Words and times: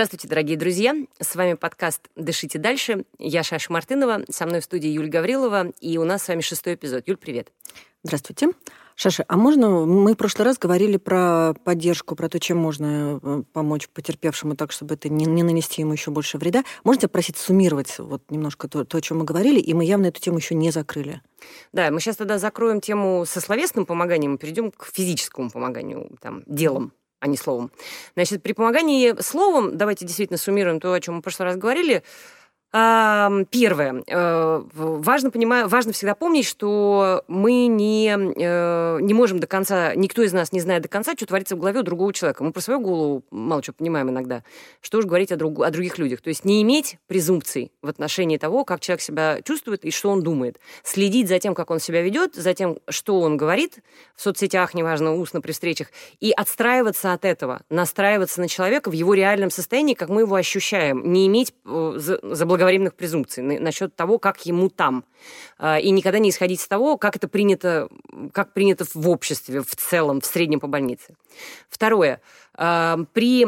Здравствуйте, 0.00 0.28
дорогие 0.28 0.56
друзья! 0.56 0.94
С 1.20 1.36
вами 1.36 1.52
подкаст 1.52 2.08
«Дышите 2.16 2.58
дальше». 2.58 3.04
Я 3.18 3.42
Шаша 3.42 3.70
Мартынова, 3.70 4.22
со 4.30 4.46
мной 4.46 4.60
в 4.60 4.64
студии 4.64 4.88
Юль 4.88 5.10
Гаврилова, 5.10 5.74
и 5.78 5.98
у 5.98 6.04
нас 6.04 6.22
с 6.22 6.28
вами 6.28 6.40
шестой 6.40 6.72
эпизод. 6.72 7.06
Юль, 7.06 7.18
привет! 7.18 7.52
Здравствуйте. 8.02 8.48
Шаша, 8.96 9.26
а 9.28 9.36
можно... 9.36 9.84
Мы 9.84 10.14
в 10.14 10.16
прошлый 10.16 10.46
раз 10.46 10.56
говорили 10.56 10.96
про 10.96 11.52
поддержку, 11.64 12.16
про 12.16 12.30
то, 12.30 12.40
чем 12.40 12.56
можно 12.56 13.20
э, 13.22 13.42
помочь 13.52 13.90
потерпевшему 13.90 14.56
так, 14.56 14.72
чтобы 14.72 14.94
это 14.94 15.10
не, 15.10 15.26
не 15.26 15.42
нанести 15.42 15.82
ему 15.82 15.92
еще 15.92 16.10
больше 16.10 16.38
вреда. 16.38 16.64
Можете 16.82 17.06
просить 17.06 17.36
суммировать 17.36 17.98
вот 17.98 18.22
немножко 18.30 18.68
то, 18.68 18.86
то, 18.86 18.96
о 18.96 19.00
чем 19.02 19.18
мы 19.18 19.24
говорили, 19.26 19.60
и 19.60 19.74
мы 19.74 19.84
явно 19.84 20.06
эту 20.06 20.18
тему 20.18 20.38
еще 20.38 20.54
не 20.54 20.70
закрыли. 20.70 21.20
Да, 21.74 21.90
мы 21.90 22.00
сейчас 22.00 22.16
тогда 22.16 22.38
закроем 22.38 22.80
тему 22.80 23.26
со 23.26 23.42
словесным 23.42 23.84
помоганием 23.84 24.36
и 24.36 24.38
перейдем 24.38 24.70
к 24.70 24.86
физическому 24.86 25.50
помоганию, 25.50 26.16
там, 26.22 26.42
делом 26.46 26.94
а 27.20 27.26
не 27.26 27.36
словом. 27.36 27.70
Значит, 28.14 28.42
при 28.42 28.52
помогании 28.52 29.14
словом, 29.20 29.76
давайте 29.76 30.04
действительно 30.04 30.38
суммируем 30.38 30.80
то, 30.80 30.92
о 30.92 31.00
чем 31.00 31.14
мы 31.14 31.20
в 31.20 31.22
прошлый 31.22 31.48
раз 31.48 31.56
говорили, 31.56 32.02
Первое. 32.72 34.04
Э, 34.06 34.62
важно, 34.72 35.30
понимаю, 35.32 35.66
важно 35.66 35.92
всегда 35.92 36.14
помнить, 36.14 36.46
что 36.46 37.24
мы 37.26 37.66
не, 37.66 38.14
э, 38.16 38.98
не 39.00 39.12
можем 39.12 39.40
до 39.40 39.48
конца, 39.48 39.96
никто 39.96 40.22
из 40.22 40.32
нас 40.32 40.52
не 40.52 40.60
знает 40.60 40.82
до 40.82 40.88
конца, 40.88 41.14
что 41.16 41.26
творится 41.26 41.56
в 41.56 41.58
голове 41.58 41.80
у 41.80 41.82
другого 41.82 42.12
человека. 42.12 42.44
Мы 42.44 42.52
про 42.52 42.60
свою 42.60 42.78
голову 42.78 43.24
мало 43.32 43.60
что 43.64 43.72
понимаем 43.72 44.10
иногда. 44.10 44.44
Что 44.82 44.98
уж 44.98 45.04
говорить 45.04 45.32
о, 45.32 45.36
друг, 45.36 45.60
о 45.64 45.70
других 45.70 45.98
людях. 45.98 46.20
То 46.20 46.28
есть 46.28 46.44
не 46.44 46.62
иметь 46.62 46.98
презумпций 47.08 47.72
в 47.82 47.88
отношении 47.88 48.36
того, 48.36 48.64
как 48.64 48.78
человек 48.78 49.02
себя 49.02 49.42
чувствует 49.42 49.84
и 49.84 49.90
что 49.90 50.10
он 50.10 50.22
думает. 50.22 50.60
Следить 50.84 51.26
за 51.26 51.40
тем, 51.40 51.56
как 51.56 51.72
он 51.72 51.80
себя 51.80 52.02
ведет, 52.02 52.36
за 52.36 52.54
тем, 52.54 52.78
что 52.88 53.18
он 53.18 53.36
говорит 53.36 53.78
в 54.14 54.22
соцсетях, 54.22 54.74
неважно, 54.74 55.16
устно 55.16 55.40
при 55.40 55.50
встречах, 55.50 55.88
и 56.20 56.30
отстраиваться 56.30 57.12
от 57.12 57.24
этого, 57.24 57.62
настраиваться 57.68 58.40
на 58.40 58.46
человека 58.46 58.90
в 58.90 58.92
его 58.92 59.14
реальном 59.14 59.50
состоянии, 59.50 59.94
как 59.94 60.08
мы 60.08 60.20
его 60.20 60.36
ощущаем. 60.36 61.12
Не 61.12 61.26
иметь 61.26 61.52
э, 61.66 61.94
заблаговременно 61.96 62.59
благовременных 62.60 62.94
презумпций 62.94 63.42
насчет 63.42 63.96
того, 63.96 64.18
как 64.18 64.44
ему 64.44 64.68
там. 64.68 65.04
А, 65.58 65.78
и 65.78 65.90
никогда 65.90 66.18
не 66.18 66.28
исходить 66.28 66.60
из 66.60 66.68
того, 66.68 66.98
как 66.98 67.16
это 67.16 67.26
принято, 67.26 67.88
как 68.32 68.52
принято 68.52 68.84
в 68.92 69.08
обществе 69.08 69.62
в 69.62 69.74
целом, 69.76 70.20
в 70.20 70.26
среднем 70.26 70.60
по 70.60 70.66
больнице. 70.66 71.16
Второе. 71.70 72.20
А, 72.54 72.98
при 73.14 73.46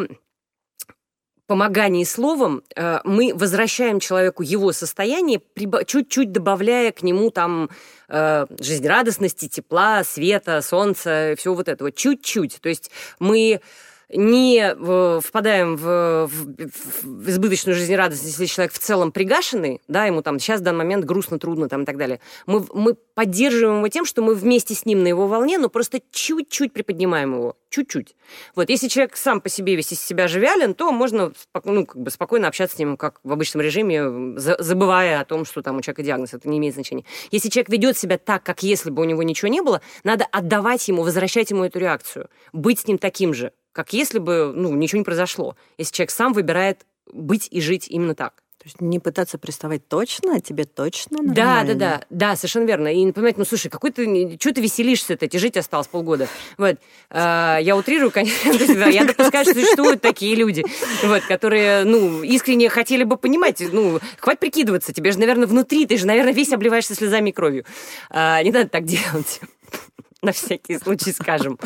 помогании 1.47 2.05
словом 2.05 2.63
а, 2.75 3.03
мы 3.05 3.35
возвращаем 3.35 4.01
человеку 4.01 4.43
его 4.43 4.73
состояние, 4.73 5.43
чуть-чуть 5.87 6.33
добавляя 6.33 6.91
к 6.93 7.03
нему 7.03 7.31
там 7.31 7.69
жизнерадостности, 8.09 9.49
тепла, 9.49 10.05
света, 10.05 10.61
солнца, 10.61 11.35
всего 11.39 11.55
вот 11.55 11.69
этого. 11.69 11.91
Чуть-чуть. 11.91 12.61
То 12.61 12.69
есть 12.69 12.91
мы 13.19 13.63
не 14.09 14.75
впадаем 15.21 15.77
в, 15.77 16.27
в, 16.27 17.03
в 17.03 17.31
избыточную 17.31 17.77
жизнерадостность, 17.77 18.39
если 18.39 18.55
человек 18.55 18.73
в 18.73 18.79
целом 18.79 19.13
пригашенный, 19.13 19.81
да, 19.89 20.05
ему 20.07 20.23
там 20.23 20.39
сейчас 20.39 20.61
в 20.61 20.65
данный 20.65 20.79
момент 20.79 21.05
грустно, 21.05 21.39
трудно 21.39 21.69
там 21.69 21.83
и 21.83 21.85
так 21.85 21.97
далее. 21.97 22.21
Мы, 22.47 22.67
мы 22.75 22.95
поддерживаем 23.15 23.79
его 23.79 23.89
тем, 23.89 24.05
что 24.05 24.23
мы 24.23 24.35
вместе 24.35 24.75
с 24.75 24.85
ним 24.85 25.03
на 25.03 25.09
его 25.09 25.27
волне, 25.27 25.59
но 25.59 25.69
просто 25.69 26.01
чуть-чуть 26.11 26.73
приподнимаем 26.73 27.35
его, 27.35 27.57
чуть-чуть. 27.71 28.15
Вот, 28.55 28.71
если 28.71 28.89
человек 28.89 29.17
сам 29.17 29.41
по 29.41 29.49
себе 29.49 29.77
весь 29.77 29.93
из 29.93 30.01
себя 30.01 30.29
живялен, 30.29 30.75
то 30.75 30.93
можно 30.93 31.33
ну, 31.65 31.87
как 31.87 32.01
бы 32.01 32.11
спокойно 32.11 32.49
общаться 32.49 32.77
с 32.77 32.79
ним, 32.79 32.97
как 32.97 33.21
в 33.23 33.33
обычном 33.33 33.63
режиме, 33.63 34.39
забывая 34.39 35.21
о 35.21 35.25
том, 35.25 35.45
что 35.45 35.63
там 35.63 35.77
у 35.77 35.81
человека 35.81 36.03
диагноз, 36.03 36.35
это 36.35 36.49
не 36.49 36.59
имеет 36.59 36.75
значения. 36.75 37.05
Если 37.31 37.49
человек 37.49 37.71
ведет 37.71 37.99
себя 37.99 38.19
так, 38.19 38.43
как 38.43 38.63
если 38.63 38.91
бы 38.91 39.03
у 39.03 39.05
него 39.05 39.23
ничего 39.23 39.49
не 39.49 39.63
было, 39.63 39.81
надо 40.05 40.27
отдавать 40.31 40.87
ему, 40.89 41.03
возвращать 41.03 41.51
ему 41.51 41.65
эту 41.65 41.79
реакцию, 41.79 42.29
быть 42.53 42.81
с 42.81 42.87
ним 42.87 42.99
таким 42.99 43.35
же, 43.35 43.53
как 43.73 43.93
если 43.93 44.19
бы 44.19 44.53
ну, 44.55 44.75
ничего 44.75 44.99
не 44.99 45.05
произошло. 45.05 45.57
Если 45.79 45.95
человек 45.95 46.11
сам 46.11 46.33
выбирает 46.33 46.87
быть 47.13 47.49
и 47.51 47.61
жить 47.61 47.89
именно 47.89 48.15
так. 48.15 48.43
То 48.63 48.69
есть 48.69 48.81
не 48.81 49.01
пытаться 49.01 49.39
приставать 49.39 49.89
точно, 49.89 50.37
а 50.37 50.41
тебе 50.41 50.63
точно 50.65 51.17
нормально. 51.17 51.35
Да, 51.35 51.65
да, 51.65 51.75
да, 51.75 52.05
да, 52.11 52.37
совершенно 52.37 52.65
верно. 52.65 52.95
И 52.95 53.11
понимаете, 53.11 53.41
ну 53.41 53.45
слушай, 53.45 53.69
какой 53.69 53.91
ты, 53.91 54.37
что 54.39 54.55
ты 54.55 54.61
веселишься-то, 54.61 55.27
тебе 55.27 55.41
жить 55.41 55.57
осталось 55.57 55.89
полгода. 55.89 56.29
Вот. 56.59 56.77
А, 57.11 57.59
я 57.59 57.77
утрирую, 57.77 58.13
конечно, 58.13 58.85
я 58.89 59.05
допускаю, 59.05 59.45
что 59.47 59.55
существуют 59.55 60.01
такие 60.01 60.37
люди, 60.37 60.65
вот, 61.03 61.23
которые, 61.25 61.83
ну, 61.83 62.23
искренне 62.23 62.69
хотели 62.69 63.03
бы 63.03 63.17
понимать, 63.17 63.61
ну, 63.73 63.99
хватит 64.21 64.39
прикидываться, 64.39 64.93
тебе 64.93 65.11
же, 65.11 65.19
наверное, 65.19 65.49
внутри, 65.49 65.85
ты 65.85 65.97
же, 65.97 66.07
наверное, 66.07 66.33
весь 66.33 66.53
обливаешься 66.53 66.95
слезами 66.95 67.31
и 67.31 67.33
кровью. 67.33 67.65
А, 68.11 68.41
не 68.45 68.53
надо 68.53 68.69
так 68.69 68.85
делать 68.85 69.41
на 70.23 70.33
всякий 70.33 70.79
случай 70.79 71.13
скажем. 71.13 71.59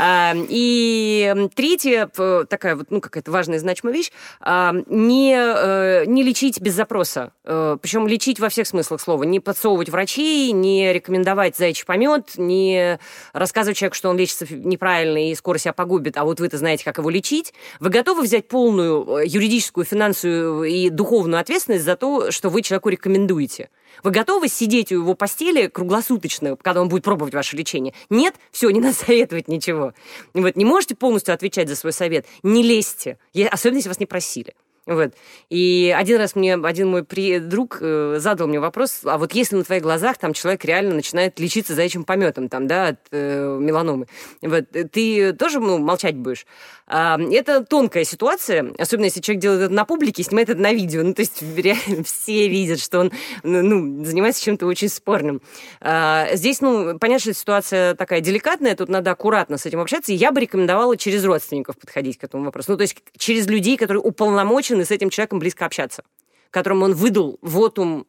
И 0.00 1.48
третье, 1.54 2.06
такая 2.48 2.76
вот, 2.76 2.90
ну, 2.90 3.00
какая-то 3.00 3.30
важная, 3.30 3.58
значимая 3.58 3.94
вещь, 3.94 4.10
не, 4.44 5.36
э, 5.36 6.04
не 6.06 6.22
лечить 6.22 6.60
без 6.60 6.74
запроса. 6.74 7.32
Э, 7.44 7.76
Причем 7.80 8.06
лечить 8.08 8.40
во 8.40 8.48
всех 8.48 8.66
смыслах 8.66 9.00
слова. 9.00 9.24
Не 9.24 9.40
подсовывать 9.40 9.90
врачей, 9.90 10.52
не 10.52 10.92
рекомендовать 10.92 11.56
зайчий 11.56 11.84
помет, 11.84 12.32
не 12.36 12.98
рассказывать 13.32 13.76
человеку, 13.76 13.96
что 13.96 14.08
он 14.08 14.16
лечится 14.16 14.46
неправильно 14.50 15.30
и 15.30 15.34
скоро 15.34 15.58
себя 15.58 15.72
погубит, 15.72 16.16
а 16.16 16.24
вот 16.24 16.40
вы-то 16.40 16.56
знаете, 16.56 16.84
как 16.84 16.98
его 16.98 17.10
лечить. 17.10 17.52
Вы 17.80 17.90
готовы 17.90 18.22
взять 18.22 18.48
полную 18.48 19.18
э, 19.18 19.26
юридическую, 19.26 19.84
финансовую 19.84 20.64
и 20.64 20.88
духовную 20.88 21.40
ответственность 21.40 21.84
за 21.84 21.96
то, 21.96 22.30
что 22.30 22.48
вы 22.48 22.62
человеку 22.62 22.88
рекомендуете? 22.88 23.68
Вы 24.02 24.10
готовы 24.10 24.48
сидеть 24.48 24.92
у 24.92 24.96
его 24.96 25.14
постели 25.14 25.66
круглосуточно, 25.66 26.56
когда 26.56 26.80
он 26.80 26.88
будет 26.88 27.04
пробовать 27.04 27.34
ваше 27.34 27.56
лечение? 27.56 27.94
Нет? 28.10 28.34
Все, 28.50 28.70
не 28.70 28.80
надо 28.80 28.94
советовать 28.94 29.48
ничего. 29.48 29.94
Вот, 30.34 30.56
не 30.56 30.64
можете 30.64 30.94
полностью 30.94 31.34
отвечать 31.34 31.68
за 31.68 31.76
свой 31.76 31.92
совет? 31.92 32.26
Не 32.42 32.62
лезьте, 32.62 33.18
особенно 33.50 33.78
если 33.78 33.88
вас 33.88 34.00
не 34.00 34.06
просили. 34.06 34.54
Вот. 34.88 35.12
И 35.50 35.94
один 35.94 36.16
раз 36.16 36.34
мне 36.34 36.54
один 36.54 36.88
мой 36.88 37.04
при... 37.04 37.40
друг 37.40 37.76
э, 37.82 38.16
задал 38.18 38.48
мне 38.48 38.58
вопрос, 38.58 39.00
а 39.04 39.18
вот 39.18 39.34
если 39.34 39.56
на 39.56 39.62
твоих 39.62 39.82
глазах 39.82 40.16
там 40.16 40.32
человек 40.32 40.64
реально 40.64 40.94
начинает 40.94 41.38
лечиться 41.38 41.74
заячьим 41.74 42.04
пометом, 42.04 42.48
там, 42.48 42.66
да, 42.66 42.88
от 42.88 42.98
э, 43.10 43.58
меланомы, 43.60 44.06
вот, 44.40 44.64
ты 44.90 45.34
тоже 45.34 45.60
ну, 45.60 45.76
молчать 45.76 46.16
будешь? 46.16 46.46
А, 46.86 47.18
это 47.20 47.62
тонкая 47.62 48.04
ситуация, 48.04 48.72
особенно 48.78 49.04
если 49.04 49.20
человек 49.20 49.42
делает 49.42 49.60
это 49.64 49.74
на 49.74 49.84
публике, 49.84 50.22
снимает 50.22 50.48
это 50.48 50.60
на 50.60 50.72
видео, 50.72 51.02
ну, 51.02 51.12
то 51.12 51.20
есть 51.20 51.42
реально 51.42 52.02
все 52.04 52.48
видят, 52.48 52.80
что 52.80 53.00
он 53.00 53.12
ну, 53.42 53.62
ну, 53.62 54.04
занимается 54.06 54.42
чем-то 54.42 54.64
очень 54.64 54.88
спорным. 54.88 55.42
А, 55.82 56.28
здесь, 56.32 56.62
ну, 56.62 56.98
понятно, 56.98 57.20
что 57.20 57.34
ситуация 57.34 57.94
такая 57.94 58.22
деликатная, 58.22 58.74
тут 58.74 58.88
надо 58.88 59.10
аккуратно 59.10 59.58
с 59.58 59.66
этим 59.66 59.80
общаться, 59.80 60.12
и 60.12 60.14
я 60.14 60.32
бы 60.32 60.40
рекомендовала 60.40 60.96
через 60.96 61.24
родственников 61.26 61.76
подходить 61.76 62.16
к 62.16 62.24
этому 62.24 62.44
вопросу, 62.44 62.70
ну, 62.70 62.78
то 62.78 62.82
есть 62.84 62.96
через 63.18 63.46
людей, 63.48 63.76
которые 63.76 64.00
уполномочены 64.00 64.77
вынуждены 64.78 64.84
с 64.84 64.90
этим 64.90 65.10
человеком 65.10 65.38
близко 65.38 65.66
общаться, 65.66 66.04
которому 66.50 66.84
он 66.84 66.94
выдал 66.94 67.38
вотум 67.42 68.06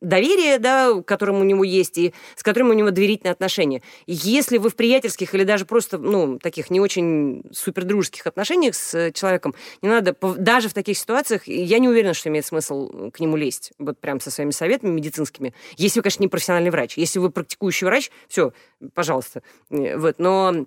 доверие, 0.00 0.60
да, 0.60 1.02
которым 1.04 1.40
у 1.40 1.44
него 1.44 1.64
есть, 1.64 1.98
и 1.98 2.14
с 2.36 2.44
которым 2.44 2.70
у 2.70 2.72
него 2.72 2.92
доверительные 2.92 3.32
отношения. 3.32 3.82
Если 4.06 4.58
вы 4.58 4.70
в 4.70 4.76
приятельских 4.76 5.34
или 5.34 5.42
даже 5.42 5.64
просто, 5.64 5.98
ну, 5.98 6.38
таких 6.38 6.70
не 6.70 6.78
очень 6.78 7.42
супердружеских 7.52 8.24
отношениях 8.24 8.76
с 8.76 9.10
человеком, 9.12 9.56
не 9.82 9.88
надо, 9.88 10.14
даже 10.36 10.68
в 10.68 10.72
таких 10.72 10.96
ситуациях, 10.96 11.48
я 11.48 11.80
не 11.80 11.88
уверена, 11.88 12.14
что 12.14 12.28
имеет 12.28 12.46
смысл 12.46 13.10
к 13.10 13.18
нему 13.18 13.36
лезть, 13.36 13.72
вот 13.80 13.98
прям 13.98 14.20
со 14.20 14.30
своими 14.30 14.52
советами 14.52 14.92
медицинскими. 14.92 15.52
Если 15.76 15.98
вы, 15.98 16.04
конечно, 16.04 16.22
не 16.22 16.28
профессиональный 16.28 16.70
врач. 16.70 16.96
Если 16.96 17.18
вы 17.18 17.30
практикующий 17.30 17.86
врач, 17.86 18.12
все, 18.28 18.52
пожалуйста. 18.94 19.42
Вот, 19.68 20.20
но 20.20 20.64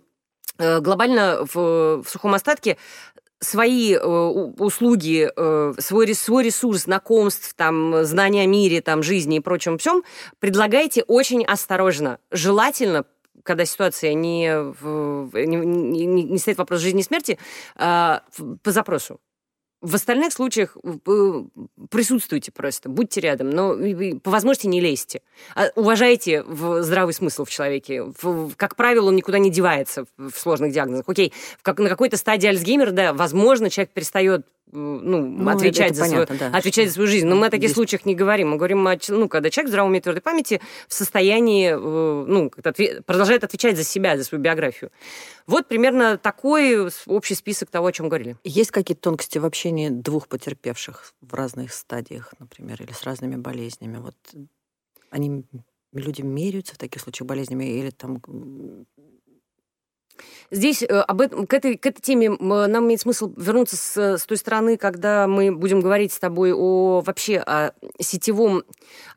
э, 0.58 0.82
глобально 0.82 1.46
в, 1.46 2.02
в 2.04 2.06
сухом 2.10 2.34
остатке 2.34 2.76
свои 3.42 3.96
э, 3.96 4.00
услуги, 4.00 5.30
э, 5.36 5.74
свой, 5.80 6.14
свой 6.14 6.46
ресурс 6.46 6.84
знакомств, 6.84 7.54
там, 7.56 8.06
знания 8.06 8.44
о 8.44 8.46
мире, 8.46 8.82
там, 8.82 9.04
жизни 9.04 9.38
и 9.38 9.40
прочем 9.40 9.78
всем, 9.78 10.04
предлагайте 10.40 11.04
очень 11.04 11.44
осторожно. 11.44 12.20
Желательно 12.32 13.06
когда 13.44 13.66
ситуация 13.66 14.14
не, 14.14 14.46
не, 14.46 16.06
не, 16.06 16.24
не 16.24 16.38
стоит 16.38 16.60
вопрос 16.60 16.80
жизни 16.80 17.02
и 17.02 17.04
смерти, 17.04 17.40
э, 17.76 18.20
по 18.62 18.72
запросу. 18.72 19.20
В 19.82 19.96
остальных 19.96 20.32
случаях 20.32 20.78
присутствуйте 21.90 22.52
просто, 22.52 22.88
будьте 22.88 23.20
рядом, 23.20 23.50
но 23.50 23.76
по 24.20 24.30
возможности 24.30 24.68
не 24.68 24.80
лезьте. 24.80 25.24
А 25.56 25.70
уважайте 25.76 26.46
здравый 26.82 27.16
смысл 27.16 27.46
в 27.46 27.50
человеке. 27.50 28.06
Как 28.58 28.76
правило, 28.76 29.08
он 29.08 29.16
никуда 29.16 29.40
не 29.40 29.50
девается 29.50 30.06
в 30.18 30.34
сложных 30.36 30.72
диагнозах. 30.72 31.10
Окей, 31.10 31.34
на 31.66 31.90
какой-то 31.90 32.18
стадии 32.18 32.48
Альцгеймера, 32.48 32.92
да, 32.92 33.12
возможно, 33.14 33.72
человек 33.72 33.92
перестает 33.92 34.46
ну, 34.72 35.22
ну, 35.22 35.50
отвечать, 35.50 35.96
за 35.96 36.04
понятно, 36.04 36.36
свою, 36.36 36.52
да, 36.52 36.58
отвечать 36.58 36.88
за 36.88 36.94
свою 36.94 37.08
жизнь. 37.08 37.28
Но 37.28 37.36
мы 37.36 37.48
о 37.48 37.50
таких 37.50 37.70
здесь... 37.70 37.76
случаях 37.76 38.06
не 38.06 38.16
говорим. 38.16 38.52
Мы 38.52 38.58
говорим, 38.58 38.88
о, 38.88 38.96
ну, 39.10 39.28
когда 39.28 39.50
человек 39.50 39.68
в 39.68 39.72
здравом 39.72 39.92
уме 39.92 40.02
твердой 40.02 40.22
памяти 40.22 40.62
в 40.88 40.94
состоянии, 40.94 41.72
э, 41.72 42.26
ну, 42.28 42.52
продолжает 43.06 43.44
отвечать 43.44 43.78
за 43.78 43.84
себя, 43.84 44.18
за 44.18 44.24
свою 44.24 44.44
биографию. 44.44 44.92
Вот 45.48 45.68
примерно 45.68 46.18
такой 46.18 46.90
общий 47.06 47.36
список 47.36 47.70
того, 47.70 47.88
о 47.88 47.92
чем 47.92 48.08
говорили. 48.08 48.38
Есть 48.44 48.72
какие-то 48.72 49.02
тонкости 49.02 49.38
в 49.38 49.46
общении 49.46 49.90
двух 49.90 50.28
потерпевших 50.28 51.14
в 51.22 51.34
разных 51.34 51.74
стадиях, 51.74 52.34
например, 52.40 52.82
или 52.82 52.92
с 52.92 53.04
разными 53.04 53.36
болезнями? 53.36 53.98
Вот 53.98 54.16
они, 55.10 55.44
люди 55.94 56.22
меряются 56.22 56.76
в 56.76 56.78
таких 56.78 57.02
случаях 57.02 57.28
болезнями 57.28 57.66
или 57.66 57.90
там 57.90 58.22
Здесь 60.52 60.84
э, 60.84 60.88
об 60.88 61.22
этом, 61.22 61.48
к, 61.48 61.54
этой, 61.54 61.78
к 61.78 61.86
этой 61.86 62.02
теме 62.02 62.30
нам 62.30 62.86
имеет 62.86 63.02
смысл 63.02 63.32
вернуться 63.38 63.78
с, 63.78 64.18
с 64.18 64.26
той 64.26 64.38
стороны, 64.38 64.78
когда 64.78 65.28
мы 65.28 65.52
будем 65.52 65.80
говорить 65.80 66.12
с 66.12 66.20
тобой 66.20 66.54
о 66.54 67.02
вообще 67.02 67.38
о 67.38 67.72
сетевом, 68.00 68.64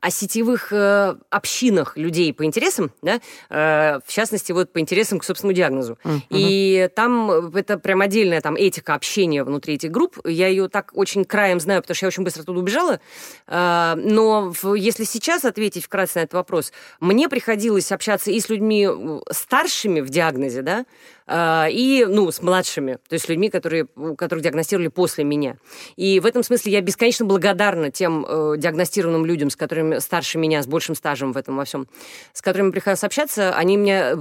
о 0.01 0.11
сетевых 0.11 0.71
э, 0.71 1.15
общинах 1.29 1.97
людей 1.97 2.33
по 2.33 2.45
интересам, 2.45 2.91
да, 3.01 3.19
э, 3.49 3.99
в 4.05 4.11
частности, 4.11 4.51
вот 4.51 4.71
по 4.71 4.79
интересам 4.79 5.19
к 5.19 5.23
собственному 5.23 5.55
диагнозу. 5.55 5.97
Mm-hmm. 6.03 6.21
И 6.29 6.89
там 6.95 7.31
это 7.55 7.77
прям 7.77 8.01
отдельная 8.01 8.41
там 8.41 8.55
этика 8.55 8.93
общения 8.93 9.43
внутри 9.43 9.75
этих 9.75 9.91
групп. 9.91 10.19
Я 10.25 10.47
ее 10.47 10.69
так 10.69 10.91
очень 10.93 11.25
краем 11.25 11.59
знаю, 11.59 11.81
потому 11.81 11.95
что 11.95 12.05
я 12.05 12.07
очень 12.07 12.23
быстро 12.23 12.43
оттуда 12.43 12.59
убежала. 12.59 12.99
Э, 13.47 13.95
но 13.95 14.53
в, 14.53 14.73
если 14.75 15.03
сейчас 15.03 15.45
ответить 15.45 15.85
вкратце 15.85 16.19
на 16.19 16.23
этот 16.23 16.35
вопрос, 16.35 16.71
мне 16.99 17.27
приходилось 17.29 17.91
общаться 17.91 18.31
и 18.31 18.39
с 18.39 18.49
людьми 18.49 18.87
э, 18.89 19.19
старшими 19.31 20.01
в 20.01 20.09
диагнозе, 20.09 20.61
да, 20.61 20.84
а, 21.27 21.67
и, 21.69 22.05
ну, 22.05 22.31
с 22.31 22.41
младшими, 22.41 22.99
то 23.07 23.13
есть 23.13 23.27
людьми, 23.29 23.49
которые, 23.49 23.87
которых 24.17 24.43
диагностировали 24.43 24.89
после 24.89 25.23
меня. 25.23 25.57
И 25.95 26.19
в 26.19 26.25
этом 26.25 26.43
смысле 26.43 26.71
я 26.71 26.81
бесконечно 26.81 27.25
благодарна 27.25 27.89
тем 27.89 28.25
э, 28.27 28.55
диагностированным 28.57 29.25
людям, 29.25 29.49
с 29.49 29.55
которыми 29.55 29.99
старше 29.99 30.37
меня, 30.37 30.61
с 30.61 30.67
большим 30.67 30.95
стажем 30.95 31.33
в 31.33 31.37
этом 31.37 31.57
во 31.57 31.65
всем, 31.65 31.87
с 32.33 32.41
которыми 32.41 32.71
приходилось 32.71 33.03
общаться. 33.03 33.55
Они 33.55 33.77
мне 33.77 34.15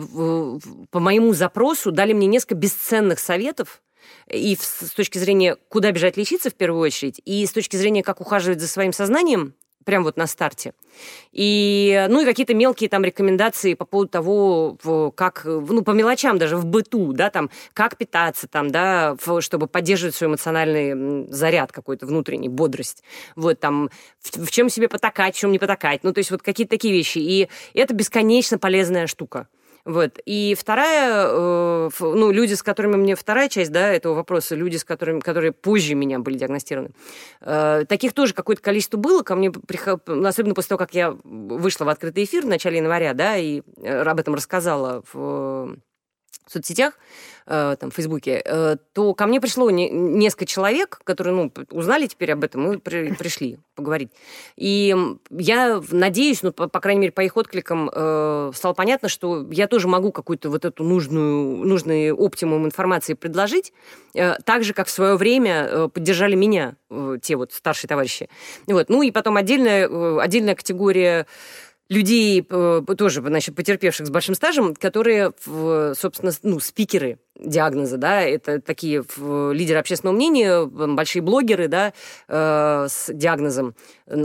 по 0.90 1.00
моему 1.00 1.34
запросу 1.34 1.92
дали 1.92 2.12
мне 2.12 2.26
несколько 2.26 2.54
бесценных 2.54 3.18
советов, 3.18 3.82
и 4.28 4.56
с 4.58 4.90
точки 4.90 5.18
зрения, 5.18 5.56
куда 5.68 5.90
бежать 5.90 6.16
лечиться 6.16 6.50
в 6.50 6.54
первую 6.54 6.80
очередь, 6.80 7.20
и 7.24 7.44
с 7.44 7.52
точки 7.52 7.76
зрения, 7.76 8.02
как 8.02 8.20
ухаживать 8.20 8.60
за 8.60 8.68
своим 8.68 8.92
сознанием, 8.92 9.54
прям 9.84 10.04
вот 10.04 10.16
на 10.16 10.26
старте. 10.26 10.72
И, 11.32 12.06
ну, 12.08 12.20
и 12.20 12.24
какие-то 12.24 12.54
мелкие 12.54 12.88
там 12.88 13.04
рекомендации 13.04 13.74
по 13.74 13.84
поводу 13.84 14.08
того, 14.08 15.12
как, 15.14 15.44
ну, 15.44 15.82
по 15.82 15.90
мелочам 15.90 16.38
даже 16.38 16.56
в 16.56 16.66
быту, 16.66 17.12
да, 17.12 17.30
там, 17.30 17.50
как 17.72 17.96
питаться, 17.96 18.46
там, 18.46 18.70
да, 18.70 19.16
чтобы 19.40 19.66
поддерживать 19.66 20.14
свой 20.14 20.30
эмоциональный 20.30 21.26
заряд 21.30 21.72
какой-то 21.72 22.06
внутренний, 22.06 22.48
бодрость. 22.48 23.02
Вот, 23.36 23.60
там, 23.60 23.90
в, 24.20 24.46
в 24.46 24.50
чем 24.50 24.68
себе 24.68 24.88
потакать, 24.88 25.34
в 25.34 25.38
чем 25.38 25.52
не 25.52 25.58
потакать. 25.58 26.04
Ну, 26.04 26.12
то 26.12 26.18
есть 26.18 26.30
вот 26.30 26.42
какие-то 26.42 26.70
такие 26.70 26.94
вещи. 26.94 27.18
И 27.18 27.48
это 27.74 27.94
бесконечно 27.94 28.58
полезная 28.58 29.06
штука. 29.06 29.48
Вот. 29.84 30.18
И 30.24 30.54
вторая, 30.58 31.26
э, 31.28 31.90
ну, 32.00 32.32
люди, 32.32 32.54
с 32.54 32.62
которыми 32.62 32.96
мне 32.96 33.14
вторая 33.14 33.48
часть, 33.48 33.70
да, 33.70 33.92
этого 33.92 34.14
вопроса, 34.14 34.54
люди, 34.54 34.76
с 34.76 34.84
которыми, 34.84 35.20
которые 35.20 35.52
позже 35.52 35.94
меня 35.94 36.18
были 36.18 36.38
диагностированы, 36.38 36.90
э, 37.42 37.84
таких 37.86 38.14
тоже 38.14 38.32
какое-то 38.32 38.62
количество 38.62 38.96
было. 38.96 39.22
Ко 39.22 39.36
мне, 39.36 39.52
приход... 39.52 40.08
особенно 40.08 40.54
после 40.54 40.70
того, 40.70 40.78
как 40.78 40.94
я 40.94 41.16
вышла 41.24 41.84
в 41.84 41.88
открытый 41.90 42.24
эфир 42.24 42.44
в 42.44 42.48
начале 42.48 42.78
января, 42.78 43.12
да, 43.12 43.36
и 43.36 43.62
э, 43.82 44.02
об 44.02 44.18
этом 44.18 44.34
рассказала 44.34 45.02
в 45.12 45.76
в 46.46 46.52
соцсетях, 46.52 46.94
э, 47.46 47.76
там, 47.78 47.90
в 47.90 47.94
Фейсбуке, 47.94 48.42
э, 48.44 48.76
то 48.92 49.14
ко 49.14 49.26
мне 49.26 49.40
пришло 49.40 49.70
не, 49.70 49.88
несколько 49.90 50.46
человек, 50.46 51.00
которые, 51.04 51.34
ну, 51.34 51.52
узнали 51.70 52.06
теперь 52.06 52.32
об 52.32 52.44
этом 52.44 52.72
и 52.72 52.78
при, 52.78 53.12
пришли 53.12 53.58
поговорить. 53.74 54.10
И 54.56 54.94
я 55.30 55.82
надеюсь, 55.90 56.42
ну, 56.42 56.52
по, 56.52 56.68
по 56.68 56.80
крайней 56.80 57.00
мере, 57.00 57.12
по 57.12 57.22
их 57.22 57.36
откликам 57.36 57.90
э, 57.92 58.52
стало 58.54 58.72
понятно, 58.72 59.08
что 59.08 59.46
я 59.50 59.66
тоже 59.66 59.88
могу 59.88 60.12
какую-то 60.12 60.50
вот 60.50 60.64
эту 60.64 60.84
нужную, 60.84 61.64
нужный 61.64 62.12
оптимум 62.12 62.66
информации 62.66 63.14
предложить, 63.14 63.72
э, 64.14 64.34
так 64.44 64.64
же, 64.64 64.72
как 64.72 64.86
в 64.86 64.90
свое 64.90 65.16
время 65.16 65.66
э, 65.68 65.88
поддержали 65.88 66.34
меня 66.34 66.76
э, 66.90 67.18
те 67.20 67.36
вот 67.36 67.52
старшие 67.52 67.88
товарищи. 67.88 68.28
Вот. 68.66 68.88
Ну 68.88 69.02
и 69.02 69.10
потом 69.10 69.36
отдельная, 69.36 69.88
э, 69.88 70.18
отдельная 70.20 70.54
категория 70.54 71.26
людей, 71.88 72.46
э, 72.48 72.82
тоже, 72.96 73.20
значит, 73.20 73.54
потерпевших 73.54 74.06
с 74.06 74.10
большим 74.10 74.34
стажем, 74.34 74.74
которые, 74.74 75.32
собственно, 75.44 76.32
ну, 76.42 76.60
спикеры 76.60 77.18
диагноза, 77.38 77.96
да, 77.96 78.22
это 78.22 78.60
такие 78.60 79.04
лидеры 79.52 79.80
общественного 79.80 80.14
мнения, 80.14 80.64
большие 80.64 81.20
блогеры, 81.20 81.66
да, 81.66 81.92
э, 82.28 82.86
с 82.88 83.12
диагнозом, 83.12 83.74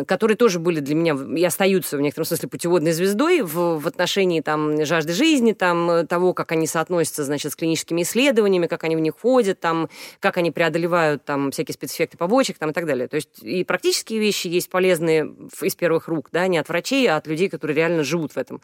которые 0.06 0.38
тоже 0.38 0.60
были 0.60 0.80
для 0.80 0.94
меня 0.94 1.18
и 1.36 1.44
остаются 1.44 1.98
в 1.98 2.02
некотором 2.02 2.26
смысле 2.26 2.50
путеводной 2.50 2.92
звездой 2.92 3.42
в, 3.42 3.80
в 3.80 3.88
отношении 3.88 4.42
там 4.42 4.86
жажды 4.86 5.14
жизни, 5.14 5.54
там 5.54 6.06
того, 6.06 6.34
как 6.34 6.52
они 6.52 6.68
соотносятся, 6.68 7.24
значит, 7.24 7.52
с 7.52 7.56
клиническими 7.56 8.04
исследованиями, 8.04 8.68
как 8.68 8.84
они 8.84 8.96
в 8.96 9.00
них 9.00 9.14
ходят, 9.20 9.60
там, 9.60 9.90
как 10.20 10.38
они 10.38 10.52
преодолевают 10.52 11.26
там 11.26 11.50
всякие 11.50 11.74
спецэффекты 11.74 12.18
побочек, 12.18 12.60
там 12.60 12.70
и 12.70 12.74
так 12.74 12.86
далее. 12.86 13.08
То 13.08 13.16
есть 13.16 13.42
и 13.42 13.64
практические 13.64 14.20
вещи 14.20 14.48
есть 14.48 14.70
полезные 14.70 15.34
из 15.62 15.76
первых 15.76 16.08
рук, 16.08 16.30
да, 16.32 16.48
не 16.48 16.60
от 16.60 16.70
врачей, 16.70 17.08
а 17.08 17.18
от 17.18 17.26
людей, 17.26 17.50
которые 17.50 17.76
реально 17.76 18.04
живут 18.04 18.34
в 18.34 18.38
этом. 18.38 18.62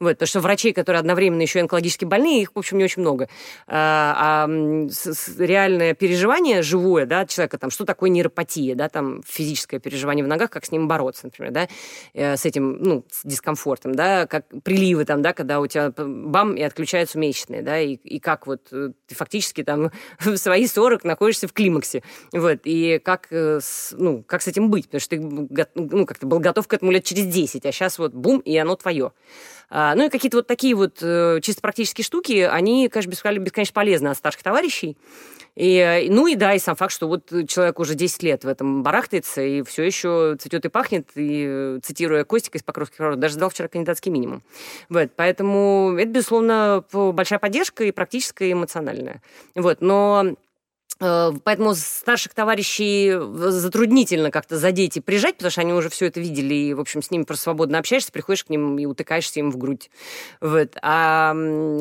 Вот, 0.00 0.12
потому 0.12 0.26
что 0.26 0.40
врачей, 0.40 0.72
которые 0.72 0.98
одновременно 0.98 1.42
еще 1.42 1.60
и 1.60 1.62
онкологически 1.62 2.04
больные, 2.04 2.42
их, 2.42 2.50
в 2.54 2.58
общем, 2.58 2.78
не 2.78 2.84
очень 2.84 3.02
много 3.02 3.28
а, 3.86 4.46
реальное 5.38 5.94
переживание 5.94 6.62
живое, 6.62 7.06
да, 7.06 7.26
человека, 7.26 7.58
там, 7.58 7.70
что 7.70 7.84
такое 7.84 8.10
нейропатия, 8.10 8.74
да, 8.74 8.88
там, 8.88 9.22
физическое 9.26 9.78
переживание 9.78 10.24
в 10.24 10.28
ногах, 10.28 10.50
как 10.50 10.64
с 10.64 10.72
ним 10.72 10.88
бороться, 10.88 11.26
например, 11.26 11.52
да, 11.52 11.68
э, 12.12 12.36
с 12.36 12.44
этим, 12.44 12.78
ну, 12.80 13.04
с 13.10 13.22
дискомфортом, 13.24 13.94
да, 13.94 14.26
как 14.26 14.46
приливы 14.62 15.04
там, 15.04 15.22
да, 15.22 15.32
когда 15.32 15.60
у 15.60 15.66
тебя 15.66 15.92
бам, 15.96 16.54
и 16.54 16.62
отключаются 16.62 17.18
месячные, 17.18 17.62
да, 17.62 17.80
и, 17.80 17.94
и 17.94 18.20
как 18.20 18.46
вот 18.46 18.68
э, 18.72 18.90
ты 19.06 19.14
фактически 19.14 19.62
там 19.62 19.90
в 20.20 20.36
свои 20.36 20.66
40 20.66 21.04
находишься 21.04 21.48
в 21.48 21.52
климаксе, 21.52 22.02
вот, 22.32 22.60
и 22.64 22.98
как, 22.98 23.28
э, 23.30 23.60
ну, 23.92 24.22
как 24.22 24.42
с 24.42 24.48
этим 24.48 24.70
быть, 24.70 24.86
потому 24.86 25.00
что 25.00 25.16
ты, 25.16 25.68
ну, 25.74 26.06
как-то 26.06 26.26
был 26.26 26.38
готов 26.38 26.68
к 26.68 26.72
этому 26.72 26.92
лет 26.92 27.04
через 27.04 27.26
10, 27.26 27.66
а 27.66 27.72
сейчас 27.72 27.98
вот 27.98 28.14
бум, 28.14 28.40
и 28.40 28.56
оно 28.56 28.76
твое. 28.76 29.12
А, 29.70 29.94
ну 29.94 30.06
и 30.06 30.08
какие-то 30.08 30.38
вот 30.38 30.46
такие 30.46 30.74
вот 30.74 30.98
чисто 30.98 31.60
практические 31.62 32.04
штуки, 32.04 32.48
они, 32.50 32.88
конечно, 32.88 33.10
бесконечно 33.10 33.73
полезны 33.74 34.08
от 34.08 34.16
старших 34.16 34.42
товарищей. 34.42 34.96
И, 35.56 35.76
э, 35.76 36.10
ну 36.10 36.26
и 36.26 36.34
да, 36.34 36.54
и 36.54 36.58
сам 36.58 36.74
факт, 36.74 36.92
что 36.92 37.06
вот 37.06 37.30
человек 37.48 37.78
уже 37.78 37.94
10 37.94 38.22
лет 38.22 38.44
в 38.44 38.48
этом 38.48 38.82
барахтается 38.82 39.42
и 39.42 39.62
все 39.62 39.84
еще 39.84 40.36
цветет 40.40 40.64
и 40.64 40.68
пахнет, 40.68 41.10
и, 41.14 41.44
э, 41.46 41.80
цитируя 41.82 42.24
Костика 42.24 42.58
из 42.58 42.62
Покровских 42.62 42.98
ворот, 42.98 43.20
даже 43.20 43.34
сдал 43.34 43.50
вчера 43.50 43.68
кандидатский 43.68 44.10
минимум. 44.10 44.42
Вот, 44.88 45.10
поэтому 45.14 45.94
это, 45.96 46.10
безусловно, 46.10 46.84
большая 46.92 47.38
поддержка 47.38 47.84
и 47.84 47.92
практическая, 47.92 48.48
и 48.48 48.52
эмоциональная. 48.52 49.22
Вот, 49.54 49.80
но 49.80 50.34
поэтому 50.98 51.74
старших 51.74 52.34
товарищей 52.34 53.12
затруднительно 53.50 54.30
как-то 54.30 54.56
задеть 54.56 54.96
и 54.96 55.00
прижать, 55.00 55.36
потому 55.36 55.50
что 55.50 55.60
они 55.60 55.72
уже 55.72 55.88
все 55.88 56.06
это 56.06 56.20
видели, 56.20 56.54
и, 56.54 56.74
в 56.74 56.80
общем, 56.80 57.02
с 57.02 57.10
ними 57.10 57.24
просто 57.24 57.44
свободно 57.44 57.78
общаешься, 57.78 58.12
приходишь 58.12 58.44
к 58.44 58.50
ним 58.50 58.78
и 58.78 58.86
утыкаешься 58.86 59.40
им 59.40 59.50
в 59.50 59.56
грудь. 59.56 59.90
Вот. 60.40 60.76
А 60.82 61.34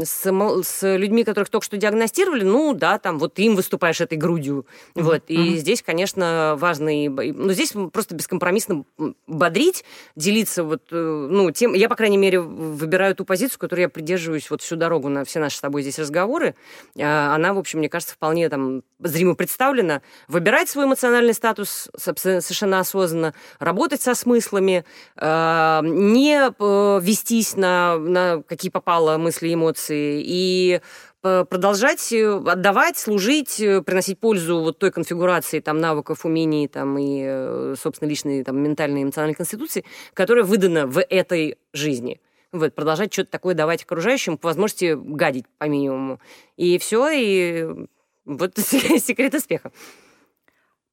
с, 0.03 0.24
с 0.63 0.98
людьми, 0.98 1.24
которых 1.24 1.50
только 1.50 1.65
что 1.65 1.77
диагностировали, 1.77 2.43
ну, 2.43 2.74
да, 2.74 2.98
там, 2.98 3.20
вот 3.20 3.38
им 3.39 3.55
выступаешь 3.55 4.01
этой 4.01 4.17
грудью. 4.17 4.65
Mm-hmm. 4.96 5.03
Вот. 5.03 5.24
И 5.27 5.38
mm-hmm. 5.38 5.58
здесь, 5.58 5.82
конечно, 5.82 6.55
важно... 6.58 7.05
И, 7.05 7.10
ну, 7.10 7.53
здесь 7.53 7.74
просто 7.91 8.15
бескомпромиссно 8.15 8.84
бодрить, 9.27 9.86
делиться 10.15 10.63
вот, 10.63 10.84
э, 10.91 11.27
ну, 11.29 11.51
тем... 11.51 11.74
Я, 11.74 11.89
по 11.89 11.96
крайней 11.96 12.17
мере, 12.17 12.39
выбираю 12.39 13.15
ту 13.15 13.25
позицию, 13.25 13.60
которую 13.60 13.84
я 13.84 13.89
придерживаюсь 13.89 14.50
вот 14.50 14.62
всю 14.62 14.75
дорогу 14.75 15.10
на 15.10 15.24
все 15.24 15.39
наши 15.39 15.58
с 15.58 15.62
тобой 15.62 15.82
здесь 15.84 16.00
разговоры. 16.00 16.55
Она, 16.98 17.53
в 17.53 17.60
общем, 17.60 17.79
мне 17.79 17.89
кажется, 17.89 18.15
вполне 18.15 18.50
там 18.50 18.82
зримо 19.03 19.36
представлено, 19.36 20.01
выбирать 20.27 20.69
свой 20.69 20.86
эмоциональный 20.86 21.33
статус 21.33 21.89
совершенно 21.98 22.79
осознанно, 22.79 23.33
работать 23.60 24.01
со 24.01 24.15
смыслами, 24.15 24.86
э, 25.15 25.79
не 25.83 26.50
э, 26.50 27.00
вестись 27.01 27.55
на, 27.55 27.98
на 27.98 28.43
какие 28.43 28.72
попало 28.72 29.17
мысли 29.17 29.53
эмоции, 29.53 30.22
и 30.25 30.81
продолжать 31.22 32.12
э, 32.12 32.41
отдавать, 32.45 32.98
служить, 32.98 33.57
приносить 33.86 34.19
пользу 34.19 34.60
вот 34.60 34.79
той 34.79 34.91
конфигурации 34.91 35.60
там, 35.60 35.79
навыков, 35.79 36.25
умений 36.25 36.67
там, 36.67 36.98
и, 36.98 37.75
собственно, 37.75 38.10
личной 38.10 38.43
там, 38.43 38.62
ментальной 38.62 39.03
эмоциональной 39.03 39.36
конституции, 39.36 39.86
которая 40.13 40.43
выдана 40.43 40.86
в 40.86 41.01
этой 41.01 41.57
жизни. 41.72 42.19
Вот, 42.51 42.75
продолжать 42.75 43.12
что-то 43.12 43.31
такое 43.31 43.55
давать 43.55 43.83
окружающим, 43.83 44.38
по 44.38 44.48
возможности 44.48 44.95
гадить 44.95 45.45
по 45.57 45.63
минимуму. 45.63 46.19
И 46.55 46.77
все, 46.77 47.10
и 47.10 47.88
вот 48.25 48.58
секрет 48.58 49.34
успеха. 49.34 49.72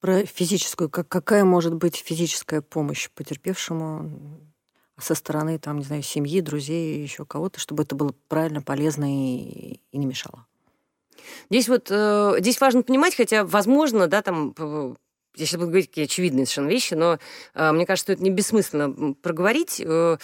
Про 0.00 0.24
физическую. 0.24 0.88
Как, 0.88 1.08
какая 1.08 1.44
может 1.44 1.74
быть 1.74 1.96
физическая 1.96 2.62
помощь 2.62 3.10
потерпевшему 3.10 4.40
со 4.98 5.14
стороны, 5.14 5.58
там, 5.58 5.78
не 5.78 5.84
знаю, 5.84 6.02
семьи, 6.02 6.40
друзей, 6.40 7.02
еще 7.02 7.24
кого-то, 7.24 7.60
чтобы 7.60 7.82
это 7.82 7.94
было 7.94 8.14
правильно, 8.28 8.62
полезно 8.62 9.04
и, 9.04 9.80
и 9.90 9.98
не 9.98 10.06
мешало? 10.06 10.46
Здесь 11.50 11.68
вот 11.68 11.88
э, 11.90 12.36
здесь 12.38 12.60
важно 12.60 12.82
понимать, 12.82 13.14
хотя, 13.14 13.44
возможно, 13.44 14.06
да, 14.06 14.22
там 14.22 14.54
я 15.36 15.46
сейчас 15.46 15.58
буду 15.58 15.68
говорить 15.68 15.88
какие 15.88 16.06
очевидные 16.06 16.46
совершенно 16.46 16.68
вещи, 16.68 16.94
но 16.94 17.18
э, 17.54 17.72
мне 17.72 17.86
кажется, 17.86 18.06
что 18.06 18.12
это 18.14 18.22
не 18.22 18.30
бессмысленно 18.30 19.14
проговорить, 19.14 19.80
э, 19.84 20.16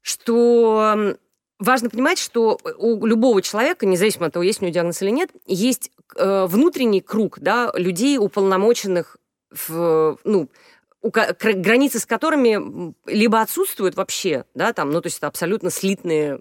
что 0.00 1.16
важно 1.58 1.90
понимать, 1.90 2.18
что 2.18 2.58
у 2.78 3.06
любого 3.06 3.40
человека, 3.42 3.86
независимо 3.86 4.26
от 4.26 4.32
того, 4.32 4.42
есть 4.42 4.60
у 4.60 4.64
него 4.64 4.74
диагноз 4.74 5.02
или 5.02 5.10
нет, 5.10 5.30
есть 5.46 5.90
э, 5.96 6.01
внутренний 6.16 7.00
круг 7.00 7.38
да, 7.40 7.72
людей, 7.74 8.18
уполномоченных 8.18 9.16
в, 9.50 10.18
ну, 10.24 10.48
границы 11.02 11.98
с 11.98 12.06
которыми 12.06 12.94
либо 13.06 13.40
отсутствуют 13.40 13.96
вообще, 13.96 14.44
да, 14.54 14.72
там, 14.72 14.90
ну, 14.90 15.00
то 15.00 15.08
есть 15.08 15.18
это 15.18 15.26
абсолютно 15.26 15.70
слитные 15.70 16.40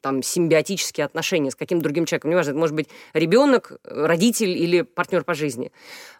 там 0.00 0.22
симбиотические 0.22 1.04
отношения 1.04 1.50
с 1.50 1.54
каким-то 1.54 1.84
другим 1.84 2.04
человеком, 2.04 2.30
неважно, 2.30 2.50
это 2.50 2.58
может 2.58 2.74
быть 2.74 2.88
ребенок, 3.12 3.72
родитель 3.84 4.50
или 4.50 4.82
партнер 4.82 5.24
по 5.24 5.34
жизни. 5.34 5.72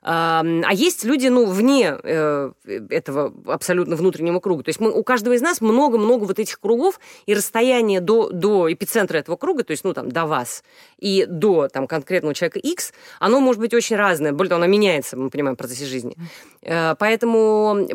А 0.03 0.43
есть 0.73 1.05
люди, 1.05 1.29
ну, 1.29 1.47
вне 1.47 1.97
э, 2.03 2.53
этого 2.91 3.33
абсолютно 3.47 3.95
внутреннего 3.95 4.41
круга. 4.41 4.65
То 4.65 4.71
есть 4.71 4.81
мы, 4.81 4.91
у 4.91 5.05
каждого 5.05 5.35
из 5.35 5.43
нас 5.43 5.61
много-много 5.61 6.25
вот 6.25 6.39
этих 6.39 6.59
кругов, 6.59 6.99
и 7.27 7.35
расстояние 7.35 8.01
до, 8.01 8.31
до 8.31 8.73
эпицентра 8.73 9.19
этого 9.19 9.37
круга, 9.37 9.63
то 9.63 9.71
есть, 9.71 9.85
ну, 9.85 9.95
там, 9.95 10.11
до 10.11 10.27
вас, 10.27 10.65
и 10.99 11.25
до, 11.29 11.69
там, 11.69 11.87
конкретного 11.87 12.35
человека 12.35 12.59
X, 12.59 12.93
оно 13.21 13.41
может 13.41 13.61
быть 13.61 13.75
очень 13.75 13.97
разное. 13.97 14.33
Более 14.33 14.51
того, 14.51 14.63
оно 14.63 14.71
меняется, 14.71 15.17
мы 15.17 15.31
понимаем, 15.31 15.55
в 15.55 15.59
процессе 15.59 15.85
жизни. 15.85 16.17
Э, 16.63 16.97
поэтому, 16.99 17.89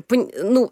ну, 0.43 0.71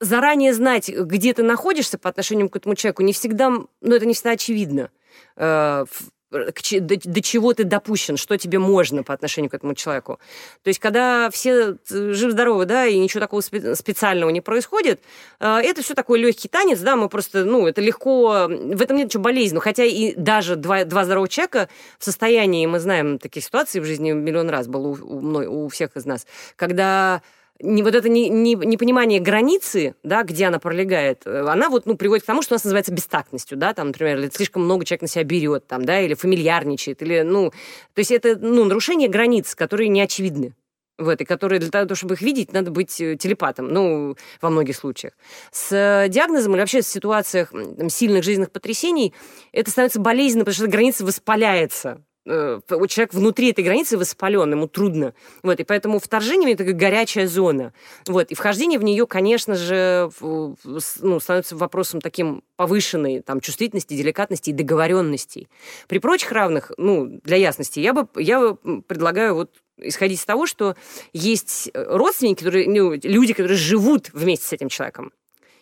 заранее 0.00 0.54
знать, 0.54 0.88
где 0.88 1.32
ты 1.34 1.42
находишься 1.42 1.98
по 1.98 2.08
отношению 2.08 2.48
к 2.48 2.56
этому 2.56 2.74
человеку, 2.74 3.02
не 3.02 3.12
всегда, 3.12 3.50
ну, 3.50 3.94
это 3.94 4.06
не 4.06 4.14
всегда 4.14 4.32
очевидно. 4.32 4.90
Э, 5.36 5.84
до, 6.30 6.96
до 6.96 7.22
чего 7.22 7.52
ты 7.54 7.64
допущен, 7.64 8.16
что 8.16 8.36
тебе 8.38 8.58
можно 8.58 9.02
по 9.02 9.12
отношению 9.12 9.50
к 9.50 9.54
этому 9.54 9.74
человеку. 9.74 10.20
То 10.62 10.68
есть, 10.68 10.78
когда 10.78 11.28
все 11.30 11.72
э, 11.72 11.74
живы-здоровы, 11.88 12.66
да, 12.66 12.86
и 12.86 12.98
ничего 12.98 13.20
такого 13.20 13.40
специального 13.40 14.30
не 14.30 14.40
происходит, 14.40 15.00
э, 15.40 15.46
это 15.46 15.82
все 15.82 15.94
такой 15.94 16.20
легкий 16.20 16.48
танец, 16.48 16.78
да, 16.80 16.96
мы 16.96 17.08
просто, 17.08 17.44
ну, 17.44 17.66
это 17.66 17.80
легко, 17.80 18.48
в 18.48 18.80
этом 18.80 18.96
нет 18.96 19.08
ничего 19.08 19.24
болезненного. 19.24 19.64
Хотя 19.64 19.84
и 19.84 20.14
даже 20.14 20.56
два, 20.56 20.84
два 20.84 21.04
здоровых 21.04 21.30
человека 21.30 21.68
в 21.98 22.04
состоянии, 22.04 22.66
мы 22.66 22.78
знаем 22.78 23.18
такие 23.18 23.42
ситуации 23.42 23.80
в 23.80 23.84
жизни 23.84 24.12
миллион 24.12 24.50
раз 24.50 24.68
было 24.68 24.88
у, 24.88 24.94
у, 24.94 25.64
у 25.64 25.68
всех 25.68 25.96
из 25.96 26.06
нас, 26.06 26.26
когда 26.54 27.22
не 27.62 27.82
вот 27.82 27.94
это 27.94 28.08
не, 28.08 28.28
не, 28.28 28.54
непонимание 28.54 29.20
границы, 29.20 29.94
да, 30.02 30.22
где 30.22 30.46
она 30.46 30.58
пролегает, 30.58 31.22
э, 31.26 31.46
она 31.46 31.68
вот, 31.68 31.86
ну, 31.86 31.96
приводит 31.96 32.24
к 32.24 32.26
тому, 32.26 32.42
что 32.42 32.54
у 32.54 32.56
нас 32.56 32.64
называется 32.64 32.92
бестактностью, 32.92 33.58
да, 33.58 33.74
там, 33.74 33.88
например, 33.88 34.18
или 34.18 34.30
слишком 34.30 34.64
много 34.64 34.84
человек 34.84 35.02
на 35.02 35.08
себя 35.08 35.24
берет, 35.24 35.66
там, 35.66 35.84
да, 35.84 36.00
или 36.00 36.14
фамильярничает, 36.14 37.02
или, 37.02 37.22
ну, 37.22 37.50
то 37.50 37.98
есть 37.98 38.10
это, 38.10 38.36
ну, 38.36 38.64
нарушение 38.64 39.08
границ, 39.08 39.54
которые 39.54 39.88
не 39.88 40.00
очевидны 40.00 40.54
в 41.00 41.08
этой, 41.08 41.24
которые 41.24 41.58
для 41.60 41.70
того, 41.70 41.94
чтобы 41.94 42.14
их 42.14 42.20
видеть, 42.20 42.52
надо 42.52 42.70
быть 42.70 43.00
э, 43.00 43.16
телепатом, 43.16 43.68
ну, 43.68 44.16
во 44.40 44.50
многих 44.50 44.76
случаях. 44.76 45.14
С 45.50 45.72
э, 45.72 46.08
диагнозом 46.08 46.52
или 46.52 46.60
вообще 46.60 46.82
в 46.82 46.86
ситуациях 46.86 47.50
там, 47.50 47.88
сильных 47.88 48.22
жизненных 48.22 48.52
потрясений 48.52 49.14
это 49.52 49.70
становится 49.70 50.00
болезненно, 50.00 50.44
потому 50.44 50.54
что 50.54 50.68
граница 50.68 51.04
воспаляется, 51.04 52.02
Э, 52.32 52.60
человек 52.88 53.12
внутри 53.12 53.50
этой 53.50 53.64
границы 53.64 53.98
воспален, 53.98 54.52
ему 54.52 54.68
трудно. 54.68 55.14
Вот, 55.42 55.58
и 55.58 55.64
поэтому 55.64 55.98
вторжение– 55.98 56.52
это 56.52 56.62
горячая 56.64 57.26
зона. 57.26 57.72
Вот, 58.06 58.30
и 58.30 58.36
вхождение 58.36 58.78
в 58.78 58.84
нее, 58.84 59.04
конечно 59.08 59.56
же, 59.56 60.10
ну, 60.20 61.20
становится 61.20 61.56
вопросом 61.56 62.00
таким 62.00 62.44
повышенной 62.54 63.20
там, 63.20 63.40
чувствительности, 63.40 63.94
деликатности 63.94 64.50
и 64.50 64.52
договоренностей. 64.52 65.48
При 65.88 65.98
прочих 65.98 66.30
равных, 66.30 66.70
ну, 66.76 67.20
для 67.24 67.36
ясности, 67.36 67.80
я 67.80 67.92
бы, 67.92 68.06
я 68.14 68.38
бы 68.40 68.82
предлагаю 68.82 69.34
вот 69.34 69.50
исходить 69.78 70.20
из 70.20 70.24
того, 70.24 70.46
что 70.46 70.76
есть 71.12 71.70
родственники, 71.74 72.44
которые, 72.44 72.68
ну, 72.68 72.92
люди, 73.02 73.32
которые 73.32 73.56
живут 73.56 74.10
вместе 74.12 74.46
с 74.46 74.52
этим 74.52 74.68
человеком 74.68 75.12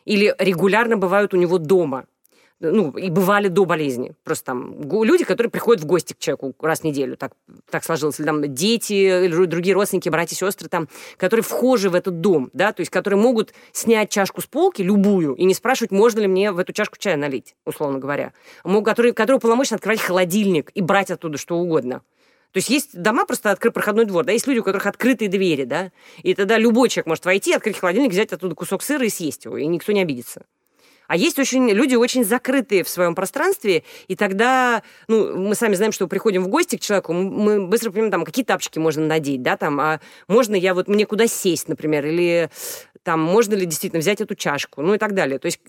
или 0.04 0.34
регулярно 0.38 0.96
бывают 0.96 1.32
у 1.32 1.38
него 1.38 1.56
дома– 1.56 2.04
ну, 2.60 2.90
и 2.90 3.10
бывали 3.10 3.48
до 3.48 3.64
болезни. 3.64 4.12
Просто 4.24 4.46
там 4.46 4.74
люди, 5.02 5.24
которые 5.24 5.50
приходят 5.50 5.82
в 5.82 5.86
гости 5.86 6.12
к 6.12 6.18
человеку 6.18 6.54
раз 6.60 6.80
в 6.80 6.84
неделю, 6.84 7.16
так, 7.16 7.32
так 7.70 7.84
сложилось. 7.84 8.18
Или 8.18 8.26
там 8.26 8.54
дети, 8.54 8.92
или 8.92 9.44
другие 9.46 9.74
родственники, 9.74 10.08
братья, 10.08 10.34
сестры, 10.34 10.68
там, 10.68 10.88
которые 11.16 11.44
вхожи 11.44 11.88
в 11.90 11.94
этот 11.94 12.20
дом, 12.20 12.50
да, 12.52 12.72
то 12.72 12.80
есть 12.80 12.90
которые 12.90 13.20
могут 13.20 13.54
снять 13.72 14.10
чашку 14.10 14.40
с 14.40 14.46
полки, 14.46 14.82
любую, 14.82 15.34
и 15.34 15.44
не 15.44 15.54
спрашивать, 15.54 15.90
можно 15.90 16.20
ли 16.20 16.26
мне 16.26 16.52
в 16.52 16.58
эту 16.58 16.72
чашку 16.72 16.96
чая 16.98 17.16
налить, 17.16 17.54
условно 17.64 17.98
говоря. 17.98 18.32
Которые, 18.84 19.12
которые 19.12 19.36
уполномочены 19.36 19.76
открывать 19.76 20.00
холодильник 20.00 20.70
и 20.74 20.80
брать 20.80 21.10
оттуда 21.10 21.38
что 21.38 21.56
угодно. 21.58 22.02
То 22.52 22.58
есть 22.58 22.70
есть 22.70 23.00
дома, 23.00 23.26
просто 23.26 23.50
открыт 23.50 23.74
проходной 23.74 24.06
двор, 24.06 24.24
да, 24.24 24.32
есть 24.32 24.46
люди, 24.46 24.58
у 24.60 24.64
которых 24.64 24.86
открытые 24.86 25.28
двери, 25.28 25.64
да, 25.64 25.92
и 26.22 26.34
тогда 26.34 26.56
любой 26.56 26.88
человек 26.88 27.06
может 27.06 27.26
войти, 27.26 27.52
открыть 27.52 27.78
холодильник, 27.78 28.10
взять 28.10 28.32
оттуда 28.32 28.54
кусок 28.54 28.82
сыра 28.82 29.04
и 29.04 29.10
съесть 29.10 29.44
его, 29.44 29.58
и 29.58 29.66
никто 29.66 29.92
не 29.92 30.00
обидится. 30.00 30.46
А 31.08 31.16
есть 31.16 31.38
очень 31.38 31.68
люди 31.70 31.96
очень 31.96 32.24
закрытые 32.24 32.84
в 32.84 32.88
своем 32.88 33.14
пространстве, 33.14 33.82
и 34.06 34.14
тогда, 34.14 34.82
ну, 35.08 35.36
мы 35.36 35.54
сами 35.54 35.74
знаем, 35.74 35.90
что 35.90 36.06
приходим 36.06 36.44
в 36.44 36.48
гости 36.48 36.76
к 36.76 36.80
человеку, 36.80 37.12
мы 37.12 37.66
быстро 37.66 37.90
понимаем, 37.90 38.12
там, 38.12 38.24
какие 38.24 38.44
тапочки 38.44 38.78
можно 38.78 39.04
надеть, 39.04 39.42
да, 39.42 39.56
там, 39.56 39.80
а 39.80 40.00
можно 40.28 40.54
я 40.54 40.74
вот, 40.74 40.86
мне 40.86 41.06
куда 41.06 41.26
сесть, 41.26 41.68
например, 41.68 42.06
или 42.06 42.50
там, 43.02 43.20
можно 43.20 43.54
ли 43.54 43.64
действительно 43.64 44.00
взять 44.00 44.20
эту 44.20 44.34
чашку, 44.34 44.82
ну 44.82 44.94
и 44.94 44.98
так 44.98 45.14
далее. 45.14 45.38
То 45.38 45.46
есть 45.46 45.60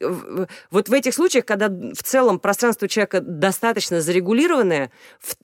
вот 0.72 0.90
в 0.90 0.94
этих 0.94 1.14
случаях, 1.14 1.46
когда 1.46 1.70
в 1.70 2.04
целом 2.04 2.38
пространство 2.38 2.90
человека 2.90 3.22
достаточно 3.22 4.02
зарегулированное, 4.02 4.92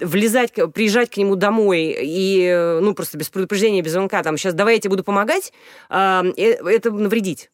влезать, 0.01 0.51
приезжать 0.73 1.09
к 1.09 1.15
нему 1.15 1.37
домой 1.37 1.95
и, 2.01 2.79
ну, 2.81 2.93
просто 2.93 3.17
без 3.17 3.29
предупреждения, 3.29 3.81
без 3.81 3.93
звонка, 3.93 4.21
там, 4.23 4.37
сейчас 4.37 4.53
давай 4.53 4.73
я 4.73 4.79
тебе 4.81 4.89
буду 4.89 5.05
помогать, 5.05 5.53
э, 5.89 6.21
это 6.35 6.91
навредить 6.91 7.49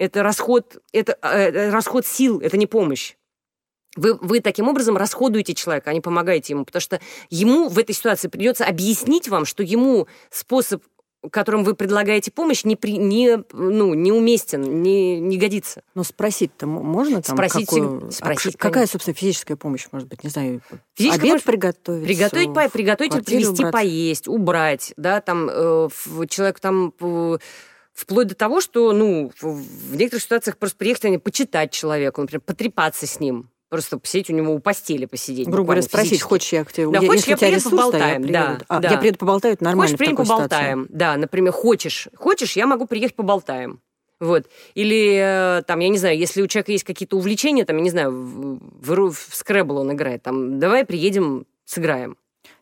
это 0.00 0.22
расход, 0.22 0.78
это, 0.92 1.16
э, 1.22 1.70
расход 1.70 2.06
сил, 2.06 2.40
это 2.40 2.56
не 2.56 2.66
помощь. 2.66 3.16
Вы, 3.96 4.14
вы 4.14 4.40
таким 4.40 4.66
образом 4.66 4.96
расходуете 4.96 5.54
человека, 5.54 5.90
а 5.90 5.92
не 5.92 6.00
помогаете 6.00 6.54
ему, 6.54 6.64
потому 6.64 6.80
что 6.80 7.00
ему 7.28 7.68
в 7.68 7.78
этой 7.78 7.94
ситуации 7.94 8.28
придется 8.28 8.64
объяснить 8.64 9.28
вам, 9.28 9.44
что 9.44 9.62
ему 9.62 10.08
способ 10.30 10.82
которым 11.30 11.64
вы 11.64 11.74
предлагаете 11.74 12.30
помощь, 12.30 12.64
не, 12.64 12.76
при, 12.76 12.96
не, 12.96 13.44
ну, 13.52 13.92
неуместен, 13.92 14.82
не, 14.82 15.20
не 15.20 15.36
годится. 15.36 15.82
Но 15.94 16.02
спросить-то 16.02 16.66
можно? 16.66 17.20
Там, 17.20 17.36
спросить, 17.36 17.68
какую, 17.68 18.10
спросить, 18.10 18.54
а, 18.54 18.58
какая, 18.58 18.86
собственно, 18.86 19.14
физическая 19.14 19.58
помощь 19.58 19.86
может 19.92 20.08
быть? 20.08 20.24
Не 20.24 20.30
знаю, 20.30 20.62
Физическая 20.94 21.20
обед 21.20 21.30
помощь, 21.30 21.44
приготовить? 21.44 22.06
Приготовить, 22.06 22.54
по, 22.54 22.68
приготовить, 22.70 23.24
привезти 23.26 23.64
убрать. 23.64 23.72
поесть, 23.72 24.28
убрать, 24.28 24.94
да, 24.96 25.20
там, 25.20 25.50
э, 25.52 25.88
человек 26.30 26.58
там... 26.58 26.94
Э, 27.00 27.36
Вплоть 27.92 28.28
до 28.28 28.34
того, 28.34 28.60
что, 28.60 28.92
ну, 28.92 29.30
в 29.40 29.96
некоторых 29.96 30.22
ситуациях 30.22 30.56
просто 30.56 30.78
приехать, 30.78 31.04
они 31.06 31.18
почитать 31.18 31.72
человеку, 31.72 32.20
например, 32.20 32.40
потрепаться 32.40 33.06
с 33.06 33.20
ним. 33.20 33.50
Просто 33.68 33.98
посидеть 33.98 34.30
у 34.30 34.32
него 34.32 34.52
у 34.52 34.58
постели 34.58 35.06
посидеть. 35.06 35.46
Грубо 35.46 35.66
говоря, 35.66 35.82
спросить, 35.82 36.10
физически. 36.10 36.28
хочешь 36.28 36.52
я 36.52 36.64
к 36.64 36.72
тебе... 36.72 36.90
Да, 36.90 36.98
я, 36.98 37.08
хочешь, 37.08 37.24
я 37.26 37.36
приеду 37.36 37.56
ресурс, 37.56 37.70
поболтаем, 37.70 38.24
я 38.24 38.32
да, 38.32 38.58
а, 38.66 38.80
да. 38.80 38.90
Я 38.90 38.98
приеду 38.98 39.18
поболтаю, 39.18 39.54
это 39.54 39.62
нормально 39.62 39.92
Хочешь, 39.92 39.98
приедем 39.98 40.16
поболтаем, 40.16 40.82
ситуации. 40.84 40.98
да, 40.98 41.16
например, 41.16 41.52
хочешь, 41.52 42.08
хочешь, 42.16 42.56
я 42.56 42.66
могу 42.66 42.86
приехать 42.86 43.14
поболтаем. 43.14 43.80
Вот. 44.18 44.46
Или, 44.74 45.58
э, 45.58 45.62
там, 45.68 45.78
я 45.78 45.88
не 45.88 45.98
знаю, 45.98 46.18
если 46.18 46.42
у 46.42 46.48
человека 46.48 46.72
есть 46.72 46.84
какие-то 46.84 47.16
увлечения, 47.16 47.64
там, 47.64 47.76
я 47.76 47.82
не 47.82 47.90
знаю, 47.90 48.10
в, 48.10 48.58
в, 48.82 49.12
в 49.12 49.34
скребл 49.34 49.78
он 49.78 49.92
играет, 49.92 50.24
там, 50.24 50.58
давай 50.58 50.84
приедем, 50.84 51.46
сыграем. 51.64 52.16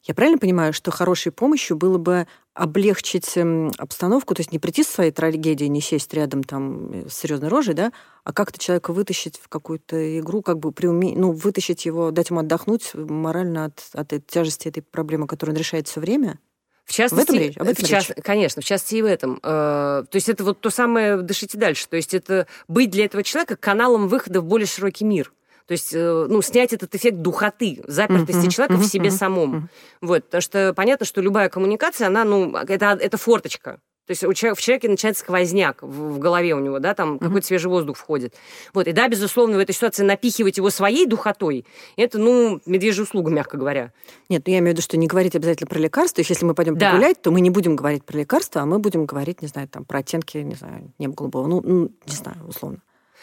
Я 0.05 0.15
правильно 0.15 0.39
понимаю, 0.39 0.73
что 0.73 0.91
хорошей 0.91 1.33
помощью 1.33 1.77
было 1.77 1.99
бы 1.99 2.27
облегчить 2.59 3.37
эм, 3.37 3.71
обстановку, 3.79 4.35
то 4.35 4.41
есть 4.41 4.51
не 4.51 4.59
прийти 4.59 4.83
с 4.83 4.89
своей 4.89 5.13
трагедией, 5.13 5.69
не 5.69 5.81
сесть 5.81 6.13
рядом 6.13 6.43
там 6.43 6.91
э, 6.91 7.09
с 7.09 7.15
серьезной 7.15 7.49
рожей, 7.49 7.75
да, 7.75 7.93
а 8.25 8.33
как-то 8.33 8.59
человека 8.59 8.93
вытащить 8.93 9.39
в 9.41 9.49
какую-то 9.49 10.19
игру, 10.19 10.43
как 10.43 10.59
бы 10.59 10.73
приуме... 10.73 11.15
ну, 11.17 11.31
вытащить 11.31 11.87
его, 11.87 12.11
дать 12.11 12.31
ему 12.31 12.41
отдохнуть 12.41 12.91
морально 12.95 13.67
от, 13.67 13.81
от 13.93 14.13
этой 14.13 14.25
тяжести 14.27 14.67
этой 14.67 14.83
проблемы, 14.83 15.29
которую 15.29 15.55
он 15.55 15.59
решает 15.61 15.87
все 15.87 16.01
время? 16.01 16.41
В 16.85 16.93
частности, 16.93 17.31
в 17.31 17.35
этом 17.35 17.41
речь? 17.41 17.57
Об 17.59 17.69
этом 17.69 17.85
в 17.85 17.89
част... 17.89 18.13
конечно, 18.25 18.61
в 18.61 18.65
частности 18.65 18.97
и 18.97 19.03
в 19.03 19.07
этом. 19.07 19.39
Э, 19.45 20.03
то 20.11 20.15
есть 20.15 20.29
это 20.29 20.43
вот 20.43 20.61
то 20.61 20.71
самое 20.71 21.19
«дышите 21.19 21.59
дальше». 21.59 21.89
То 21.89 21.95
есть 21.95 22.13
это 22.13 22.49
быть 22.67 22.91
для 22.91 23.05
этого 23.05 23.23
человека 23.23 23.55
каналом 23.55 24.09
выхода 24.09 24.41
в 24.41 24.45
более 24.47 24.67
широкий 24.67 25.05
мир. 25.05 25.33
То 25.69 25.73
есть, 25.73 25.93
э, 25.93 26.27
ну, 26.31 26.41
снять 26.41 26.73
этот 26.73 26.95
эффект 26.95 27.19
духоты, 27.19 27.83
запертости 27.87 28.47
mm-hmm. 28.47 28.51
человека 28.51 28.75
mm-hmm. 28.75 28.87
в 28.87 28.87
себе 28.87 29.11
самом. 29.11 29.55
Mm-hmm. 29.55 29.69
Вот, 30.01 30.25
потому 30.25 30.41
что 30.41 30.73
понятно, 30.75 31.05
что 31.05 31.21
любая 31.21 31.51
коммуникация, 31.51 32.07
она, 32.07 32.25
ну, 32.25 32.57
это, 32.57 32.99
это 32.99 33.19
форточка. 33.19 33.79
То 34.07 34.13
есть 34.13 34.25
у 34.25 34.33
человека, 34.33 34.59
в 34.59 34.63
человеке 34.63 34.89
начинается 34.89 35.23
сквозняк 35.23 35.83
в, 35.83 36.15
в 36.15 36.19
голове 36.19 36.55
у 36.55 36.61
него, 36.61 36.79
да, 36.79 36.95
там 36.95 37.17
mm-hmm. 37.17 37.19
какой-то 37.19 37.47
свежий 37.47 37.69
воздух 37.69 37.99
входит. 37.99 38.35
Вот, 38.73 38.89
и 38.89 38.93
да, 38.93 39.09
безусловно, 39.09 39.59
в 39.59 39.61
этой 39.61 39.75
ситуации 39.75 40.05
напихивать 40.05 40.57
его 40.57 40.71
своей 40.71 41.05
духотой, 41.05 41.67
это, 41.99 42.17
ну, 42.17 42.63
медвежья 42.65 43.03
услуга, 43.03 43.31
мягко 43.31 43.59
говоря. 43.59 43.93
Нет, 44.31 44.45
ну 44.47 44.53
я 44.55 44.61
имею 44.61 44.71
в 44.71 44.73
виду, 44.73 44.81
что 44.81 44.97
не 44.97 45.07
говорить 45.07 45.37
обязательно 45.37 45.67
про 45.67 45.79
лекарства. 45.81 46.25
Если 46.27 46.47
мы 46.47 46.55
пойдем 46.55 46.79
да. 46.79 46.93
погулять, 46.93 47.21
то 47.21 47.31
мы 47.31 47.43
не 47.43 47.51
будем 47.51 47.77
говорить 47.77 48.07
про 48.07 48.17
лекарства, 48.17 48.63
а 48.63 48.65
мы 48.65 48.79
будем 48.79 49.05
говорить, 49.05 49.43
не 49.43 49.49
знаю, 49.49 49.69
там, 49.69 49.85
про 49.85 49.99
оттенки, 49.99 50.39
не 50.39 50.55
знаю, 50.55 50.95
неба 50.99 51.13
голубого. 51.13 51.47
Ну, 51.47 51.61
ну 51.63 51.91
не 52.07 52.17
знаю, 52.17 52.39
условно. 52.49 52.79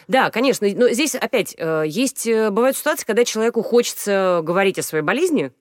Да, 0.07 0.29
конечно. 0.29 0.67
Но 0.75 0.89
здесь 0.89 1.15
опять 1.15 1.55
э, 1.57 1.83
есть, 1.87 2.27
э, 2.27 2.49
бывают 2.49 2.77
ситуации, 2.77 3.05
когда 3.05 3.25
человеку 3.25 3.61
хочется 3.63 4.41
говорить 4.43 4.79
о 4.79 4.83
своей 4.83 5.03
болезни. 5.03 5.51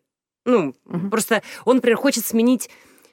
Ну, 0.44 0.74
угу. 0.84 1.10
просто 1.10 1.42
он, 1.64 1.76
например, 1.76 1.96
хочет 1.96 2.26
сменить 2.26 2.68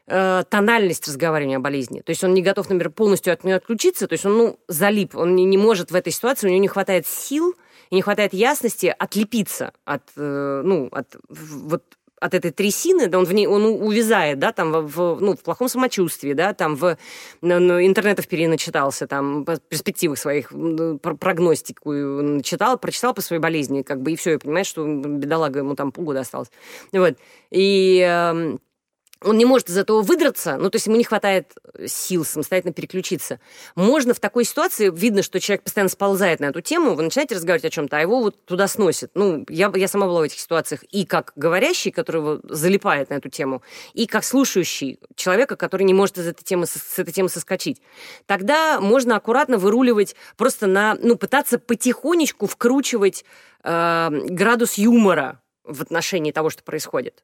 э, 0.07 0.43
тональность 0.49 1.07
разговаривания 1.07 1.57
о 1.57 1.61
болезни. 1.61 2.01
То 2.01 2.09
есть 2.09 2.23
он 2.23 2.33
не 2.33 2.41
готов, 2.41 2.69
например, 2.69 2.91
полностью 2.91 3.33
от 3.33 3.43
нее 3.43 3.55
отключиться, 3.55 4.07
то 4.07 4.13
есть 4.13 4.25
он, 4.25 4.37
ну, 4.37 4.59
залип, 4.67 5.15
он 5.15 5.35
не, 5.35 5.45
не 5.45 5.57
может 5.57 5.91
в 5.91 5.95
этой 5.95 6.11
ситуации, 6.11 6.47
у 6.47 6.49
него 6.49 6.61
не 6.61 6.67
хватает 6.67 7.07
сил 7.07 7.55
и 7.89 7.95
не 7.95 8.01
хватает 8.01 8.33
ясности 8.33 8.93
отлепиться 8.97 9.71
от, 9.85 10.03
ну, 10.15 10.89
от 10.91 11.15
вот 11.29 11.83
от 12.21 12.35
этой 12.35 12.51
трясины, 12.51 13.07
да, 13.07 13.17
он 13.17 13.25
в 13.25 13.33
ней, 13.33 13.47
он 13.47 13.65
увязает, 13.65 14.37
да, 14.37 14.51
там 14.51 14.85
в, 14.85 15.17
ну, 15.19 15.35
в 15.35 15.39
плохом 15.39 15.67
самочувствии, 15.67 16.33
да, 16.33 16.53
там 16.53 16.75
в 16.75 16.97
ну, 17.41 17.59
ну 17.59 17.83
интернетов 17.83 18.27
переначитался, 18.27 19.07
там 19.07 19.43
по 19.43 19.57
перспективах 19.57 20.19
своих 20.19 20.53
прогностику 21.01 21.91
начитал, 21.91 22.77
прочитал 22.77 23.15
по 23.15 23.21
своей 23.21 23.41
болезни, 23.41 23.81
как 23.81 24.01
бы 24.01 24.11
и 24.11 24.15
все, 24.15 24.35
и 24.35 24.37
понимаешь, 24.37 24.67
что 24.67 24.85
бедолага 24.85 25.59
ему 25.59 25.75
там 25.75 25.91
полгода 25.91 26.19
осталось, 26.19 26.51
вот, 26.91 27.17
и 27.49 27.99
эм, 28.07 28.59
он 29.23 29.37
не 29.37 29.45
может 29.45 29.69
из 29.69 29.77
этого 29.77 30.01
выдраться, 30.01 30.57
ну, 30.57 30.69
то 30.69 30.77
есть 30.77 30.87
ему 30.87 30.97
не 30.97 31.03
хватает 31.03 31.53
сил 31.85 32.25
самостоятельно 32.25 32.73
переключиться. 32.73 33.39
Можно 33.75 34.13
в 34.13 34.19
такой 34.19 34.45
ситуации, 34.45 34.89
видно, 34.89 35.21
что 35.21 35.39
человек 35.39 35.63
постоянно 35.63 35.89
сползает 35.89 36.39
на 36.39 36.45
эту 36.45 36.61
тему, 36.61 36.95
вы 36.95 37.03
начинаете 37.03 37.35
разговаривать 37.35 37.65
о 37.65 37.69
чем-то, 37.69 37.97
а 37.97 38.01
его 38.01 38.19
вот 38.21 38.43
туда 38.45 38.67
сносит. 38.67 39.11
Ну, 39.13 39.45
я, 39.47 39.71
я 39.75 39.87
сама 39.87 40.07
была 40.07 40.21
в 40.21 40.23
этих 40.23 40.39
ситуациях 40.39 40.83
и 40.83 41.05
как 41.05 41.33
говорящий, 41.35 41.91
который 41.91 42.17
его 42.17 42.39
залипает 42.43 43.09
на 43.09 43.15
эту 43.15 43.29
тему, 43.29 43.61
и 43.93 44.07
как 44.07 44.23
слушающий 44.23 44.99
человека, 45.15 45.55
который 45.55 45.83
не 45.83 45.93
может 45.93 46.17
из 46.17 46.27
этой 46.27 46.43
темы, 46.43 46.65
с 46.65 46.97
этой 46.97 47.11
темы 47.11 47.29
соскочить. 47.29 47.81
Тогда 48.25 48.79
можно 48.81 49.15
аккуратно 49.15 49.57
выруливать, 49.57 50.15
просто 50.35 50.65
на, 50.65 50.97
ну, 51.01 51.15
пытаться 51.15 51.59
потихонечку 51.59 52.47
вкручивать 52.47 53.23
э, 53.63 54.09
градус 54.11 54.75
юмора 54.75 55.41
в 55.63 55.81
отношении 55.81 56.31
того, 56.31 56.49
что 56.49 56.63
происходит 56.63 57.23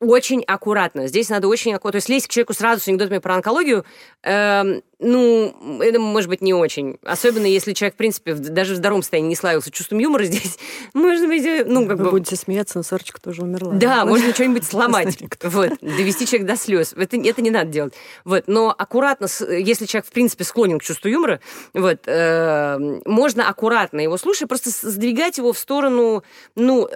очень 0.00 0.42
аккуратно. 0.42 1.06
Здесь 1.06 1.28
надо 1.28 1.48
очень 1.48 1.72
аккуратно. 1.72 1.92
То 1.92 1.96
есть 1.96 2.08
лезть 2.08 2.26
к 2.28 2.30
человеку 2.30 2.54
сразу 2.54 2.82
с 2.82 2.88
анекдотами 2.88 3.18
про 3.18 3.34
онкологию, 3.34 3.84
э, 4.22 4.80
ну, 4.98 5.80
это 5.80 5.98
может 5.98 6.28
быть 6.28 6.40
не 6.40 6.54
очень. 6.54 6.98
Особенно 7.02 7.46
если 7.46 7.72
человек, 7.72 7.94
в 7.94 7.96
принципе, 7.98 8.34
даже 8.34 8.74
в 8.74 8.76
здоровом 8.76 9.02
состоянии 9.02 9.28
не 9.28 9.36
славился 9.36 9.70
чувством 9.70 9.98
юмора 9.98 10.24
здесь, 10.24 10.58
может 10.92 11.26
быть, 11.26 11.44
э, 11.44 11.64
ну, 11.66 11.86
как 11.86 11.98
Вы 11.98 12.04
бы... 12.04 12.10
будете 12.12 12.36
смеяться, 12.36 12.78
но 12.78 12.82
Сарочка 12.82 13.20
тоже 13.20 13.42
умерла. 13.42 13.74
Да, 13.74 14.04
можно 14.04 14.32
что-нибудь 14.32 14.64
сломать. 14.70 15.18
Вот, 15.42 15.72
довести 15.80 16.26
человека 16.26 16.52
до 16.52 16.58
слез. 16.58 16.94
Это, 16.96 17.16
это 17.16 17.42
не 17.42 17.50
надо 17.50 17.70
делать. 17.70 17.94
Вот, 18.24 18.44
но 18.46 18.74
аккуратно, 18.76 19.26
если 19.48 19.86
человек, 19.86 20.06
в 20.06 20.12
принципе, 20.12 20.44
склонен 20.44 20.78
к 20.78 20.82
чувству 20.82 21.08
юмора, 21.08 21.40
вот, 21.72 22.00
э, 22.06 22.78
можно 23.04 23.48
аккуратно 23.48 24.00
его 24.00 24.16
слушать, 24.16 24.48
просто 24.48 24.70
сдвигать 24.70 25.38
его 25.38 25.52
в 25.52 25.58
сторону, 25.58 26.22
ну, 26.54 26.88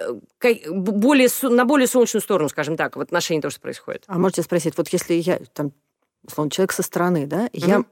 более, 0.69 1.29
на 1.43 1.65
более 1.65 1.87
солнечную 1.87 2.21
сторону, 2.21 2.49
скажем 2.49 2.77
так, 2.77 2.95
в 2.95 3.01
отношении 3.01 3.41
того, 3.41 3.51
что 3.51 3.61
происходит. 3.61 4.03
А 4.07 4.17
можете 4.17 4.41
спросить, 4.43 4.77
вот 4.77 4.89
если 4.89 5.15
я 5.15 5.39
там 5.53 5.71
условно, 6.23 6.51
человек 6.51 6.71
со 6.71 6.83
стороны, 6.83 7.25
да, 7.25 7.47
mm-hmm. 7.47 7.67
я, 7.67 7.83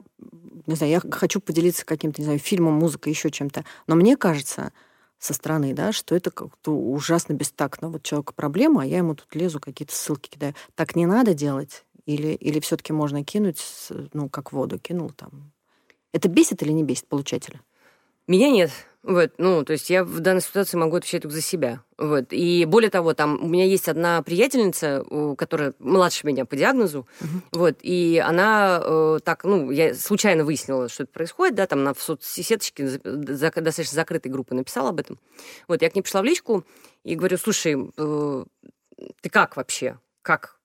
не 0.65 0.75
знаю, 0.75 0.91
я 0.91 1.01
хочу 1.11 1.39
поделиться 1.39 1.85
каким-то, 1.85 2.21
не 2.21 2.25
знаю, 2.25 2.39
фильмом, 2.39 2.73
музыкой, 2.73 3.13
еще 3.13 3.31
чем-то, 3.31 3.65
но 3.87 3.95
мне 3.95 4.17
кажется 4.17 4.71
со 5.19 5.33
стороны, 5.33 5.73
да, 5.73 5.91
что 5.91 6.15
это 6.15 6.29
как-то 6.29 6.71
ужасно 6.71 7.33
бестактно. 7.33 7.89
Вот 7.89 8.03
человеку 8.03 8.33
проблема, 8.35 8.83
а 8.83 8.85
я 8.85 8.97
ему 8.97 9.15
тут 9.15 9.33
лезу, 9.33 9.59
какие-то 9.59 9.95
ссылки 9.95 10.29
кидаю. 10.29 10.53
Так 10.75 10.95
не 10.95 11.05
надо 11.05 11.33
делать? 11.33 11.85
Или, 12.05 12.33
или 12.33 12.59
все-таки 12.59 12.93
можно 12.93 13.23
кинуть, 13.23 13.61
ну, 14.13 14.29
как 14.29 14.53
воду 14.53 14.79
кинул 14.79 15.09
там? 15.09 15.51
Это 16.13 16.29
бесит 16.29 16.61
или 16.63 16.71
не 16.71 16.83
бесит 16.83 17.07
получателя? 17.07 17.61
Меня 18.27 18.51
нет. 18.51 18.71
Вот, 19.03 19.31
ну, 19.37 19.63
то 19.63 19.71
есть 19.71 19.89
я 19.89 20.03
в 20.03 20.19
данной 20.19 20.41
ситуации 20.41 20.75
могу 20.75 20.97
отвечать 20.97 21.21
только 21.21 21.33
за 21.33 21.41
себя. 21.41 21.81
Вот. 21.97 22.25
И 22.31 22.65
более 22.65 22.89
того, 22.89 23.13
там 23.13 23.41
у 23.41 23.47
меня 23.47 23.63
есть 23.63 23.87
одна 23.87 24.21
приятельница, 24.21 25.05
которая 25.37 25.73
младше 25.79 26.27
меня 26.27 26.43
по 26.43 26.57
диагнозу, 26.57 27.07
uh-huh. 27.21 27.27
вот, 27.53 27.77
и 27.83 28.21
она 28.23 28.81
э, 28.83 29.19
так, 29.23 29.45
ну, 29.45 29.71
я 29.71 29.95
случайно 29.95 30.43
выяснила, 30.43 30.89
что 30.89 31.03
это 31.03 31.13
происходит, 31.13 31.55
да, 31.55 31.67
там 31.67 31.85
на 31.85 31.93
в 31.93 32.01
соцсеточке 32.01 32.99
достаточно 33.01 33.95
закрытой 33.95 34.27
группы 34.27 34.53
написала 34.53 34.89
об 34.89 34.99
этом. 34.99 35.19
Вот, 35.69 35.81
я 35.81 35.89
к 35.89 35.95
ней 35.95 36.01
пришла 36.01 36.21
в 36.21 36.25
личку 36.25 36.65
и 37.05 37.15
говорю, 37.15 37.37
слушай, 37.37 37.77
э, 37.95 38.45
ты 39.21 39.29
как 39.29 39.55
вообще? 39.55 39.99
Как? 40.21 40.56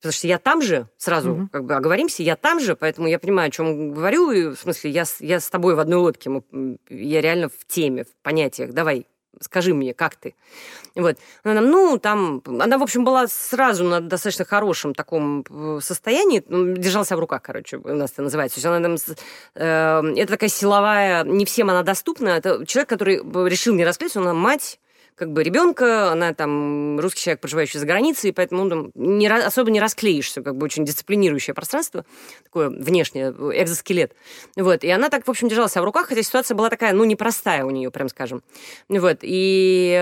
Потому 0.00 0.12
что 0.12 0.28
я 0.28 0.38
там 0.38 0.62
же, 0.62 0.88
сразу 0.96 1.32
угу. 1.32 1.48
как 1.50 1.64
бы 1.64 1.74
оговоримся, 1.74 2.22
я 2.22 2.36
там 2.36 2.60
же, 2.60 2.76
поэтому 2.76 3.08
я 3.08 3.18
понимаю, 3.18 3.48
о 3.48 3.50
чем 3.50 3.92
говорю, 3.92 4.30
и 4.30 4.46
в 4.48 4.56
смысле, 4.56 4.90
я, 4.90 5.04
я 5.18 5.40
с 5.40 5.50
тобой 5.50 5.74
в 5.74 5.80
одной 5.80 5.98
лодке, 5.98 6.30
мы, 6.30 6.78
я 6.88 7.20
реально 7.20 7.48
в 7.48 7.66
теме, 7.66 8.04
в 8.04 8.14
понятиях, 8.22 8.72
давай, 8.72 9.06
скажи 9.40 9.74
мне, 9.74 9.94
как 9.94 10.14
ты? 10.14 10.34
Вот. 10.94 11.16
Она, 11.42 11.60
ну, 11.60 11.98
там, 11.98 12.42
она, 12.46 12.78
в 12.78 12.82
общем, 12.82 13.04
была 13.04 13.26
сразу 13.26 13.84
на 13.84 14.00
достаточно 14.00 14.44
хорошем 14.44 14.94
таком 14.94 15.44
э, 15.48 15.78
состоянии, 15.82 16.44
ну, 16.48 16.76
держался 16.76 17.16
в 17.16 17.20
руках, 17.20 17.42
короче, 17.42 17.78
у 17.78 17.94
нас 17.94 18.12
это 18.12 18.22
называется. 18.22 18.56
То 18.56 18.58
есть 18.58 18.66
она 18.66 18.80
там, 18.80 19.16
э, 19.54 20.20
это 20.20 20.32
такая 20.32 20.50
силовая, 20.50 21.24
не 21.24 21.44
всем 21.44 21.70
она 21.70 21.82
доступна, 21.82 22.30
это 22.30 22.64
человек, 22.66 22.88
который 22.88 23.16
решил 23.48 23.74
не 23.74 23.84
расклеиться, 23.84 24.20
она 24.20 24.34
мать, 24.34 24.78
как 25.18 25.32
бы 25.32 25.42
ребенка, 25.42 26.10
она 26.12 26.32
там 26.32 26.98
русский 27.00 27.22
человек, 27.22 27.40
проживающий 27.40 27.78
за 27.78 27.86
границей, 27.86 28.32
поэтому 28.32 28.64
ну, 28.64 28.90
не, 28.94 29.26
особо 29.26 29.70
не 29.70 29.80
расклеишься, 29.80 30.42
как 30.42 30.56
бы 30.56 30.64
очень 30.64 30.84
дисциплинирующее 30.84 31.54
пространство, 31.54 32.06
такое 32.44 32.70
внешнее, 32.70 33.30
экзоскелет. 33.30 34.14
Вот, 34.56 34.84
и 34.84 34.88
она 34.88 35.10
так, 35.10 35.26
в 35.26 35.30
общем, 35.30 35.48
держалась 35.48 35.74
в 35.74 35.84
руках, 35.84 36.08
хотя 36.08 36.22
ситуация 36.22 36.54
была 36.54 36.70
такая, 36.70 36.92
ну, 36.92 37.04
непростая 37.04 37.64
у 37.64 37.70
нее, 37.70 37.90
прям 37.90 38.08
скажем. 38.08 38.42
Вот, 38.88 39.18
и 39.22 40.00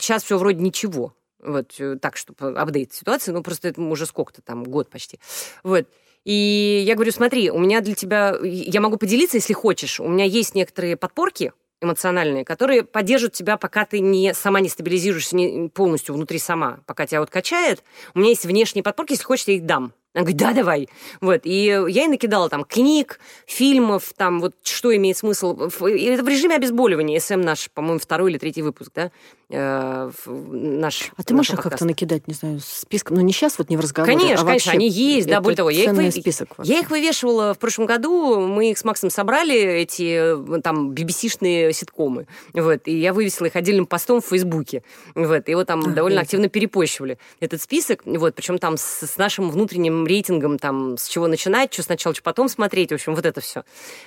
сейчас 0.00 0.22
все 0.22 0.38
вроде 0.38 0.62
ничего. 0.62 1.14
Вот, 1.42 1.74
э, 1.78 1.96
так, 1.96 2.16
чтобы 2.16 2.58
апдейт 2.58 2.92
ситуации, 2.92 3.32
ну, 3.32 3.42
просто 3.42 3.68
это 3.68 3.80
уже 3.80 4.06
сколько-то 4.06 4.42
там, 4.42 4.62
год 4.62 4.90
почти. 4.90 5.18
Вот. 5.62 5.86
И 6.24 6.82
я 6.86 6.94
говорю, 6.94 7.12
смотри, 7.12 7.50
у 7.50 7.58
меня 7.58 7.80
для 7.80 7.94
тебя, 7.94 8.36
я 8.42 8.80
могу 8.80 8.98
поделиться, 8.98 9.38
если 9.38 9.54
хочешь, 9.54 10.00
у 10.00 10.08
меня 10.08 10.26
есть 10.26 10.54
некоторые 10.54 10.98
подпорки, 10.98 11.52
эмоциональные, 11.80 12.44
которые 12.44 12.84
поддержат 12.84 13.32
тебя, 13.32 13.56
пока 13.56 13.84
ты 13.84 14.00
не, 14.00 14.34
сама 14.34 14.60
не 14.60 14.68
стабилизируешься 14.68 15.36
не, 15.36 15.68
полностью 15.68 16.14
внутри 16.14 16.38
сама, 16.38 16.80
пока 16.86 17.06
тебя 17.06 17.20
вот 17.20 17.30
качает. 17.30 17.82
У 18.14 18.18
меня 18.18 18.30
есть 18.30 18.44
внешние 18.44 18.82
подпорки, 18.82 19.12
если 19.12 19.24
хочешь, 19.24 19.46
я 19.46 19.54
их 19.54 19.66
дам. 19.66 19.92
Она 20.12 20.22
говорит, 20.22 20.38
да, 20.38 20.52
давай. 20.52 20.88
Вот. 21.20 21.42
И 21.44 21.66
я 21.66 21.86
ей 21.86 22.08
накидала 22.08 22.48
там 22.48 22.64
книг, 22.64 23.20
фильмов, 23.46 24.12
там 24.16 24.40
вот 24.40 24.56
что 24.64 24.94
имеет 24.96 25.16
смысл. 25.16 25.70
И 25.86 26.04
это 26.04 26.24
в 26.24 26.28
режиме 26.28 26.56
обезболивания. 26.56 27.20
СМ 27.20 27.40
наш, 27.40 27.70
по-моему, 27.70 28.00
второй 28.00 28.32
или 28.32 28.38
третий 28.38 28.62
выпуск, 28.62 28.90
да? 28.94 29.12
Э, 29.52 30.10
наш, 30.26 31.10
а 31.16 31.22
ты 31.24 31.34
можешь 31.34 31.52
их 31.52 31.60
как-то 31.60 31.84
накидать, 31.84 32.28
не 32.28 32.34
знаю, 32.34 32.60
списком? 32.60 33.16
Ну, 33.16 33.22
не 33.22 33.32
сейчас, 33.32 33.58
вот 33.58 33.68
не 33.68 33.76
в 33.76 33.80
разговоре, 33.80 34.16
Конечно, 34.16 34.44
а 34.44 34.46
конечно, 34.46 34.72
они 34.72 34.88
есть, 34.88 35.26
да, 35.26 35.40
более 35.40 35.56
того. 35.56 35.70
Я 35.70 35.90
их, 35.90 36.12
список 36.12 36.56
вообще. 36.56 36.72
я 36.72 36.78
их 36.80 36.90
вывешивала 36.90 37.52
в 37.54 37.58
прошлом 37.58 37.86
году, 37.86 38.40
мы 38.40 38.70
их 38.70 38.78
с 38.78 38.84
Максом 38.84 39.10
собрали, 39.10 39.56
эти 39.56 40.36
э, 40.36 40.60
там 40.60 40.92
BBC-шные 40.92 41.72
ситкомы. 41.72 42.28
Вот. 42.52 42.82
И 42.86 42.96
я 42.96 43.12
вывесила 43.12 43.46
их 43.46 43.56
отдельным 43.56 43.86
постом 43.86 44.20
в 44.20 44.26
Фейсбуке. 44.26 44.84
Вот. 45.16 45.48
И 45.48 45.50
его 45.50 45.64
там 45.64 45.80
а, 45.80 45.88
довольно 45.88 46.20
активно 46.20 46.48
перепощивали. 46.48 47.18
Этот 47.40 47.60
список, 47.60 48.02
вот, 48.04 48.36
причем 48.36 48.58
там 48.58 48.76
с, 48.76 49.04
с 49.04 49.16
нашим 49.16 49.50
внутренним 49.50 49.99
рейтингом, 50.06 50.58
там, 50.58 50.96
с 50.96 51.08
чего 51.08 51.26
начинать, 51.26 51.72
что 51.72 51.82
сначала, 51.82 52.14
что 52.14 52.22
потом 52.22 52.48
смотреть, 52.48 52.90
в 52.90 52.94
общем, 52.94 53.14
вот 53.14 53.26
это 53.26 53.40
все. 53.40 53.64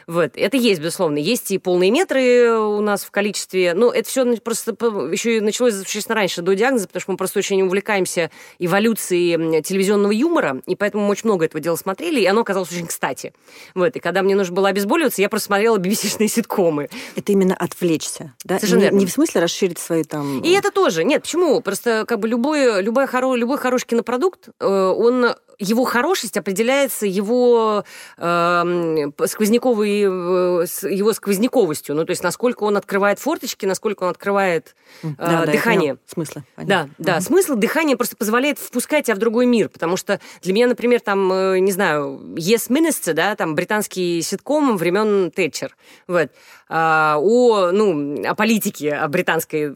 Вот. 0.08 0.32
Это 0.36 0.58
есть, 0.58 0.82
безусловно. 0.82 1.18
Есть 1.18 1.52
и 1.52 1.58
полные 1.58 1.92
метры 1.92 2.52
у 2.52 2.82
нас 2.82 3.04
в 3.04 3.12
количестве. 3.12 3.74
Ну, 3.74 3.90
это 3.90 4.08
все 4.08 4.26
просто 4.38 4.72
еще 5.12 5.38
и 5.38 5.40
началось, 5.40 5.76
существенно 5.76 6.16
раньше, 6.16 6.42
до 6.42 6.54
диагноза, 6.54 6.88
потому 6.88 7.02
что 7.02 7.12
мы 7.12 7.18
просто 7.18 7.40
очень 7.40 7.62
увлекаемся 7.62 8.32
эволюцией 8.60 9.62
телевизионного 9.62 10.12
юмора, 10.12 10.62
и 10.66 10.76
поэтому 10.76 11.06
мы 11.06 11.12
очень 11.12 11.30
много 11.30 11.46
этого 11.46 11.62
дела 11.62 11.76
смотрели, 11.76 12.20
и 12.22 12.26
оно 12.26 12.42
оказалось 12.42 12.72
очень 12.72 12.88
кстати. 12.88 13.34
Вот. 13.76 13.96
И 13.96 14.00
когда 14.00 14.22
мне 14.22 14.36
нужно 14.36 14.54
было 14.54 14.70
обезболиваться, 14.70 15.22
я 15.22 15.30
просто 15.30 15.48
смотрела 15.48 15.78
bbc 15.78 16.28
ситкомы. 16.28 16.90
Это 17.16 17.32
именно 17.32 17.56
отвлечься, 17.56 18.34
да? 18.44 18.60
Совершенно 18.60 18.92
не, 18.92 19.00
не 19.00 19.06
в 19.06 19.12
смысле 19.12 19.42
расширить 19.42 19.80
свои 19.80 20.04
там... 20.04 20.42
И 20.42 20.52
это 20.52 20.72
тоже. 20.72 21.04
Нет, 21.04 21.24
почему? 21.24 21.62
Просто 21.62 22.06
как 22.08 22.20
бы 22.20 22.28
любой, 22.28 22.82
любой, 22.82 23.08
хоро, 23.08 23.36
любой 23.36 23.58
хороший 23.58 23.88
кинопродукт, 23.88 24.50
э, 24.60 24.66
он 24.66 25.36
его 25.60 25.84
хорошесть 25.84 26.38
определяется 26.38 27.06
его 27.06 27.84
э, 28.18 29.10
сквозняковой, 29.26 30.00
его 30.00 31.13
сквозняковостью, 31.13 31.96
ну 31.96 32.06
то 32.06 32.12
есть 32.12 32.24
насколько 32.24 32.63
он 32.63 32.78
открывает 32.78 33.20
форточки, 33.20 33.66
насколько 33.66 34.04
он 34.04 34.10
открывает 34.10 34.76
э, 35.04 35.08
да, 35.18 35.46
дыхание. 35.46 35.96
Да, 35.96 36.00
смысла. 36.06 36.44
Да, 36.58 36.89
да, 36.98 37.16
угу. 37.16 37.24
смысл 37.24 37.56
дыхания 37.56 37.96
просто 37.96 38.16
позволяет 38.16 38.60
впускать 38.60 39.06
тебя 39.06 39.16
в 39.16 39.20
другой 39.20 39.46
мир, 39.46 39.70
потому 39.70 39.98
что 39.98 40.20
для 40.42 40.54
меня, 40.54 40.68
например, 40.68 41.00
там, 41.00 41.32
э, 41.32 41.60
не 41.60 41.72
знаю, 41.72 42.20
Yes 42.36 42.70
Minister, 42.70 43.13
да, 43.13 43.36
там 43.36 43.56
британский 43.56 44.22
ситком 44.22 44.78
времен 44.78 45.32
Тэтчер, 45.32 45.76
вот, 46.08 46.30
о, 46.76 47.72
ну, 47.72 48.24
о 48.26 48.34
политике, 48.34 48.94
о 48.94 49.08
британской, 49.08 49.74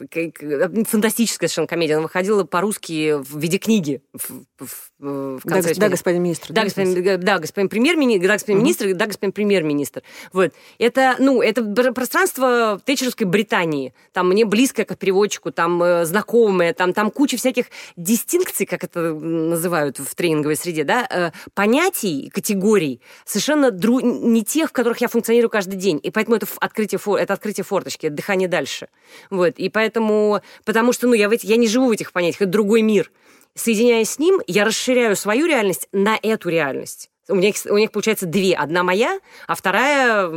фантастическая 0.85 1.47
совершенно 1.47 1.67
комедия, 1.67 1.93
она 1.93 2.03
выходила 2.03 2.43
по-русски 2.43 3.13
в 3.21 3.37
виде 3.37 3.59
книги 3.59 4.01
в, 4.13 4.45
в, 4.57 4.89
в 4.99 5.41
конце 5.41 5.75
да, 5.75 5.81
да, 5.81 5.89
господин 5.89 6.23
министр. 6.23 6.53
Да, 6.53 6.63
господин, 6.63 7.19
да, 7.19 7.37
господин 7.37 7.69
премьер-министр, 7.69 8.27
да, 8.27 8.33
господин 8.33 8.59
министр, 8.63 8.93
да, 8.95 9.05
господин 9.05 9.31
премьер-министр. 9.31 10.01
Вот. 10.33 10.53
Это, 10.79 11.15
ну, 11.19 11.41
это 11.43 11.63
пространство 11.93 12.81
тэтчеровской 12.83 13.27
Британии. 13.27 13.93
Там 14.11 14.29
мне 14.29 14.45
близкое 14.45 14.85
как 14.85 14.97
переводчику, 14.97 15.51
там 15.51 15.83
э, 15.83 16.05
знакомое, 16.05 16.73
там, 16.73 16.93
там 16.93 17.11
куча 17.11 17.37
всяких 17.37 17.65
дистинкций, 17.95 18.65
как 18.65 18.83
это 18.83 19.13
называют 19.13 19.99
в 19.99 20.15
тренинговой 20.15 20.55
среде, 20.55 20.83
да, 20.83 21.07
э, 21.07 21.31
понятий, 21.53 22.31
категорий, 22.33 23.01
совершенно 23.23 23.69
дру... 23.69 23.99
не 23.99 24.43
тех, 24.43 24.69
в 24.69 24.73
которых 24.73 24.99
я 25.01 25.09
функционирую 25.09 25.51
каждый 25.51 25.75
день. 25.75 25.99
И 26.01 26.09
поэтому 26.09 26.37
это 26.37 26.47
открытие, 26.59 26.86
это 26.93 27.33
открытие 27.33 27.63
форточки, 27.63 28.07
это 28.07 28.15
дыхание 28.15 28.47
дальше. 28.47 28.87
Вот. 29.29 29.55
И 29.57 29.69
поэтому, 29.69 30.41
потому 30.65 30.93
что, 30.93 31.07
ну, 31.07 31.13
я, 31.13 31.29
в 31.29 31.31
эти, 31.31 31.45
я 31.45 31.57
не 31.57 31.67
живу 31.67 31.87
в 31.87 31.91
этих 31.91 32.11
понятиях, 32.11 32.43
это 32.43 32.51
другой 32.51 32.81
мир. 32.81 33.11
соединяясь 33.55 34.11
с 34.11 34.19
ним, 34.19 34.41
я 34.47 34.65
расширяю 34.65 35.15
свою 35.15 35.47
реальность 35.47 35.89
на 35.91 36.17
эту 36.21 36.49
реальность. 36.49 37.09
У 37.29 37.35
них, 37.35 37.55
у 37.69 37.77
них 37.77 37.91
получается 37.91 38.25
две. 38.25 38.55
Одна 38.55 38.83
моя, 38.83 39.19
а 39.47 39.55
вторая 39.55 40.27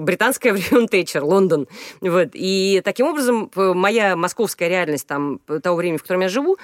британская 0.00 0.52
времен 0.54 0.88
Тэтчер, 0.88 1.24
Лондон. 1.24 1.68
Вот. 2.00 2.30
И 2.32 2.82
таким 2.84 3.06
образом 3.06 3.50
моя 3.54 4.16
московская 4.16 4.68
реальность 4.68 5.06
там, 5.06 5.40
того 5.62 5.76
времени, 5.76 5.98
в 5.98 6.02
котором 6.02 6.22
я 6.22 6.28
живу, 6.28 6.56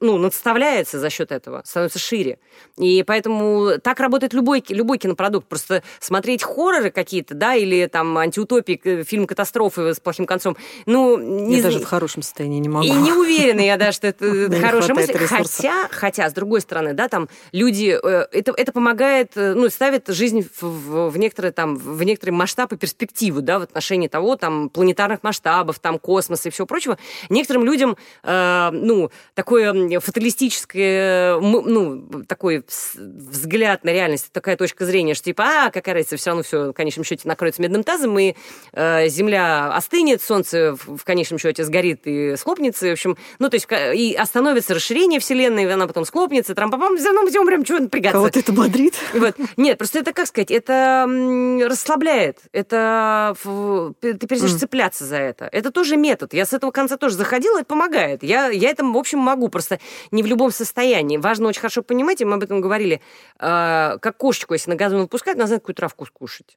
ну, 0.00 0.18
надставляется 0.18 0.98
за 0.98 1.10
счет 1.10 1.32
этого, 1.32 1.62
становится 1.64 1.98
шире. 1.98 2.38
И 2.78 3.02
поэтому 3.06 3.78
так 3.82 4.00
работает 4.00 4.32
любой, 4.32 4.64
любой 4.68 4.98
кинопродукт. 4.98 5.48
Просто 5.48 5.82
смотреть 6.00 6.42
хорроры 6.42 6.90
какие-то, 6.90 7.34
да, 7.34 7.54
или 7.54 7.86
там 7.86 8.16
антиутопик, 8.18 9.06
фильм 9.06 9.26
катастрофы 9.26 9.94
с 9.94 10.00
плохим 10.00 10.26
концом. 10.26 10.56
Ну, 10.86 11.18
не... 11.18 11.56
Я 11.56 11.62
даже 11.62 11.80
в 11.80 11.84
хорошем 11.84 12.22
состоянии 12.22 12.58
не 12.58 12.68
могу. 12.68 12.86
И 12.86 12.90
не 12.90 13.12
уверена 13.12 13.60
я, 13.60 13.76
да, 13.78 13.92
что 13.92 14.06
это 14.06 14.50
хорошая 14.60 14.94
мысль. 14.94 15.16
Хотя, 15.26 15.88
хотя, 15.90 16.30
с 16.30 16.32
другой 16.32 16.60
стороны, 16.60 16.94
да, 16.94 17.08
там 17.08 17.28
люди, 17.52 17.98
э, 18.02 18.26
это, 18.32 18.52
это 18.56 18.72
помогает 18.72 19.25
ставит, 19.26 19.36
э, 19.36 19.54
ну, 19.54 19.68
ставит 19.68 20.08
жизнь 20.08 20.42
в, 20.42 20.62
в, 20.62 21.10
в 21.10 21.18
некоторые 21.18 21.52
там, 21.52 21.76
в 21.76 22.02
некоторые 22.02 22.34
масштабы 22.34 22.76
перспективу, 22.76 23.42
да, 23.42 23.58
в 23.58 23.62
отношении 23.62 24.08
того, 24.08 24.36
там, 24.36 24.68
планетарных 24.68 25.22
масштабов, 25.22 25.78
там, 25.78 25.98
космоса 25.98 26.48
и 26.48 26.52
всего 26.52 26.66
прочего. 26.66 26.98
Некоторым 27.28 27.64
людям, 27.64 27.96
э, 28.22 28.70
ну, 28.72 29.10
такое 29.34 30.00
фаталистическое, 30.00 31.38
ну, 31.40 32.22
такой 32.26 32.64
взгляд 32.94 33.84
на 33.84 33.90
реальность, 33.90 34.30
такая 34.32 34.56
точка 34.56 34.84
зрения, 34.84 35.14
что 35.14 35.24
типа, 35.24 35.44
а, 35.44 35.70
какая 35.70 35.94
разница, 35.94 36.16
все 36.16 36.30
равно 36.30 36.42
все 36.42 36.70
в 36.70 36.72
конечном 36.72 37.04
счете 37.04 37.26
накроется 37.28 37.62
медным 37.62 37.82
тазом, 37.82 38.18
и 38.18 38.34
э, 38.72 39.08
Земля 39.08 39.74
остынет, 39.74 40.22
Солнце 40.22 40.76
в, 40.76 40.96
в 40.98 41.04
конечном 41.04 41.38
счете 41.38 41.64
сгорит 41.64 42.02
и 42.04 42.36
схлопнется, 42.36 42.88
в 42.88 42.92
общем, 42.92 43.16
ну, 43.38 43.48
то 43.48 43.56
есть 43.56 43.66
и 43.70 44.14
остановится 44.14 44.74
расширение 44.74 45.20
Вселенной, 45.20 45.72
она 45.72 45.86
потом 45.86 46.04
схлопнется, 46.04 46.54
трам-пам, 46.54 46.96
все 46.96 47.06
равно 47.06 47.22
мы 47.22 47.46
прям 47.46 47.64
чего 47.64 47.78
напрягаться. 47.78 48.18
Кого-то 48.18 48.38
это 48.38 48.52
бодрит? 48.52 48.94
Вот. 49.18 49.36
Нет, 49.56 49.78
просто 49.78 49.98
это, 49.98 50.12
как 50.12 50.26
сказать, 50.26 50.50
это 50.50 51.06
расслабляет. 51.64 52.40
Это 52.52 53.34
ты 54.00 54.14
перестаешь 54.14 54.54
mm. 54.54 54.58
цепляться 54.58 55.04
за 55.04 55.16
это. 55.16 55.48
Это 55.52 55.70
тоже 55.70 55.96
метод. 55.96 56.34
Я 56.34 56.44
с 56.44 56.52
этого 56.52 56.70
конца 56.70 56.96
тоже 56.96 57.16
заходила, 57.16 57.58
это 57.58 57.66
помогает. 57.66 58.22
Я, 58.22 58.48
я 58.48 58.70
это, 58.70 58.84
в 58.84 58.96
общем, 58.96 59.18
могу, 59.18 59.48
просто 59.48 59.78
не 60.10 60.22
в 60.22 60.26
любом 60.26 60.50
состоянии. 60.50 61.16
Важно 61.16 61.48
очень 61.48 61.60
хорошо 61.60 61.82
понимать, 61.82 62.20
и 62.20 62.24
мы 62.24 62.34
об 62.34 62.42
этом 62.42 62.60
говорили, 62.60 63.00
э, 63.38 63.98
как 64.00 64.16
кошечку, 64.16 64.54
если 64.54 64.70
на 64.70 64.76
газон 64.76 65.00
выпускать, 65.00 65.36
надо 65.36 65.48
знать, 65.48 65.62
какую 65.62 65.76
травку 65.76 66.06
скушать. 66.06 66.56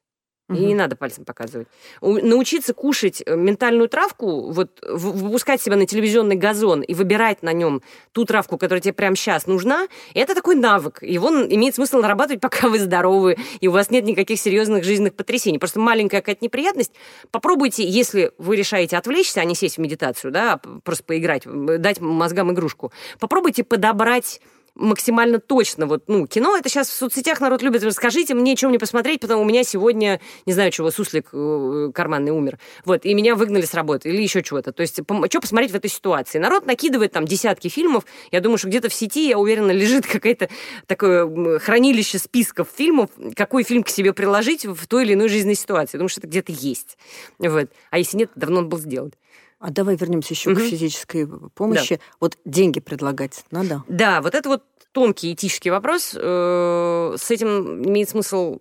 И 0.54 0.66
не 0.66 0.74
надо 0.74 0.96
пальцем 0.96 1.24
показывать. 1.24 1.68
Научиться 2.00 2.74
кушать 2.74 3.22
э, 3.24 3.36
ментальную 3.36 3.88
травку, 3.88 4.50
вот 4.50 4.80
выпускать 4.82 5.62
себя 5.62 5.76
на 5.76 5.86
телевизионный 5.86 6.36
газон 6.36 6.82
и 6.82 6.94
выбирать 6.94 7.42
на 7.42 7.52
нем 7.52 7.82
ту 8.12 8.24
травку, 8.24 8.58
которая 8.58 8.80
тебе 8.80 8.92
прямо 8.92 9.16
сейчас 9.16 9.46
нужна, 9.46 9.86
это 10.14 10.34
такой 10.34 10.56
навык. 10.56 11.02
Его 11.02 11.28
имеет 11.28 11.74
смысл 11.74 11.98
нарабатывать, 11.98 12.40
пока 12.40 12.68
вы 12.68 12.78
здоровы, 12.78 13.36
и 13.60 13.68
у 13.68 13.72
вас 13.72 13.90
нет 13.90 14.04
никаких 14.04 14.40
серьезных 14.40 14.84
жизненных 14.84 15.14
потрясений. 15.14 15.58
Просто 15.58 15.78
маленькая 15.78 16.20
какая-то 16.20 16.44
неприятность. 16.44 16.92
Попробуйте, 17.30 17.86
если 17.86 18.32
вы 18.38 18.56
решаете 18.56 18.96
отвлечься, 18.96 19.40
а 19.40 19.44
не 19.44 19.54
сесть 19.54 19.76
в 19.76 19.80
медитацию, 19.80 20.32
да, 20.32 20.54
а 20.54 20.80
просто 20.80 21.04
поиграть, 21.04 21.44
дать 21.46 22.00
мозгам 22.00 22.52
игрушку, 22.52 22.92
попробуйте 23.18 23.62
подобрать 23.62 24.40
максимально 24.80 25.38
точно. 25.38 25.86
Вот, 25.86 26.04
ну, 26.08 26.26
кино 26.26 26.56
это 26.56 26.68
сейчас 26.68 26.88
в 26.88 26.94
соцсетях 26.94 27.40
народ 27.40 27.62
любит. 27.62 27.84
Расскажите 27.84 28.34
мне, 28.34 28.56
что 28.56 28.68
мне 28.68 28.78
посмотреть, 28.78 29.20
потому 29.20 29.42
у 29.42 29.44
меня 29.44 29.62
сегодня, 29.62 30.20
не 30.46 30.52
знаю, 30.52 30.70
чего, 30.70 30.90
суслик 30.90 31.28
э, 31.32 31.90
карманный 31.94 32.32
умер. 32.32 32.58
Вот, 32.84 33.04
и 33.04 33.14
меня 33.14 33.34
выгнали 33.34 33.64
с 33.64 33.74
работы 33.74 34.08
или 34.08 34.22
еще 34.22 34.42
чего-то. 34.42 34.72
То 34.72 34.80
есть, 34.80 34.94
что 34.94 35.40
посмотреть 35.40 35.70
в 35.70 35.74
этой 35.74 35.90
ситуации? 35.90 36.38
Народ 36.38 36.66
накидывает 36.66 37.12
там 37.12 37.26
десятки 37.26 37.68
фильмов. 37.68 38.04
Я 38.32 38.40
думаю, 38.40 38.58
что 38.58 38.68
где-то 38.68 38.88
в 38.88 38.94
сети, 38.94 39.28
я 39.28 39.38
уверена, 39.38 39.70
лежит 39.70 40.06
какое-то 40.06 40.48
такое 40.86 41.58
хранилище 41.58 42.18
списков 42.18 42.68
фильмов, 42.74 43.10
какой 43.36 43.62
фильм 43.62 43.82
к 43.82 43.88
себе 43.88 44.12
приложить 44.12 44.64
в 44.64 44.86
той 44.86 45.04
или 45.04 45.14
иной 45.14 45.28
жизненной 45.28 45.54
ситуации. 45.54 45.96
Я 45.96 45.98
думаю, 45.98 46.08
что 46.08 46.20
это 46.20 46.28
где-то 46.28 46.52
есть. 46.52 46.96
Вот. 47.38 47.68
А 47.90 47.98
если 47.98 48.16
нет, 48.16 48.30
давно 48.34 48.60
он 48.60 48.68
был 48.68 48.78
сделан. 48.78 49.12
А 49.60 49.70
давай 49.70 49.94
вернемся 49.94 50.32
еще 50.32 50.50
угу. 50.50 50.60
к 50.60 50.62
физической 50.62 51.28
помощи. 51.54 51.96
Да. 51.96 52.02
Вот 52.18 52.38
деньги 52.46 52.80
предлагать 52.80 53.44
надо? 53.50 53.84
Да, 53.88 54.22
вот 54.22 54.34
это 54.34 54.48
вот 54.48 54.64
тонкий 54.92 55.34
этический 55.34 55.70
вопрос. 55.70 56.16
Э, 56.16 57.14
с 57.18 57.30
этим 57.30 57.84
имеет 57.84 58.08
смысл 58.08 58.60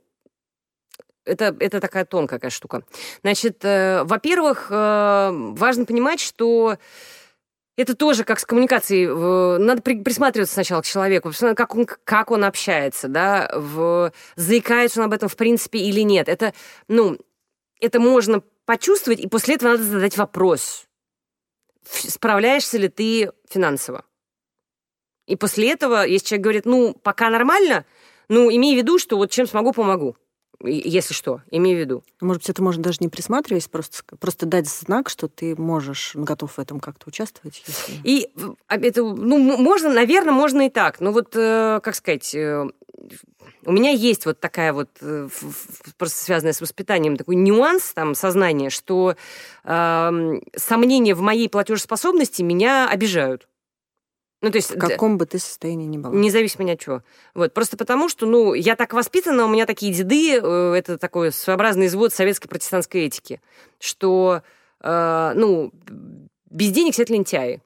это, 1.23 1.55
это 1.59 1.79
такая 1.79 2.03
тонкая 2.03 2.37
какая 2.39 2.51
штука. 2.51 2.83
Значит, 3.21 3.63
э, 3.63 4.03
во-первых, 4.03 4.67
э, 4.69 5.29
важно 5.31 5.85
понимать, 5.85 6.19
что 6.19 6.77
это 7.77 7.95
тоже 7.95 8.25
как 8.25 8.41
с 8.41 8.45
коммуникацией. 8.45 9.57
Надо 9.57 9.81
присматриваться 9.81 10.53
сначала 10.53 10.81
к 10.81 10.85
человеку, 10.85 11.31
как 11.55 11.75
он, 11.75 11.85
как 11.85 12.29
он 12.31 12.43
общается, 12.43 13.07
да, 13.07 13.49
в, 13.55 14.11
заикается 14.35 14.99
он 14.99 15.05
об 15.05 15.13
этом 15.13 15.29
в 15.29 15.37
принципе 15.37 15.79
или 15.79 16.01
нет. 16.01 16.27
Это, 16.27 16.53
ну, 16.89 17.17
это 17.79 18.01
можно 18.01 18.43
почувствовать, 18.65 19.21
и 19.21 19.27
после 19.27 19.55
этого 19.55 19.71
надо 19.71 19.83
задать 19.83 20.17
вопрос 20.17 20.88
справляешься 21.85 22.77
ли 22.77 22.89
ты 22.89 23.31
финансово. 23.49 24.05
И 25.27 25.35
после 25.35 25.71
этого, 25.71 26.05
если 26.05 26.27
человек 26.27 26.43
говорит, 26.43 26.65
ну, 26.65 26.93
пока 26.93 27.29
нормально, 27.29 27.85
ну, 28.29 28.51
имей 28.51 28.75
в 28.75 28.77
виду, 28.77 28.97
что 28.97 29.17
вот 29.17 29.31
чем 29.31 29.47
смогу, 29.47 29.73
помогу. 29.73 30.17
Если 30.61 31.13
что, 31.13 31.41
имей 31.51 31.75
в 31.75 31.79
виду. 31.79 32.03
Может 32.19 32.43
быть, 32.43 32.49
это 32.49 32.61
можно 32.61 32.83
даже 32.83 32.97
не 32.99 33.07
присматриваясь, 33.07 33.67
просто, 33.67 34.03
просто 34.19 34.45
дать 34.45 34.67
знак, 34.67 35.09
что 35.09 35.27
ты 35.29 35.55
можешь, 35.55 36.11
готов 36.15 36.57
в 36.57 36.59
этом 36.59 36.79
как-то 36.79 37.07
участвовать. 37.07 37.63
Если... 37.65 37.93
И 38.03 38.29
а, 38.67 38.75
это, 38.75 39.03
ну, 39.03 39.37
можно, 39.57 39.89
наверное, 39.89 40.33
можно 40.33 40.65
и 40.65 40.69
так. 40.69 40.99
Но 40.99 41.11
вот, 41.11 41.33
э, 41.35 41.79
как 41.81 41.95
сказать, 41.95 42.35
э, 42.35 42.67
у 43.65 43.71
меня 43.71 43.91
есть 43.91 44.25
вот 44.25 44.39
такая 44.39 44.73
вот, 44.73 44.89
э, 45.01 45.27
просто 45.97 46.23
связанная 46.23 46.53
с 46.53 46.61
воспитанием, 46.61 47.17
такой 47.17 47.35
нюанс 47.35 47.93
там 47.93 48.15
сознания, 48.15 48.69
что 48.69 49.15
э, 49.63 50.39
сомнения 50.55 51.13
в 51.13 51.21
моей 51.21 51.49
платежеспособности 51.49 52.41
меня 52.41 52.89
обижают. 52.89 53.48
Ну, 54.41 54.51
то 54.51 54.57
есть, 54.57 54.71
в 54.71 54.79
каком 54.79 55.17
бы 55.17 55.25
ты 55.25 55.37
состоянии 55.37 55.85
ни 55.85 55.97
была. 55.97 56.15
Независимо 56.15 56.63
ни 56.63 56.71
от 56.71 56.79
чего. 56.79 57.03
Вот. 57.33 57.53
Просто 57.53 57.75
потому, 57.75 58.07
что, 58.07 58.25
ну, 58.25 58.53
я 58.53 58.75
так 58.75 58.93
воспитана, 58.93 59.45
у 59.45 59.49
меня 59.49 59.65
такие 59.65 59.93
деды, 59.93 60.39
э, 60.41 60.73
это 60.77 60.97
такой 60.97 61.31
своеобразный 61.31 61.87
извод 61.87 62.13
советской 62.13 62.47
протестантской 62.47 63.05
этики, 63.05 63.41
что, 63.79 64.41
э, 64.81 65.31
ну, 65.35 65.73
без 66.49 66.71
денег 66.71 66.93
все 66.93 67.03
это 67.03 67.13
лентяи. 67.13 67.61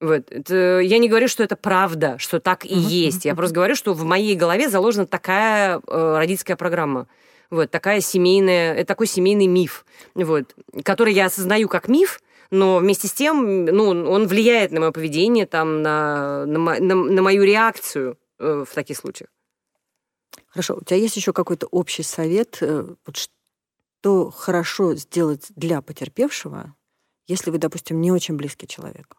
Вот. 0.00 0.30
Это, 0.30 0.78
я 0.78 0.98
не 0.98 1.10
говорю, 1.10 1.28
что 1.28 1.42
это 1.42 1.56
правда, 1.56 2.16
что 2.18 2.40
так 2.40 2.64
и 2.64 2.74
uh-huh. 2.74 2.78
есть. 2.78 3.24
Я 3.26 3.34
просто 3.34 3.54
говорю, 3.54 3.74
что 3.74 3.92
в 3.92 4.04
моей 4.04 4.34
голове 4.34 4.70
заложена 4.70 5.06
такая 5.06 5.80
э, 5.86 6.16
родительская 6.16 6.56
программа. 6.56 7.06
Вот, 7.50 7.70
такая 7.70 8.00
семейная, 8.02 8.74
это 8.74 8.88
такой 8.88 9.06
семейный 9.06 9.46
миф, 9.46 9.86
вот, 10.14 10.54
который 10.84 11.14
я 11.14 11.26
осознаю 11.26 11.66
как 11.66 11.88
миф, 11.88 12.20
но 12.50 12.78
вместе 12.78 13.08
с 13.08 13.12
тем, 13.12 13.64
ну, 13.64 13.88
он 13.88 14.26
влияет 14.26 14.72
на 14.72 14.80
мое 14.80 14.92
поведение, 14.92 15.46
там, 15.46 15.82
на, 15.82 16.46
на, 16.46 16.58
на, 16.80 16.94
на 16.94 17.22
мою 17.22 17.44
реакцию 17.44 18.18
э, 18.38 18.64
в 18.68 18.74
таких 18.74 18.96
случаях. 18.96 19.30
Хорошо, 20.48 20.76
у 20.76 20.84
тебя 20.84 20.96
есть 20.96 21.16
еще 21.16 21.32
какой-то 21.32 21.66
общий 21.66 22.02
совет, 22.02 22.58
э, 22.60 22.94
вот 23.04 23.16
что 23.16 24.30
хорошо 24.30 24.94
сделать 24.94 25.46
для 25.56 25.82
потерпевшего, 25.82 26.74
если 27.26 27.50
вы, 27.50 27.58
допустим, 27.58 28.00
не 28.00 28.10
очень 28.10 28.36
близкий 28.36 28.66
человек? 28.66 29.16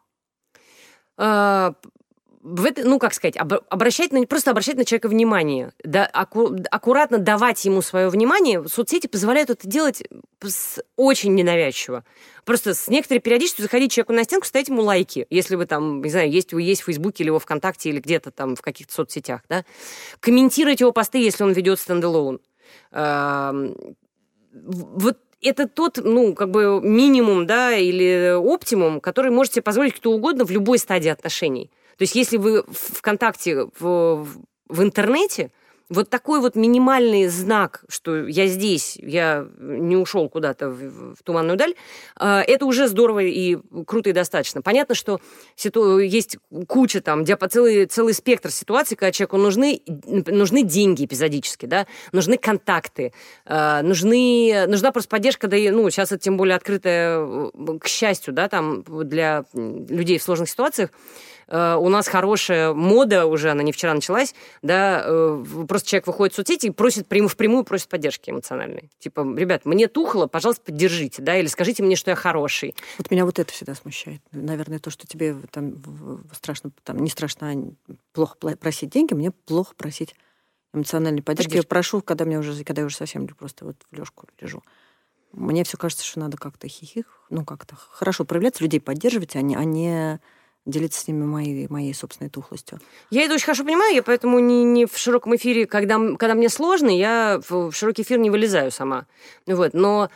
В 2.52 2.66
это, 2.66 2.84
ну, 2.84 2.98
как 2.98 3.14
сказать, 3.14 3.38
обращать 3.38 4.12
на, 4.12 4.26
просто 4.26 4.50
обращать 4.50 4.76
на 4.76 4.84
человека 4.84 5.08
внимание, 5.08 5.72
да, 5.84 6.08
аку, 6.08 6.56
аккуратно 6.72 7.20
давать 7.20 7.64
ему 7.64 7.84
свое 7.84 8.10
внимание. 8.10 8.68
Соцсети 8.68 9.06
позволяют 9.06 9.52
это 9.52 9.68
делать 9.68 10.02
с, 10.44 10.84
очень 10.96 11.36
ненавязчиво. 11.36 12.04
Просто 12.46 12.74
с 12.74 12.88
некоторой 12.88 13.20
периодичностью 13.20 13.64
заходить 13.64 13.92
человеку 13.92 14.14
на 14.14 14.24
стенку, 14.24 14.48
ставить 14.48 14.70
ему 14.70 14.82
лайки, 14.82 15.28
если 15.30 15.56
вы 15.56 15.68
там, 15.68 16.02
не 16.02 16.10
знаю, 16.10 16.32
есть 16.32 16.52
вы 16.52 16.64
есть 16.64 16.82
в 16.82 16.86
Фейсбуке 16.86 17.24
или 17.24 17.30
во 17.30 17.38
ВКонтакте 17.38 17.90
или 17.90 18.00
где-то 18.00 18.32
там 18.32 18.56
в 18.56 18.64
каких-то 18.64 18.94
соцсетях, 18.94 19.42
да. 19.48 19.64
Комментировать 20.20 20.80
его 20.80 20.92
посты, 20.92 21.20
если 21.20 21.44
он 21.44 21.52
ведет 21.52 21.80
стендалон. 21.80 22.40
Вот 22.92 23.78
это 25.42 25.68
тот, 25.68 26.00
ну, 26.04 26.34
как 26.34 26.50
бы 26.50 26.82
минимум, 26.82 27.46
да, 27.46 27.76
или 27.76 28.34
оптимум, 28.36 29.02
который 29.02 29.30
можете 29.30 29.62
позволить 29.62 29.94
кто 29.94 30.12
угодно 30.12 30.46
в 30.46 30.52
любой 30.52 30.80
стадии 30.80 31.10
отношений. 31.10 31.70
То 32.00 32.04
есть 32.04 32.16
если 32.16 32.38
вы 32.38 32.64
в 32.64 32.98
ВКонтакте, 32.98 33.68
в, 33.78 34.26
в 34.70 34.82
интернете, 34.82 35.52
вот 35.90 36.10
такой 36.10 36.40
вот 36.40 36.56
минимальный 36.56 37.28
знак, 37.28 37.84
что 37.90 38.26
я 38.26 38.48
здесь, 38.48 38.96
я 39.02 39.46
не 39.60 39.98
ушел 39.98 40.30
куда-то 40.30 40.70
в, 40.70 41.16
в 41.16 41.24
туманную 41.24 41.58
даль, 41.58 41.76
а, 42.16 42.42
это 42.42 42.66
уже 42.66 42.88
здорово 42.88 43.24
и 43.24 43.58
круто 43.86 44.12
и 44.12 44.14
достаточно. 44.14 44.62
Понятно, 44.62 44.96
что 44.96 45.20
есть 45.58 46.38
куча 46.68 47.02
там, 47.02 47.26
целый, 47.50 47.86
целый 47.88 48.14
спектр 48.14 48.50
ситуаций, 48.50 48.96
когда 48.96 49.12
человеку 49.12 49.36
нужны, 49.36 49.82
нужны 50.06 50.64
деньги 50.64 51.04
эпизодически, 51.04 51.66
да, 51.66 51.86
нужны 52.14 52.38
контакты, 52.38 53.12
а, 53.46 53.82
нужны, 53.82 54.68
нужна 54.68 54.94
просто 54.94 55.10
поддержка, 55.10 55.48
да 55.48 55.58
и, 55.58 55.70
ну, 55.70 55.90
сейчас 55.90 56.14
это 56.14 56.24
тем 56.24 56.38
более 56.38 56.56
открытая, 56.56 57.52
к 57.78 57.88
счастью, 57.88 58.34
да, 58.34 58.48
там, 58.48 58.84
для 58.84 59.44
людей 59.54 60.18
в 60.18 60.24
сложных 60.24 60.50
ситуациях, 60.50 60.92
э, 61.50 61.76
у 61.76 61.90
нас 61.90 62.08
хорошая 62.08 62.74
мода 62.74 63.26
уже, 63.26 63.52
она 63.52 63.64
не 63.64 63.72
вчера 63.72 63.94
началась, 63.94 64.34
да, 64.62 65.04
э, 65.06 65.46
просто 65.68 65.90
человек 65.90 66.08
выходит 66.08 66.34
в 66.34 66.36
соцсети 66.38 66.68
и 66.68 66.70
просит 66.70 67.08
прям, 67.08 67.28
впрямую 67.28 67.66
просит 67.66 67.90
поддержки 67.90 68.30
эмоциональной. 68.30 68.90
Типа, 69.00 69.22
ребят, 69.38 69.66
мне 69.66 69.88
тухло, 69.88 70.28
пожалуйста, 70.28 70.64
поддержите, 70.66 71.22
да, 71.22 71.38
или 71.38 71.48
скажите 71.48 71.84
мне, 71.84 71.96
что 71.96 72.12
я 72.12 72.16
хороший. 72.16 72.76
Вот 72.98 73.12
меня 73.12 73.26
вот 73.26 73.40
это 73.40 73.52
всегда 73.52 73.76
смущает. 73.76 74.22
Наверное, 74.32 74.80
то, 74.80 74.90
что 74.90 75.06
тебе 75.06 75.36
там 75.52 75.76
страшно, 76.32 76.72
там 76.84 77.00
не 77.00 77.10
страшно, 77.10 77.52
а 77.52 77.94
плохо 78.14 78.36
просить 78.58 78.90
деньги, 78.90 79.14
мне 79.14 79.32
плохо 79.32 79.74
просить 79.76 80.16
эмоциональной 80.74 81.22
поддержки. 81.22 81.50
Поддержки. 81.50 81.66
Я 81.66 81.70
прошу, 81.70 82.02
когда 82.02 82.26
мне 82.26 82.40
уже, 82.40 82.64
когда 82.64 82.82
я 82.82 82.86
уже 82.86 82.96
совсем 82.96 83.28
просто 83.28 83.66
вот 83.66 83.76
в 83.92 83.96
лёжку 83.96 84.28
лежу. 84.40 84.64
Мне 85.32 85.64
все 85.64 85.78
кажется, 85.78 86.04
что 86.04 86.20
надо 86.20 86.38
как-то 86.38 86.68
хихих, 86.68 87.22
ну 87.30 87.46
как-то 87.46 87.76
хорошо 87.76 88.26
проявляться, 88.26 88.64
людей 88.64 88.80
поддерживать, 88.80 89.36
а 89.36 89.42
не, 89.42 89.56
а 89.56 89.64
не 89.64 90.20
делиться 90.66 91.02
с 91.02 91.08
ними 91.08 91.26
моей, 91.26 91.68
моей 91.70 91.94
собственной 91.94 92.30
тухлостью. 92.30 92.80
Я 93.10 93.24
это 93.24 93.34
очень 93.34 93.46
хорошо 93.46 93.64
понимаю, 93.64 93.96
я 93.96 94.04
поэтому 94.04 94.40
не, 94.40 94.64
не 94.64 94.86
в 94.86 94.98
широком 94.98 95.36
эфире, 95.36 95.66
когда, 95.66 95.98
когда 96.18 96.36
мне 96.36 96.50
сложно, 96.50 96.90
я 96.90 97.42
в, 97.48 97.72
широкий 97.72 98.04
эфир 98.04 98.20
не 98.20 98.30
вылезаю 98.30 98.72
сама. 98.72 99.06
Вот, 99.48 99.74
но 99.74 100.10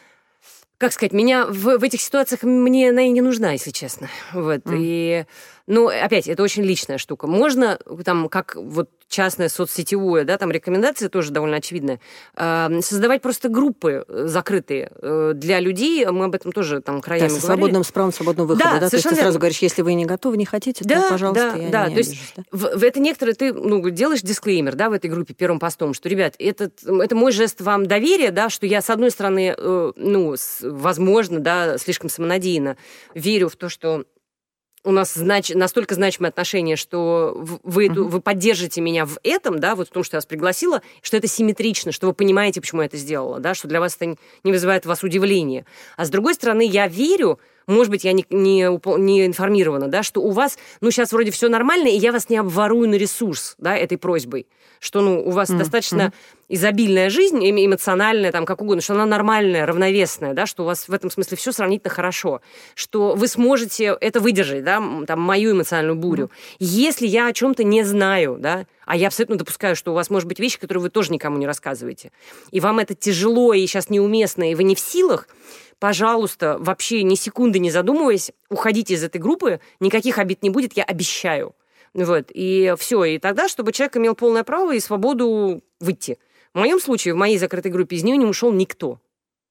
как 0.78 0.92
сказать, 0.92 1.14
меня 1.14 1.46
в, 1.46 1.78
в 1.78 1.84
этих 1.84 2.02
ситуациях 2.02 2.44
мне 2.44 2.90
она 2.90 3.04
и 3.04 3.10
не 3.10 3.22
нужна, 3.22 3.54
если 3.54 3.72
честно. 3.72 4.10
Вот. 4.34 4.64
Mm. 4.66 4.76
И, 4.78 5.26
ну, 5.66 5.88
опять, 5.88 6.28
это 6.28 6.44
очень 6.44 6.64
личная 6.64 6.98
штука. 6.98 7.26
Можно 7.26 7.80
там, 8.04 8.28
как 8.28 8.56
вот 8.58 8.90
частное 9.14 9.48
соцсетевое, 9.48 10.26
да, 10.26 10.38
там 10.38 10.52
рекомендации 10.52 11.08
тоже 11.08 11.32
довольно 11.32 11.58
очевидные, 11.58 12.00
э, 12.36 12.82
создавать 12.82 13.22
просто 13.22 13.48
группы 13.48 14.04
э, 14.08 14.26
закрытые 14.28 14.92
э, 15.02 15.32
для 15.36 15.60
людей, 15.60 16.06
мы 16.08 16.26
об 16.26 16.36
этом 16.36 16.52
тоже 16.52 16.82
там 16.82 17.02
краями 17.02 17.28
да, 17.28 17.36
со 17.36 17.42
свободным, 17.42 17.84
с 17.84 17.92
правом 17.92 18.12
свободного 18.12 18.48
выхода, 18.48 18.72
да? 18.74 18.80
да? 18.80 18.90
То 18.90 18.96
есть 18.96 19.08
ты 19.08 19.16
сразу 19.16 19.38
говоришь, 19.38 19.60
если 19.60 19.84
вы 19.84 19.94
не 19.94 20.06
готовы, 20.06 20.38
не 20.38 20.46
хотите, 20.46 20.84
да, 20.84 21.02
то, 21.02 21.10
пожалуйста, 21.10 21.52
да, 21.56 21.64
я 21.64 21.70
да. 21.70 21.88
не 21.88 21.94
то 21.94 22.00
есть? 22.00 22.18
В, 22.52 22.78
в 22.78 22.84
это 22.84 23.00
некоторые 23.00 23.36
ты 23.36 23.54
ну, 23.54 23.88
делаешь 23.90 24.22
дисклеймер, 24.22 24.76
да, 24.76 24.90
в 24.90 24.94
этой 24.94 25.10
группе 25.10 25.34
первым 25.34 25.60
постом, 25.60 25.94
что, 25.94 26.10
ребят, 26.10 26.36
этот, 26.40 26.84
это 26.84 27.16
мой 27.16 27.32
жест 27.32 27.62
вам 27.62 27.86
доверия, 27.86 28.32
да, 28.32 28.50
что 28.50 28.66
я, 28.66 28.82
с 28.82 28.90
одной 28.90 29.12
стороны, 29.12 29.54
э, 29.56 29.92
ну, 29.96 30.36
с, 30.36 30.60
возможно, 30.62 31.40
да, 31.40 31.78
слишком 31.78 32.10
самонадеянно 32.10 32.78
верю 33.14 33.50
в 33.50 33.56
то, 33.56 33.70
что 33.70 34.06
у 34.84 34.92
нас 34.92 35.14
знач... 35.14 35.50
настолько 35.50 35.96
значимые 35.96 36.30
отношения, 36.30 36.76
что 36.76 37.34
вы, 37.64 37.88
uh-huh. 37.88 38.04
вы 38.04 38.22
поддержите 38.22 38.82
меня 38.82 39.06
в 39.06 39.18
этом, 39.24 39.60
да, 39.60 39.76
вот 39.76 39.90
в 39.90 39.92
том, 39.92 40.04
что 40.04 40.16
я 40.16 40.18
вас 40.18 40.26
пригласила, 40.26 40.82
что 41.02 41.18
это 41.18 41.28
симметрично, 41.28 41.92
что 41.92 42.08
вы 42.08 42.14
понимаете, 42.14 42.62
почему 42.62 42.82
я 42.82 42.88
это 42.88 42.98
сделала, 42.98 43.40
да, 43.40 43.54
что 43.54 43.68
для 43.68 43.80
вас 43.80 43.96
это 43.96 44.18
не 44.44 44.52
вызывает 44.52 44.86
у 44.86 44.90
вас 44.90 45.04
удивления. 45.04 45.66
А 45.96 46.06
с 46.06 46.10
другой 46.10 46.34
стороны, 46.34 46.66
я 46.66 46.88
верю, 46.88 47.40
может 47.68 47.92
быть, 47.92 48.04
я 48.04 48.14
не, 48.14 48.26
не, 48.30 48.68
не 49.00 49.26
информирована, 49.26 49.88
да, 49.88 50.04
что 50.04 50.22
у 50.22 50.32
вас, 50.32 50.58
ну, 50.82 50.92
сейчас 50.92 51.12
вроде 51.12 51.32
все 51.32 51.50
нормально, 51.50 51.88
и 51.88 51.98
я 51.98 52.12
вас 52.12 52.30
не 52.30 52.38
обворую 52.38 52.90
на 52.90 52.96
ресурс, 52.96 53.56
да, 53.58 53.76
этой 53.76 53.98
просьбой, 53.98 54.48
что, 54.80 55.02
ну, 55.02 55.22
у 55.22 55.32
вас 55.32 55.50
mm-hmm. 55.50 55.58
достаточно 55.58 56.14
изобильная 56.50 57.10
жизнь, 57.10 57.40
эмоциональная, 57.44 58.32
там, 58.32 58.46
как 58.46 58.62
угодно, 58.62 58.82
что 58.82 58.94
она 58.94 59.06
нормальная, 59.06 59.66
равновесная, 59.66 60.34
да, 60.34 60.46
что 60.46 60.64
у 60.64 60.66
вас 60.66 60.88
в 60.88 60.94
этом 60.94 61.10
смысле 61.10 61.38
все 61.38 61.52
сравнительно 61.52 61.94
хорошо, 61.94 62.42
что 62.76 63.16
вы 63.16 63.28
сможете 63.28 63.98
это 64.00 64.20
выдержать, 64.20 64.64
да, 64.64 64.84
там, 65.08 65.22
мою 65.22 65.54
эмоциональную 65.54 65.96
бурю. 65.96 66.26
Mm-hmm. 66.26 66.56
Если 66.60 67.08
я 67.08 67.28
о 67.28 67.34
чем-то 67.34 67.64
не 67.64 67.84
знаю, 67.84 68.38
да, 68.40 68.66
а 68.86 68.98
я 68.98 69.08
абсолютно 69.08 69.38
допускаю, 69.38 69.76
что 69.76 69.92
у 69.92 69.96
вас 69.96 70.10
может 70.10 70.28
быть 70.28 70.40
вещи, 70.40 70.60
которые 70.60 70.82
вы 70.82 70.90
тоже 70.90 71.12
никому 71.14 71.38
не 71.38 71.48
рассказываете, 71.48 72.12
и 72.52 72.60
вам 72.60 72.80
это 72.80 72.94
тяжело 72.94 73.54
и 73.54 73.66
сейчас 73.66 73.90
неуместно, 73.90 74.52
и 74.52 74.56
вы 74.56 74.64
не 74.64 74.76
в 74.76 74.80
силах, 74.80 75.28
пожалуйста, 75.84 76.56
вообще 76.62 77.04
ни 77.04 77.16
секунды 77.16 77.60
не 77.60 77.70
задумываясь, 77.70 78.32
уходите 78.50 78.94
из 78.94 79.04
этой 79.04 79.18
группы, 79.18 79.60
никаких 79.82 80.18
обид 80.18 80.42
не 80.42 80.50
будет, 80.50 80.78
я 80.78 80.84
обещаю. 80.86 81.58
Вот, 81.94 82.32
и 82.34 82.74
все. 82.78 83.04
И 83.04 83.20
тогда, 83.20 83.50
чтобы 83.50 83.74
человек 83.74 83.98
имел 83.98 84.16
полное 84.16 84.46
право 84.46 84.74
и 84.74 84.80
свободу 84.80 85.62
выйти. 85.82 86.20
В 86.54 86.60
моем 86.60 86.80
случае, 86.80 87.16
в 87.16 87.18
моей 87.18 87.38
закрытой 87.38 87.70
группе, 87.70 87.98
из 87.98 88.04
нее 88.06 88.16
не 88.16 88.26
ушел 88.26 88.54
никто. 88.54 89.02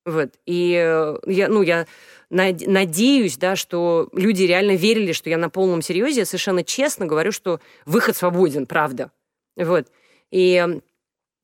Вот. 0.07 0.31
И 0.47 0.73
э, 0.75 1.19
я, 1.27 1.49
ну, 1.49 1.61
я 1.61 1.87
надеюсь, 2.31 3.37
да, 3.37 3.55
что 3.55 4.09
люди 4.15 4.45
реально 4.45 4.75
верили, 4.75 5.13
что 5.13 5.29
я 5.29 5.37
на 5.37 5.51
полном 5.51 5.83
серьезе 5.83 6.25
совершенно 6.25 6.65
честно 6.65 7.05
говорю, 7.05 7.33
что 7.33 7.61
выход 7.85 8.17
свободен, 8.17 8.65
правда. 8.65 9.11
Вот. 9.55 9.89
И 10.31 10.81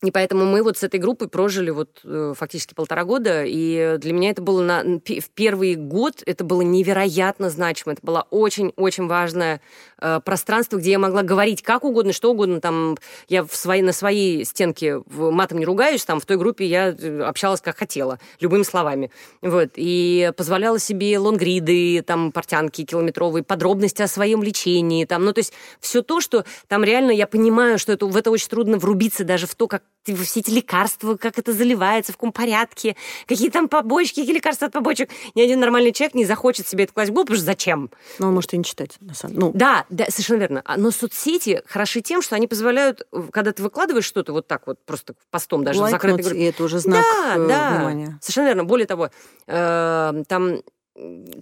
и 0.01 0.13
поэтому 0.13 0.45
мы 0.45 0.63
вот 0.63 0.79
с 0.79 0.85
этой 0.85 1.01
группой 1.01 1.27
прожили 1.27 1.71
вот 1.71 2.01
э, 2.05 2.33
фактически 2.37 2.73
полтора 2.73 3.03
года, 3.03 3.43
и 3.45 3.97
для 3.99 4.13
меня 4.13 4.31
это 4.31 4.41
было 4.41 4.63
на, 4.63 4.85
в 4.85 5.31
первый 5.35 5.75
год, 5.75 6.23
это 6.25 6.45
было 6.45 6.63
невероятно 6.63 7.51
значимо, 7.51 7.95
это 7.95 8.03
было 8.05 8.25
очень-очень 8.31 9.09
важное 9.09 9.61
э, 10.01 10.21
пространство, 10.25 10.77
где 10.77 10.93
я 10.93 11.01
могла 11.01 11.25
говорить 11.25 11.63
как 11.63 11.83
угодно, 11.83 12.13
что 12.13 12.31
угодно, 12.31 12.61
там 12.61 12.97
я 13.29 13.43
в 13.43 13.57
своей, 13.57 13.83
на 13.83 13.93
своей 13.93 14.45
стенке 14.45 15.03
матом 15.09 15.59
не 15.59 15.65
ругаюсь, 15.65 16.05
там 16.05 16.21
в 16.21 16.27
той 16.27 16.37
группе 16.37 16.65
я 16.65 16.91
э, 16.91 17.23
общалась 17.23 17.61
как 17.61 17.77
хотела, 17.77 18.21
любыми 18.39 18.63
словами, 18.63 19.11
вот, 19.43 19.71
и 19.75 20.31
позволяла 20.37 20.79
себе 20.79 21.19
лонгриды, 21.19 22.03
там, 22.03 22.31
портянки 22.31 22.85
километровые, 22.85 23.43
подробности 23.43 24.03
о 24.03 24.07
своем 24.07 24.45
лечении, 24.45 25.07
там, 25.07 25.25
ну, 25.25 25.33
то 25.33 25.41
есть 25.41 25.53
все 25.81 26.03
то, 26.03 26.21
что 26.21 26.45
там 26.69 26.85
реально 26.85 27.11
я 27.11 27.27
понимаю, 27.27 27.81
что 27.81 27.91
это, 27.93 28.07
в 28.07 28.17
это 28.17 28.31
очень 28.31 28.49
трудно 28.49 28.79
врубиться 28.79 29.25
даже 29.25 29.49
в 29.49 29.57
то, 29.57 29.67
как 29.67 29.83
все 30.05 30.41
эти 30.41 30.51
лекарства, 30.51 31.17
как 31.17 31.39
это 31.39 31.53
заливается, 31.53 32.13
в 32.13 32.17
каком 32.17 32.33
порядке, 32.33 32.97
какие 33.27 33.51
там 33.51 33.69
побочки, 33.69 34.21
какие 34.21 34.35
лекарства 34.35 34.69
от 34.69 34.73
побочек. 34.73 35.11
Ни 35.35 35.43
один 35.43 35.61
нормальный 35.61 35.93
человек 35.93 36.15
не 36.15 36.25
захочет 36.25 36.67
себе 36.67 36.85
это 36.85 36.93
класть 36.93 37.11
в 37.11 37.13
голову, 37.13 37.27
потому 37.27 37.37
что 37.37 37.47
зачем? 37.47 37.91
Ну, 38.19 38.29
он 38.29 38.35
может 38.35 38.55
и 38.55 38.59
не 38.59 38.65
читать, 38.65 38.97
на 39.01 39.15
самом 39.15 39.35
деле. 39.35 39.47
Ну. 39.47 39.53
Да, 39.55 39.85
да, 39.91 40.07
совершенно 40.09 40.39
верно. 40.39 40.63
А, 40.65 40.77
но 40.77 40.91
соцсети 40.91 41.63
хороши 41.67 42.01
тем, 42.01 42.23
что 42.23 42.37
они 42.37 42.47
позволяют, 42.47 43.07
когда 43.33 43.53
ты 43.53 43.63
выкладываешь 43.63 44.05
что-то 44.05 44.33
вот 44.33 44.47
так 44.47 44.67
вот, 44.67 44.79
просто 44.85 45.15
постом 45.31 45.65
даже 45.65 45.81
Лайкнуть, 45.81 46.01
в 46.01 46.03
закрытой 46.03 46.23
группе. 46.23 46.39
и 46.39 46.45
это 46.45 46.65
уже 46.65 46.79
знак 46.79 47.05
да, 47.05 47.35
э, 47.37 47.49
да, 47.49 47.77
внимания. 47.77 48.19
Совершенно 48.23 48.47
верно. 48.47 48.65
Более 48.65 48.87
того, 48.87 49.11
э, 49.47 50.23
там 50.27 50.61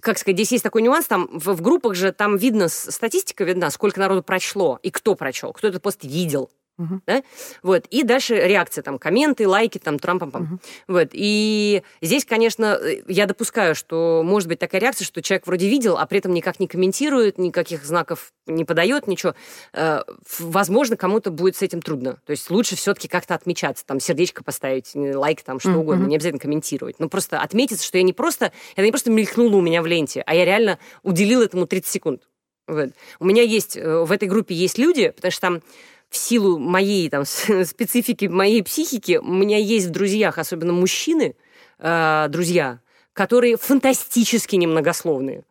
как 0.01 0.19
сказать, 0.19 0.35
здесь 0.37 0.51
есть 0.51 0.63
такой 0.63 0.83
нюанс, 0.83 1.07
там 1.07 1.27
в, 1.31 1.53
в 1.53 1.61
группах 1.61 1.95
же 1.95 2.11
там 2.11 2.37
видно, 2.37 2.67
статистика 2.69 3.43
видна, 3.43 3.71
сколько 3.71 3.99
народу 3.99 4.21
прочло 4.21 4.79
и 4.83 4.91
кто 4.91 5.15
прочел, 5.15 5.51
кто 5.51 5.67
этот 5.67 5.81
пост 5.81 6.03
видел. 6.03 6.51
Uh-huh. 6.79 6.99
Да? 7.07 7.23
Вот. 7.63 7.85
И 7.87 8.03
дальше 8.03 8.35
реакция, 8.35 8.83
там, 8.83 8.99
комменты, 8.99 9.47
лайки, 9.47 9.79
там, 9.79 9.97
трампом. 9.97 10.29
Uh-huh. 10.29 10.59
Вот. 10.87 11.09
И 11.13 11.81
здесь, 12.01 12.23
конечно, 12.23 12.79
я 13.07 13.25
допускаю, 13.25 13.73
что 13.73 14.21
может 14.23 14.47
быть 14.47 14.59
такая 14.59 14.79
реакция, 14.81 15.05
что 15.05 15.21
человек 15.21 15.47
вроде 15.47 15.67
видел, 15.67 15.97
а 15.97 16.05
при 16.05 16.19
этом 16.19 16.33
никак 16.33 16.59
не 16.59 16.67
комментирует, 16.67 17.39
никаких 17.39 17.83
знаков 17.83 18.31
не 18.45 18.63
подает, 18.63 19.07
ничего. 19.07 19.33
Э, 19.73 20.01
возможно, 20.39 20.95
кому-то 20.95 21.31
будет 21.31 21.55
с 21.55 21.63
этим 21.63 21.81
трудно. 21.81 22.17
То 22.25 22.31
есть 22.31 22.49
лучше 22.51 22.75
все-таки 22.75 23.07
как-то 23.07 23.33
отмечаться, 23.33 23.85
там, 23.85 23.99
сердечко 23.99 24.43
поставить, 24.43 24.91
лайк, 24.93 25.41
там, 25.41 25.59
что 25.59 25.71
uh-huh. 25.71 25.77
угодно, 25.77 26.05
не 26.05 26.15
обязательно 26.15 26.39
комментировать. 26.39 26.99
Ну, 26.99 27.09
просто 27.09 27.39
отметиться, 27.39 27.85
что 27.85 27.97
я 27.97 28.03
не 28.03 28.13
просто, 28.13 28.51
это 28.75 28.85
не 28.85 28.91
просто 28.91 29.09
мелькнуло 29.09 29.57
у 29.57 29.61
меня 29.61 29.81
в 29.81 29.87
ленте, 29.87 30.21
а 30.25 30.35
я 30.35 30.45
реально 30.45 30.77
уделил 31.01 31.41
этому 31.41 31.65
30 31.65 31.91
секунд. 31.91 32.21
Вот. 32.67 32.89
У 33.19 33.25
меня 33.25 33.43
есть, 33.43 33.77
э, 33.77 34.03
в 34.03 34.11
этой 34.11 34.27
группе 34.27 34.53
есть 34.53 34.77
люди, 34.77 35.09
потому 35.09 35.31
что 35.31 35.41
там 35.41 35.61
в 36.09 36.17
силу 36.17 36.57
моей 36.59 37.09
там, 37.09 37.25
специфики, 37.25 38.25
моей 38.25 38.63
психики, 38.63 39.17
у 39.17 39.31
меня 39.31 39.57
есть 39.57 39.87
в 39.87 39.91
друзьях, 39.91 40.37
особенно 40.37 40.73
мужчины, 40.73 41.35
э, 41.79 42.27
друзья, 42.29 42.79
которые 43.13 43.57
фантастически 43.57 44.55
немногословные. 44.55 45.43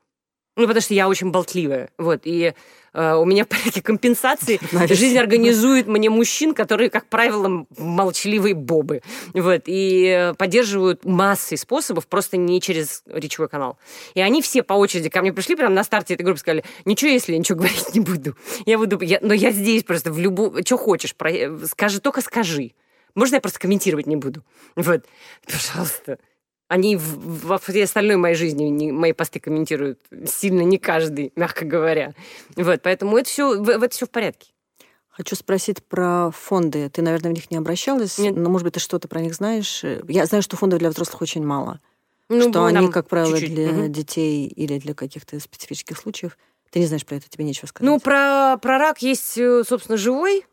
Ну, 0.57 0.62
потому 0.66 0.81
что 0.81 0.95
я 0.95 1.07
очень 1.09 1.31
болтливая. 1.31 1.90
Вот, 1.99 2.23
и 2.25 2.55
э, 2.95 3.14
у 3.14 3.25
меня 3.27 3.45
в 3.47 3.49
порядке 3.49 3.83
компенсации 3.83 4.59
жизнь 4.95 5.19
организует 5.19 5.87
мне 5.87 6.09
мужчин, 6.09 6.55
которые, 6.55 6.88
как 6.88 7.07
правило, 7.07 7.66
молчаливые 7.77 8.55
бобы. 8.55 9.03
Вот, 9.35 9.62
и 9.66 10.33
поддерживают 10.38 11.05
массой 11.05 11.59
способов, 11.59 12.07
просто 12.07 12.38
не 12.38 12.61
через 12.62 13.03
речевой 13.07 13.51
канал. 13.51 13.79
И 14.14 14.21
они 14.21 14.40
все 14.40 14.62
по 14.62 14.73
очереди 14.73 15.11
ко 15.11 15.21
мне 15.21 15.33
пришли, 15.33 15.57
прямо 15.57 15.75
на 15.75 15.85
старте 15.85 16.14
этой 16.14 16.23
группы 16.23 16.40
сказали, 16.40 16.64
ничего, 16.87 17.11
если 17.11 17.33
я 17.33 17.38
ничего 17.38 17.59
говорить 17.59 17.95
не 17.95 18.01
буду. 18.01 18.35
Я 18.64 18.79
буду, 18.79 18.99
я, 19.03 19.19
но 19.21 19.35
я 19.35 19.51
здесь 19.51 19.85
просто 19.85 20.11
в 20.11 20.19
любую... 20.19 20.64
Что 20.64 20.79
хочешь, 20.79 21.14
про, 21.14 21.31
скажи, 21.66 22.01
только 22.01 22.23
скажи. 22.23 22.73
Можно 23.14 23.37
я 23.37 23.40
просто 23.40 23.59
комментировать 23.59 24.07
не 24.07 24.16
буду? 24.16 24.42
Вот, 24.75 25.05
пожалуйста. 25.45 26.19
Они 26.68 26.96
во 26.96 27.59
всей 27.59 27.85
остальной 27.85 28.16
моей 28.16 28.35
жизни 28.35 28.64
не, 28.64 28.90
мои 28.90 29.12
посты 29.12 29.38
комментируют 29.38 30.00
сильно 30.26 30.62
не 30.62 30.79
каждый, 30.79 31.33
мягко 31.37 31.64
говоря. 31.64 32.14
Вот, 32.57 32.83
поэтому 32.83 33.16
это 33.16 33.29
все, 33.29 33.61
в, 33.61 33.68
это 33.68 33.88
все 33.88 34.07
в 34.07 34.11
порядке. 34.11 34.50
Хочу 35.09 35.37
спросить 35.37 35.83
про 35.83 36.31
фонды. 36.31 36.90
Ты, 36.90 37.02
наверное, 37.02 37.31
в 37.31 37.35
них 37.35 37.50
не 37.50 37.57
обращалась, 37.57 38.18
Нет. 38.18 38.37
но, 38.37 38.50
может 38.50 38.64
быть, 38.64 38.74
ты 38.74 38.81
что-то 38.81 39.09
про 39.09 39.20
них 39.20 39.35
знаешь. 39.35 39.83
Я 40.09 40.26
знаю, 40.26 40.42
что 40.42 40.57
фондов 40.57 40.81
для 40.81 40.90
взрослых 40.90 41.22
очень 41.22 41.44
мало. 41.44 41.81
Ну, 42.29 42.50
что 42.50 42.64
они, 42.64 42.90
как 42.90 43.09
правило, 43.09 43.38
чуть-чуть. 43.38 43.55
для 43.55 43.70
угу. 43.70 43.88
детей 43.88 44.46
или 44.46 44.79
для 44.79 44.94
каких-то 44.94 45.38
специфических 45.38 45.96
случаев. 45.96 46.37
Ты 46.70 46.81
не 46.81 46.87
знаешь 46.87 47.07
про 47.07 47.16
это, 47.16 47.29
тебе 47.29 47.44
нечего 47.44 47.66
сказать. 47.66 47.88
Ну, 47.88 48.00
про, 48.00 48.59
про 48.61 48.79
рак 48.79 49.00
есть, 49.00 49.38
э, 49.38 49.62
собственно, 49.66 49.96
живой. 49.96 50.44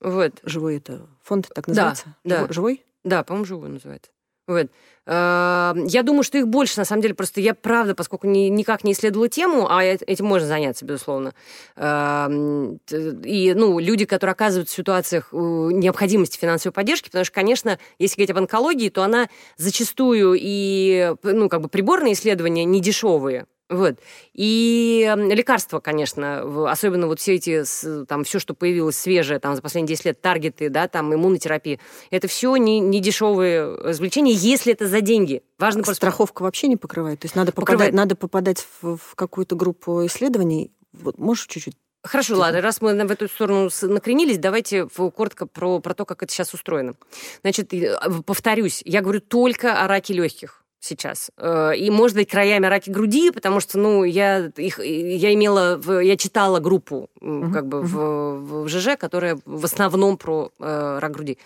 Вот. 0.00 0.40
Живой 0.44 0.76
это 0.76 1.08
фонд 1.22 1.48
так 1.54 1.66
называется? 1.66 2.14
Да, 2.22 2.46
да. 2.46 2.52
Живой? 2.52 2.84
Да, 3.02 3.24
по-моему, 3.24 3.46
живой 3.46 3.70
называется. 3.70 4.10
Вот. 4.46 4.70
Э, 5.06 5.74
я 5.86 6.02
думаю, 6.02 6.22
что 6.22 6.38
их 6.38 6.48
больше, 6.48 6.78
на 6.78 6.84
самом 6.84 7.02
деле, 7.02 7.14
просто 7.14 7.40
я, 7.40 7.54
правда, 7.54 7.94
поскольку 7.94 8.26
ни, 8.26 8.48
никак 8.48 8.84
не 8.84 8.92
исследовала 8.92 9.28
тему, 9.28 9.66
а 9.70 9.82
этим 9.82 10.26
можно 10.26 10.46
заняться, 10.46 10.84
безусловно. 10.84 11.32
Э, 11.76 12.28
и, 13.24 13.54
ну, 13.54 13.78
люди, 13.78 14.04
которые 14.04 14.32
оказываются 14.32 14.74
в 14.74 14.76
ситуациях 14.76 15.28
э, 15.32 15.36
необходимости 15.36 16.38
финансовой 16.38 16.72
поддержки, 16.72 17.06
потому 17.08 17.24
что, 17.24 17.34
конечно, 17.34 17.78
если 17.98 18.16
говорить 18.16 18.30
об 18.30 18.38
онкологии, 18.38 18.88
то 18.88 19.02
она 19.02 19.28
зачастую 19.56 20.36
и, 20.38 21.14
ну, 21.22 21.48
как 21.48 21.60
бы 21.60 21.68
приборные 21.68 22.14
исследования 22.14 22.64
не 22.64 22.80
дешевые, 22.80 23.46
вот. 23.72 23.96
И 24.34 25.10
лекарства, 25.16 25.80
конечно, 25.80 26.70
особенно 26.70 27.06
вот 27.06 27.20
все 27.20 27.34
эти, 27.34 27.64
там, 28.06 28.24
все, 28.24 28.38
что 28.38 28.54
появилось 28.54 28.96
свежее 28.96 29.38
там, 29.38 29.56
за 29.56 29.62
последние 29.62 29.96
10 29.96 30.04
лет, 30.04 30.20
таргеты, 30.20 30.68
да, 30.68 30.88
там, 30.88 31.14
иммунотерапия, 31.14 31.78
это 32.10 32.28
все 32.28 32.54
не, 32.56 32.80
не 32.80 33.00
дешевые 33.00 33.74
развлечения, 33.76 34.32
если 34.32 34.72
это 34.72 34.86
за 34.86 35.00
деньги. 35.00 35.42
Важно 35.58 35.82
просто... 35.82 35.96
Страховка 35.96 36.42
вообще 36.42 36.68
не 36.68 36.76
покрывает? 36.76 37.20
То 37.20 37.24
есть 37.26 37.34
надо 37.34 37.52
покрывает. 37.52 37.92
попадать, 37.92 37.94
надо 37.94 38.16
попадать 38.16 38.66
в, 38.82 38.96
в 38.96 39.14
какую-то 39.14 39.56
группу 39.56 40.04
исследований? 40.06 40.70
Вот, 40.92 41.18
можешь 41.18 41.46
чуть-чуть 41.46 41.76
Хорошо, 42.04 42.36
ладно, 42.36 42.60
раз 42.60 42.80
мы 42.80 42.92
в 42.94 43.10
эту 43.12 43.28
сторону 43.28 43.70
накренились, 43.82 44.36
давайте 44.36 44.88
коротко 44.88 45.46
про, 45.46 45.78
про 45.78 45.94
то, 45.94 46.04
как 46.04 46.24
это 46.24 46.32
сейчас 46.32 46.52
устроено. 46.52 46.94
Значит, 47.42 47.72
повторюсь, 48.26 48.82
я 48.84 49.02
говорю 49.02 49.20
только 49.20 49.80
о 49.80 49.86
раке 49.86 50.12
легких 50.12 50.61
сейчас. 50.82 51.30
Э, 51.38 51.72
и, 51.76 51.90
может 51.90 52.16
быть, 52.16 52.28
краями 52.28 52.66
раки 52.66 52.90
груди, 52.90 53.30
потому 53.30 53.60
что, 53.60 53.78
ну, 53.78 54.04
я 54.04 54.50
их, 54.56 54.78
я 54.78 55.32
имела, 55.32 55.80
я 56.00 56.16
читала 56.16 56.58
группу, 56.58 57.08
как 57.20 57.66
бы, 57.66 57.82
в, 57.82 58.64
в 58.64 58.68
ЖЖ, 58.68 58.96
которая 58.98 59.38
в 59.44 59.64
основном 59.64 60.16
про 60.16 60.50
э, 60.58 60.98
рак 61.00 61.12
груди. 61.12 61.38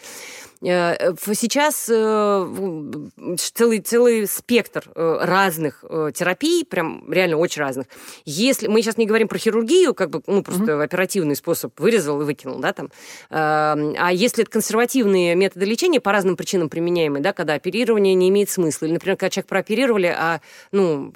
Э, 0.63 1.15
сейчас 1.35 1.87
э, 1.91 2.97
целый, 3.37 3.81
целый 3.81 4.27
спектр 4.27 4.91
разных 4.95 5.85
терапий, 6.15 6.65
прям 6.65 7.13
реально 7.13 7.37
очень 7.37 7.61
разных. 7.61 7.87
Если 8.25 8.69
мы 8.69 8.81
сейчас 8.81 8.97
не 8.97 9.07
говорим 9.07 9.29
про 9.29 9.39
хирургию, 9.39 9.95
как 9.95 10.11
бы, 10.11 10.23
ну, 10.27 10.43
просто 10.43 10.65
mm-hmm. 10.65 10.83
оперативный 10.83 11.37
способ 11.37 11.79
вырезал 11.79 12.23
и 12.23 12.25
выкинул, 12.25 12.59
да, 12.59 12.73
там. 12.73 12.91
А 13.31 14.11
если 14.13 14.43
это 14.45 14.51
консервативные 14.51 15.35
методы 15.35 15.67
лечения 15.67 16.01
по 16.01 16.13
разным 16.13 16.37
причинам 16.37 16.69
применяемые, 16.69 17.23
да, 17.23 17.33
когда 17.33 17.55
оперирование 17.55 18.15
не 18.15 18.31
имеет 18.31 18.49
смысла, 18.49 18.87
или, 18.87 18.95
например, 18.95 19.17
когда 19.27 19.31
человек 19.31 19.49
прооперировали, 19.49 20.15
а, 20.17 20.41
ну, 20.73 21.13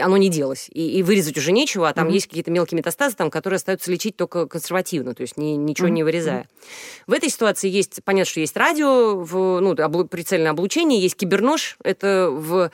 оно 0.00 0.16
не 0.16 0.28
делось, 0.28 0.68
и, 0.72 0.98
и 0.98 1.02
вырезать 1.02 1.36
уже 1.36 1.52
нечего, 1.52 1.88
а 1.88 1.92
там 1.92 2.08
mm-hmm. 2.08 2.12
есть 2.12 2.26
какие-то 2.26 2.50
мелкие 2.50 2.76
метастазы, 2.76 3.16
там, 3.16 3.30
которые 3.30 3.56
остаются 3.56 3.90
лечить 3.90 4.16
только 4.16 4.46
консервативно, 4.46 5.14
то 5.14 5.22
есть 5.22 5.36
ни, 5.36 5.56
ничего 5.56 5.88
mm-hmm. 5.88 5.92
не 5.92 6.02
вырезая. 6.04 6.40
Mm-hmm. 6.42 7.04
В 7.08 7.12
этой 7.12 7.28
ситуации 7.28 7.68
есть, 7.68 8.00
понятно, 8.04 8.30
что 8.30 8.40
есть 8.40 8.56
радио, 8.56 8.78
радио, 8.78 9.20
в, 9.20 9.60
ну, 9.60 9.72
облу, 9.72 10.04
прицельное 10.04 10.50
облучение, 10.50 11.00
есть 11.00 11.16
кибернож, 11.16 11.76
это 11.82 12.28
в 12.30 12.70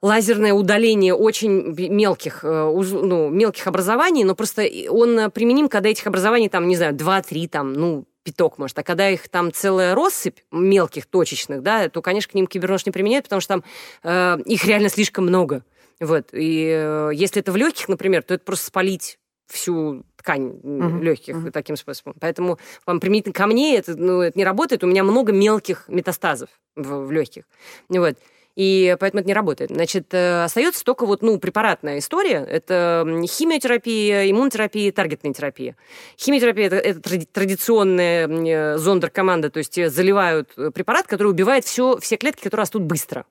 лазерное 0.00 0.52
удаление 0.52 1.14
очень 1.14 1.74
мелких, 1.90 2.40
э, 2.44 2.48
ну, 2.48 3.28
мелких 3.28 3.66
образований, 3.66 4.24
но 4.24 4.34
просто 4.34 4.66
он 4.88 5.30
применим, 5.30 5.68
когда 5.68 5.88
этих 5.88 6.06
образований 6.06 6.48
там, 6.48 6.66
не 6.66 6.76
знаю, 6.76 6.94
2-3, 6.94 7.48
там, 7.48 7.72
ну, 7.72 8.04
пяток, 8.22 8.58
может. 8.58 8.78
А 8.78 8.82
когда 8.82 9.08
их 9.10 9.28
там 9.28 9.52
целая 9.52 9.94
россыпь 9.94 10.38
мелких, 10.50 11.06
точечных, 11.06 11.62
да, 11.62 11.88
то, 11.88 12.02
конечно, 12.02 12.30
к 12.30 12.34
ним 12.34 12.46
кибернож 12.46 12.86
не 12.86 12.92
применяют, 12.92 13.24
потому 13.24 13.40
что 13.40 13.54
там 13.54 13.64
э, 14.02 14.42
их 14.44 14.64
реально 14.64 14.88
слишком 14.88 15.26
много. 15.26 15.64
Вот. 16.00 16.28
И 16.32 16.66
э, 16.68 17.10
если 17.14 17.40
это 17.40 17.52
в 17.52 17.56
легких, 17.56 17.88
например, 17.88 18.22
то 18.22 18.34
это 18.34 18.44
просто 18.44 18.66
спалить 18.66 19.18
всю 19.46 20.04
ткань 20.16 20.60
uh-huh. 20.62 21.00
легких 21.02 21.36
uh-huh. 21.36 21.50
таким 21.50 21.76
способом. 21.76 22.14
Поэтому 22.20 22.58
вам 22.86 23.00
применительно 23.00 23.34
ко 23.34 23.46
мне 23.46 23.76
это, 23.76 23.96
ну, 23.96 24.20
это 24.20 24.38
не 24.38 24.44
работает. 24.44 24.82
У 24.82 24.86
меня 24.86 25.04
много 25.04 25.32
мелких 25.32 25.84
метастазов 25.88 26.48
в, 26.74 27.06
в 27.06 27.12
легких. 27.12 27.44
Вот. 27.88 28.16
И 28.54 28.96
поэтому 29.00 29.20
это 29.20 29.28
не 29.28 29.34
работает. 29.34 29.70
Значит, 29.70 30.12
э, 30.12 30.44
остается 30.44 30.84
только 30.84 31.06
вот, 31.06 31.22
ну, 31.22 31.38
препаратная 31.38 31.98
история. 31.98 32.44
Это 32.48 33.06
химиотерапия, 33.26 34.30
иммунотерапия, 34.30 34.92
таргетная 34.92 35.32
терапия. 35.32 35.76
Химиотерапия 36.18 36.66
это, 36.66 36.76
это 36.76 37.26
традиционная 37.32 38.28
э, 38.28 38.78
зондер-команда, 38.78 39.50
то 39.50 39.58
есть 39.58 39.74
заливают 39.90 40.54
препарат, 40.74 41.06
который 41.06 41.28
убивает 41.28 41.64
все, 41.64 41.96
все 41.98 42.16
клетки, 42.16 42.42
которые 42.42 42.62
растут 42.62 42.82
быстро. 42.82 43.24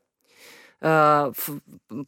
Э, 0.82 1.32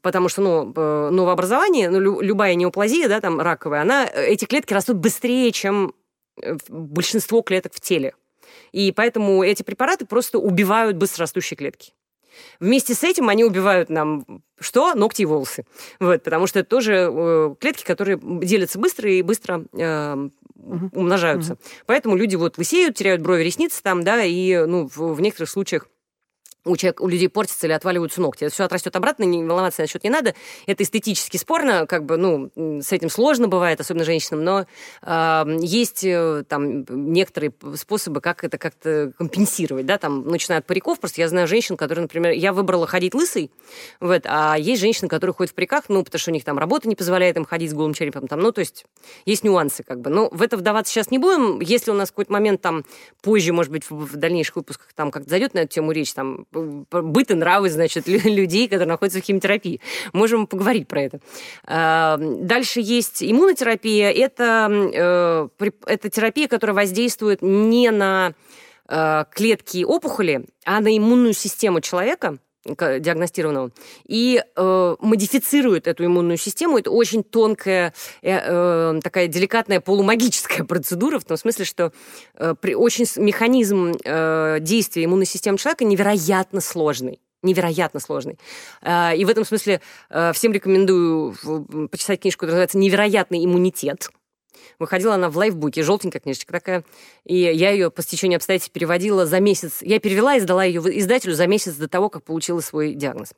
потому 0.02 0.30
что 0.30 0.42
ну, 0.42 0.74
э, 0.76 1.10
новообразование, 1.12 1.90
ну, 1.90 2.22
любая 2.22 2.56
неоплазия, 2.56 3.08
да, 3.08 3.22
там 3.22 3.40
раковая, 3.40 3.82
она, 3.82 4.06
эти 4.06 4.46
клетки 4.46 4.74
растут 4.74 4.98
быстрее, 4.98 5.52
чем 5.52 5.94
э, 6.42 6.58
большинство 6.68 7.42
клеток 7.44 7.74
в 7.74 7.80
теле. 7.80 8.16
И 8.72 8.92
поэтому 8.92 9.44
эти 9.44 9.62
препараты 9.64 10.06
просто 10.06 10.40
убивают 10.40 10.98
быстрорастущие 10.98 11.56
клетки. 11.56 11.94
Вместе 12.60 12.94
с 12.94 13.04
этим 13.04 13.30
они 13.30 13.44
убивают 13.44 13.90
нам 13.90 14.26
что? 14.60 14.94
Ногти 14.94 15.24
и 15.24 15.26
волосы. 15.26 15.66
Вот, 16.00 16.24
потому 16.24 16.48
что 16.48 16.60
это 16.60 16.70
тоже 16.70 17.56
клетки, 17.60 17.84
которые 17.84 18.20
делятся 18.22 18.80
быстро 18.80 19.12
и 19.12 19.22
быстро 19.22 19.66
э, 19.78 20.30
умножаются. 20.56 21.54
Угу. 21.54 21.62
Поэтому 21.88 22.16
люди 22.16 22.36
вот 22.36 22.58
лысеют, 22.58 22.96
теряют 22.96 23.22
брови, 23.22 23.44
ресницы 23.44 23.82
там, 23.84 24.04
да, 24.04 24.24
и 24.24 24.66
ну, 24.66 24.88
в, 24.88 25.16
в 25.16 25.22
некоторых 25.22 25.50
случаях 25.50 25.88
у, 26.66 26.76
человек, 26.78 27.02
у 27.02 27.08
людей 27.08 27.30
портятся 27.30 27.68
или 27.68 27.74
отваливаются 27.74 28.22
ногти. 28.22 28.46
Это 28.46 28.54
все 28.54 28.64
отрастет 28.64 28.96
обратно, 28.96 29.24
не 29.24 29.44
волноваться 29.44 29.82
насчет 29.82 30.04
не 30.04 30.10
надо. 30.10 30.34
Это 30.68 30.84
эстетически 30.84 31.38
спорно, 31.38 31.86
как 31.86 32.06
бы, 32.06 32.18
ну, 32.18 32.52
с 32.82 32.92
этим 32.92 33.10
сложно 33.10 33.48
бывает, 33.48 33.80
особенно 33.80 34.06
женщинам, 34.06 34.44
но 34.44 34.66
э, 35.02 35.58
есть 35.62 36.06
там 36.48 36.86
некоторые 37.14 37.54
способы, 37.76 38.22
как 38.22 38.44
это 38.44 38.58
как-то 38.58 39.14
компенсировать, 39.18 39.86
да, 39.86 39.98
там, 39.98 40.28
начиная 40.28 40.60
от 40.60 40.66
париков, 40.66 41.00
просто 41.00 41.22
я 41.22 41.28
знаю 41.28 41.48
женщин, 41.48 41.78
которые, 41.78 42.04
например, 42.04 42.32
я 42.34 42.54
выбрала 42.54 42.88
ходить 42.88 43.14
лысой, 43.14 43.52
вот, 44.00 44.24
а 44.26 44.56
есть 44.58 44.82
женщины, 44.82 45.08
которые 45.08 45.34
ходят 45.34 45.52
в 45.52 45.56
париках, 45.56 45.86
ну, 45.90 46.04
потому 46.04 46.20
что 46.20 46.32
у 46.32 46.34
них 46.34 46.44
там 46.44 46.58
работа 46.58 46.88
не 46.88 46.96
позволяет 46.96 47.38
им 47.38 47.46
ходить 47.46 47.72
с 47.72 47.74
голым 47.74 47.94
черепом, 47.94 48.28
там, 48.28 48.40
ну, 48.40 48.52
то 48.52 48.60
есть 48.60 48.86
есть 49.26 49.44
нюансы, 49.44 49.84
как 49.84 50.02
бы. 50.02 50.10
Но 50.10 50.30
в 50.30 50.42
это 50.42 50.58
вдаваться 50.58 50.94
сейчас 50.94 51.12
не 51.12 51.18
будем. 51.18 51.60
Если 51.60 51.92
у 51.92 51.94
нас 51.94 52.10
какой-то 52.10 52.32
момент 52.32 52.62
там 52.62 52.86
позже, 53.22 53.54
может 53.54 53.72
быть, 53.72 53.90
в 53.90 54.16
дальнейших 54.16 54.58
выпусках 54.58 54.94
там 54.94 55.12
как-то 55.12 55.30
зайдет 55.30 55.54
на 55.54 55.60
эту 55.60 55.74
тему 55.74 55.92
речь, 55.92 56.14
там, 56.14 56.46
быт 56.54 57.32
и 57.32 57.34
нравы, 57.34 57.70
значит, 57.70 58.08
людей, 58.08 58.68
которые 58.68 58.88
находятся 58.88 59.20
в 59.20 59.24
химиотерапии. 59.24 59.82
Можем 60.14 60.48
поговорить 60.48 60.88
про 60.88 61.02
это. 61.02 61.20
А, 61.66 62.18
дальше 62.18 62.80
есть 62.82 63.24
иммунотерапия. 63.24 64.12
Это, 64.12 64.70
э, 64.94 65.70
это 65.86 66.10
терапия, 66.10 66.48
которая 66.48 66.76
воздействует 66.76 67.42
не 67.42 67.92
на 67.92 68.34
э, 68.88 69.26
клетки 69.32 69.84
опухоли, 69.84 70.46
а 70.66 70.80
на 70.80 70.96
иммунную 70.96 71.34
систему 71.34 71.82
человека– 71.82 72.38
диагностированного, 72.66 73.72
и 74.06 74.42
э, 74.56 74.96
модифицирует 75.00 75.88
эту 75.88 76.06
иммунную 76.06 76.38
систему. 76.38 76.78
Это 76.78 76.92
очень 76.92 77.24
тонкая, 77.24 77.94
э, 78.22 78.32
э, 78.32 79.00
такая 79.04 79.28
деликатная 79.28 79.82
полумагическая 79.82 80.64
процедура, 80.68 81.20
в 81.20 81.26
том 81.26 81.38
смысле, 81.38 81.66
что 81.66 81.92
э, 82.36 82.56
при, 82.60 82.76
очень 82.76 83.06
механизм 83.22 83.94
э, 84.04 84.58
действия 84.62 85.06
иммунной 85.06 85.26
системы 85.26 85.58
человека 85.58 85.86
невероятно 85.86 86.62
сложный 86.62 87.20
невероятно 87.44 88.00
сложный. 88.00 88.40
Э, 88.82 89.16
и 89.18 89.26
в 89.26 89.30
этом 89.30 89.44
смысле 89.44 89.82
э, 90.10 90.32
всем 90.34 90.54
рекомендую 90.54 91.36
почитать 91.92 92.22
книжку, 92.22 92.46
которая 92.46 92.56
называется 92.56 92.78
«Невероятный 92.78 93.44
иммунитет». 93.44 94.10
Выходила 94.80 95.16
она 95.16 95.30
в 95.30 95.38
лайфбуке, 95.38 95.84
желтенькая 95.84 96.22
книжечка 96.22 96.52
такая. 96.52 96.84
И 97.26 97.36
я 97.36 97.72
ее 97.72 97.92
по 97.92 98.02
стечению 98.02 98.38
обстоятельств 98.38 98.72
переводила 98.72 99.26
за 99.26 99.40
месяц. 99.40 99.82
Я 99.82 100.00
перевела 100.00 100.36
и 100.36 100.40
сдала 100.40 100.64
ее 100.64 100.82
издателю 101.00 101.34
за 101.34 101.48
месяц 101.48 101.76
до 101.76 101.88
того, 101.88 102.10
как 102.10 102.24
получила 102.24 102.60
свой 102.60 102.94
диагноз 102.94 103.34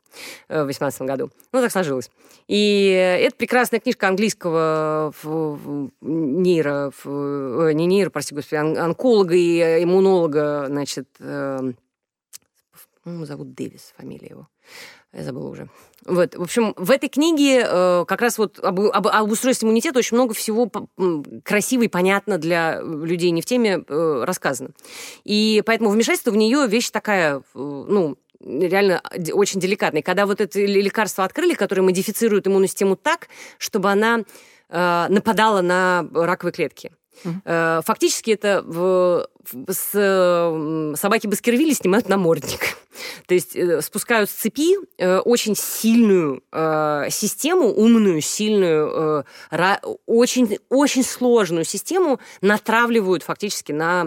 э, 0.48 0.62
в 0.62 0.66
2018 0.66 1.02
году. 1.02 1.30
Ну, 1.52 1.62
так 1.62 1.72
сложилось. 1.72 2.10
И 2.48 3.20
это 3.22 3.36
прекрасная 3.36 3.80
книжка 3.80 4.08
английского 4.08 5.14
нейро... 6.02 6.92
Э, 7.06 7.72
не 7.74 7.86
нейро, 7.86 8.10
прости 8.10 8.36
господи, 8.36 8.56
онколога 8.56 9.36
и 9.36 9.84
иммунолога, 9.84 10.66
значит, 10.68 11.08
э, 11.20 11.74
зовут 13.06 13.54
Дэвис, 13.54 13.94
фамилия 13.98 14.28
его. 14.30 14.48
Я 15.14 15.24
забыла 15.24 15.50
уже. 15.50 15.70
Вот, 16.06 16.36
в 16.36 16.42
общем, 16.42 16.74
в 16.76 16.90
этой 16.90 17.08
книге 17.08 17.64
э, 17.66 18.06
как 18.08 18.22
раз 18.22 18.38
вот 18.38 18.60
об, 18.60 18.80
об, 18.80 19.08
об 19.08 19.32
устройстве 19.32 19.68
иммунитета 19.68 20.00
очень 20.00 20.18
много 20.18 20.34
всего 20.34 20.70
красиво 21.44 21.84
и 21.84 21.88
понятно 21.88 22.38
для 22.38 22.82
людей 22.82 23.32
не 23.32 23.42
в 23.42 23.46
теме 23.46 23.84
э, 23.88 24.24
рассказано. 24.26 24.72
И 25.24 25.62
поэтому 25.66 25.92
вмешательство 25.92 26.32
в 26.32 26.36
нее 26.36 26.68
вещь 26.68 26.90
такая, 26.90 27.38
э, 27.38 27.42
ну, 27.54 28.18
реально 28.40 29.02
очень 29.34 29.60
деликатная. 29.60 30.02
Когда 30.02 30.26
вот 30.26 30.42
это 30.42 30.60
лекарство 30.60 31.24
открыли, 31.24 31.54
которое 31.54 31.84
модифицирует 31.84 32.48
иммунную 32.48 32.68
систему 32.68 32.96
так, 32.96 33.30
чтобы 33.60 33.92
она 33.92 34.24
э, 34.70 35.06
нападала 35.10 35.62
на 35.62 36.08
раковые 36.14 36.54
клетки. 36.54 36.92
Uh-huh. 37.24 37.82
Фактически 37.82 38.32
это 38.32 38.62
в, 38.66 39.30
с 39.70 40.96
собаки 40.96 41.28
Баскервилли 41.28 41.74
снимают 41.74 42.10
намордник. 42.10 42.78
То 43.28 43.34
есть 43.34 43.56
э, 43.56 43.82
спускают 43.82 44.30
с 44.30 44.34
цепи 44.34 44.76
э, 44.98 45.20
очень 45.20 45.56
сильную 45.56 46.44
э, 46.52 47.08
систему, 47.10 47.74
умную, 47.74 48.22
сильную, 48.22 49.26
очень, 50.06 50.60
очень 50.70 51.04
сложную 51.04 51.66
систему 51.66 52.20
натравливают 52.42 53.24
фактически 53.24 53.72
на 53.72 54.06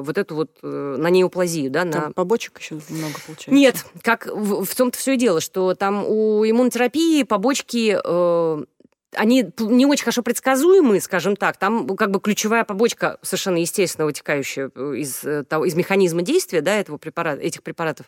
вот 0.00 0.18
эту 0.18 0.34
вот, 0.34 0.50
на 0.62 1.08
неоплазию, 1.08 1.70
да, 1.70 1.84
Там 1.84 2.02
на... 2.04 2.12
побочек 2.12 2.58
еще 2.60 2.80
много 2.88 3.14
получается. 3.26 3.50
Нет, 3.50 3.84
как 4.02 4.26
в, 4.26 4.64
в 4.64 4.74
том-то 4.74 4.98
все 4.98 5.14
и 5.14 5.16
дело, 5.16 5.40
что 5.40 5.74
там 5.74 6.04
у 6.06 6.44
иммунотерапии 6.44 7.22
побочки 7.22 7.98
они 9.14 9.50
не 9.58 9.86
очень 9.86 10.04
хорошо 10.04 10.22
предсказуемы, 10.22 11.00
скажем 11.00 11.36
так. 11.36 11.56
Там 11.56 11.96
как 11.96 12.10
бы 12.10 12.20
ключевая 12.20 12.64
побочка 12.64 13.18
совершенно 13.22 13.56
естественно 13.56 14.04
вытекающая 14.04 14.70
э, 14.74 14.94
из, 14.96 15.24
э, 15.24 15.44
того, 15.44 15.64
из 15.64 15.74
механизма 15.74 16.22
действия 16.22 16.60
да, 16.60 16.74
этого 16.74 16.98
препарата, 16.98 17.40
этих 17.40 17.62
препаратов 17.62 18.06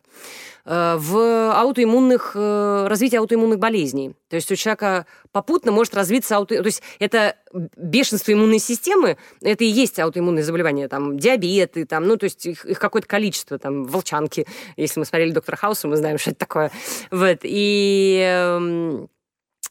э, 0.66 0.96
в 0.98 1.53
аутоиммунных, 1.53 2.34
развитие 2.34 3.20
аутоиммунных 3.20 3.59
болезней. 3.59 4.14
То 4.28 4.36
есть 4.36 4.51
у 4.53 4.57
человека 4.57 5.07
попутно 5.32 5.72
может 5.72 5.94
развиться 5.94 6.36
ауто... 6.36 6.57
То 6.57 6.66
есть 6.66 6.82
это 6.98 7.36
бешенство 7.76 8.32
иммунной 8.32 8.59
системы, 8.59 9.16
это 9.40 9.64
и 9.64 9.68
есть 9.68 9.98
аутоиммунные 9.98 10.44
заболевания, 10.44 10.88
там, 10.88 11.18
диабеты, 11.18 11.86
там, 11.86 12.07
ну, 12.07 12.16
то 12.16 12.24
есть 12.24 12.46
их, 12.46 12.64
их 12.64 12.78
какое-то 12.78 13.09
количество, 13.09 13.59
там, 13.59 13.84
волчанки. 13.84 14.46
Если 14.76 15.01
мы 15.01 15.07
смотрели 15.07 15.32
«Доктора 15.32 15.57
Хауса», 15.57 15.88
мы 15.88 15.96
знаем, 15.96 16.18
что 16.18 16.30
это 16.30 16.38
такое. 16.40 16.70
Вот. 17.11 17.38
И 17.42 18.22
эм, 18.24 19.09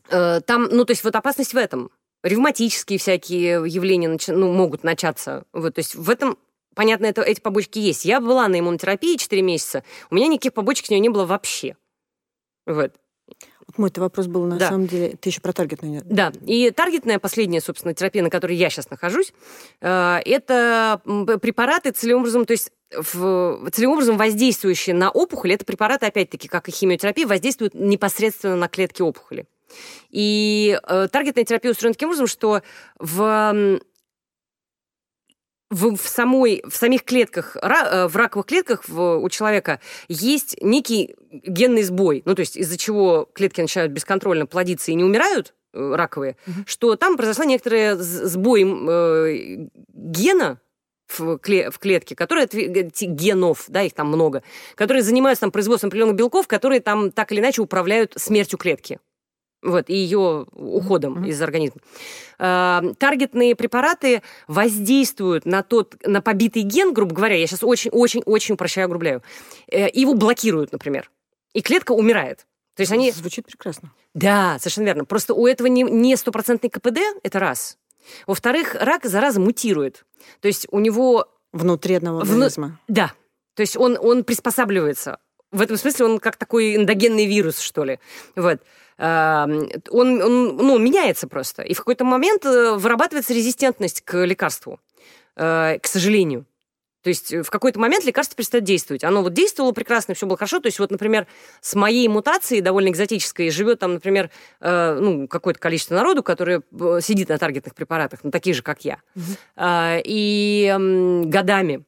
там, 0.09 0.67
ну, 0.71 0.85
то 0.85 0.91
есть 0.91 1.03
вот 1.03 1.15
опасность 1.15 1.53
в 1.53 1.57
этом. 1.57 1.91
Ревматические 2.23 2.99
всякие 2.99 3.63
явления 3.65 4.09
начи- 4.09 4.33
ну, 4.35 4.51
могут 4.51 4.83
начаться. 4.83 5.45
Вот, 5.53 5.75
то 5.75 5.79
есть 5.79 5.95
в 5.95 6.09
этом 6.09 6.37
понятно, 6.75 7.07
это, 7.07 7.21
эти 7.21 7.41
побочки 7.41 7.79
есть. 7.79 8.05
Я 8.05 8.21
была 8.21 8.47
на 8.47 8.59
иммунотерапии 8.59 9.17
4 9.17 9.41
месяца, 9.41 9.83
у 10.09 10.15
меня 10.15 10.27
никаких 10.27 10.53
побочек 10.53 10.85
с 10.85 10.89
нее 10.89 10.99
не 10.99 11.09
было 11.09 11.25
вообще. 11.25 11.75
Вот. 12.65 12.93
Вот 13.67 13.77
мой 13.77 13.89
-то 13.89 13.99
вопрос 13.99 14.27
был, 14.27 14.45
на 14.45 14.57
Да. 14.57 14.69
самом 14.69 14.87
деле, 14.87 15.15
ты 15.19 15.29
еще 15.29 15.41
про 15.41 15.53
таргетную? 15.53 16.01
Да, 16.05 16.31
и 16.45 16.71
таргетная 16.71 17.19
последняя, 17.19 17.61
собственно, 17.61 17.93
терапия, 17.93 18.23
на 18.23 18.29
которой 18.29 18.55
я 18.55 18.69
сейчас 18.69 18.89
нахожусь, 18.89 19.33
э, 19.81 20.19
это 20.25 21.01
препараты 21.41 21.91
целевым 21.91 22.21
образом, 22.21 22.45
то 22.45 22.53
есть 22.53 22.71
в, 22.91 23.69
целевым 23.71 23.93
образом 23.95 24.17
воздействующие 24.17 24.95
на 24.95 25.11
опухоль, 25.11 25.53
это 25.53 25.65
препараты, 25.65 26.07
опять-таки, 26.07 26.47
как 26.47 26.67
и 26.67 26.71
химиотерапия, 26.71 27.27
воздействуют 27.27 27.75
непосредственно 27.75 28.55
на 28.55 28.67
клетки 28.67 29.01
опухоли. 29.03 29.45
И 30.09 30.79
э, 30.87 31.07
таргетная 31.11 31.43
терапия 31.45 31.71
устроена 31.71 31.93
таким 31.93 32.09
образом, 32.09 32.27
что 32.27 32.61
в, 32.97 33.79
в, 35.69 35.95
в 35.95 36.07
самой, 36.07 36.63
в 36.67 36.75
самих 36.75 37.03
клетках, 37.03 37.55
э, 37.55 38.07
в 38.07 38.15
раковых 38.15 38.47
клетках 38.47 38.87
в- 38.89 39.17
у 39.17 39.29
человека 39.29 39.79
есть 40.07 40.57
некий 40.61 41.15
генный 41.31 41.83
сбой, 41.83 42.23
ну, 42.25 42.33
то 42.35 42.39
есть 42.41 42.57
из-за 42.57 42.77
чего 42.77 43.29
клетки 43.33 43.61
начинают 43.61 43.91
бесконтрольно 43.91 44.45
плодиться 44.47 44.91
и 44.91 44.95
не 44.95 45.03
умирают, 45.03 45.53
э, 45.73 45.93
раковые, 45.95 46.37
что 46.65 46.95
там 46.95 47.17
произошла 47.17 47.45
некоторая 47.45 47.95
сбой 47.97 48.63
э, 48.63 49.67
гена 49.93 50.59
в, 51.05 51.35
кле- 51.37 51.69
в 51.71 51.77
клетке, 51.79 52.15
которые 52.15 52.47
генов, 52.47 53.65
да, 53.67 53.83
их 53.83 53.93
там 53.93 54.07
много, 54.07 54.43
которые 54.75 55.03
занимаются 55.03 55.41
там 55.41 55.51
производством 55.51 55.89
определенных 55.89 56.15
белков, 56.15 56.47
которые 56.47 56.81
там 56.81 57.11
так 57.11 57.31
или 57.31 57.39
иначе 57.39 57.61
управляют 57.61 58.13
смертью 58.17 58.57
клетки. 58.57 58.99
Вот, 59.61 59.89
и 59.89 59.93
ее 59.95 60.45
уходом 60.53 61.13
Мгм. 61.13 61.25
из 61.25 61.41
организма. 61.41 61.81
Э, 62.39 62.81
Таргетные 62.97 63.55
препараты 63.55 64.21
воздействуют 64.47 65.45
на 65.45 65.63
тот, 65.63 65.95
на 66.05 66.21
побитый 66.21 66.61
ген, 66.61 66.93
грубо 66.93 67.13
говоря, 67.13 67.35
я 67.35 67.45
сейчас 67.45 67.63
очень-очень-очень 67.63 68.53
упрощаю, 68.53 68.85
огрубляю, 68.85 69.21
э, 69.67 69.89
его 69.93 70.13
блокируют, 70.13 70.71
например. 70.71 71.11
И 71.53 71.61
клетка 71.61 71.91
умирает. 71.91 72.45
То 72.75 72.81
есть 72.81 72.91
они... 72.93 73.11
Звучит 73.11 73.45
прекрасно. 73.47 73.91
Да, 74.13 74.57
совершенно 74.59 74.85
верно. 74.85 75.03
Просто 75.03 75.33
у 75.33 75.45
этого 75.45 75.67
не, 75.67 76.15
стопроцентный 76.15 76.69
КПД, 76.69 76.99
это 77.23 77.39
раз. 77.39 77.77
Во-вторых, 78.25 78.75
рак, 78.75 79.03
зараза, 79.03 79.41
мутирует. 79.41 80.05
То 80.39 80.47
есть 80.47 80.67
у 80.71 80.79
него... 80.79 81.27
Внутри 81.51 81.95
одного 81.95 82.19
Вну- 82.19 82.31
организма. 82.33 82.79
Да. 82.87 83.11
То 83.55 83.61
есть 83.61 83.75
он, 83.75 83.97
он 83.99 84.23
приспосабливается. 84.23 85.17
В 85.51 85.61
этом 85.61 85.75
смысле 85.77 86.05
он 86.05 86.19
как 86.19 86.37
такой 86.37 86.75
эндогенный 86.75 87.25
вирус, 87.25 87.59
что 87.59 87.83
ли. 87.83 87.99
Вот. 88.35 88.61
Он, 88.99 89.69
он 90.21 90.57
ну, 90.57 90.77
меняется 90.77 91.27
просто. 91.27 91.63
И 91.63 91.73
в 91.73 91.79
какой-то 91.79 92.03
момент 92.03 92.45
э, 92.45 92.73
вырабатывается 92.75 93.33
резистентность 93.33 94.01
к 94.01 94.25
лекарству. 94.25 94.79
Э, 95.35 95.79
К 95.79 95.87
сожалению. 95.87 96.45
То 97.01 97.09
есть 97.09 97.31
э, 97.31 97.43
в 97.43 97.49
какой-то 97.49 97.79
момент 97.79 98.03
лекарство 98.05 98.35
перестает 98.35 98.65
действовать. 98.65 99.03
Оно 99.03 99.23
вот 99.23 99.33
действовало 99.33 99.71
прекрасно, 99.71 100.13
все 100.13 100.25
было 100.25 100.37
хорошо. 100.37 100.59
То 100.59 100.67
есть 100.67 100.79
вот, 100.79 100.91
например, 100.91 101.27
с 101.61 101.75
моей 101.75 102.07
мутацией, 102.07 102.61
довольно 102.61 102.89
экзотической, 102.89 103.49
живет 103.51 103.79
там, 103.79 103.93
например, 103.93 104.29
э, 104.59 104.97
ну, 104.99 105.27
какое-то 105.27 105.59
количество 105.59 105.95
народу, 105.95 106.23
которое 106.23 106.61
э, 106.79 106.99
сидит 107.01 107.29
на 107.29 107.37
таргетных 107.37 107.73
препаратах, 107.75 108.19
ну, 108.23 108.31
такие 108.31 108.53
же, 108.53 108.63
как 108.63 108.83
я. 108.83 108.99
А, 109.55 109.99
И 110.03 110.65
м, 110.75 111.29
годами. 111.29 111.85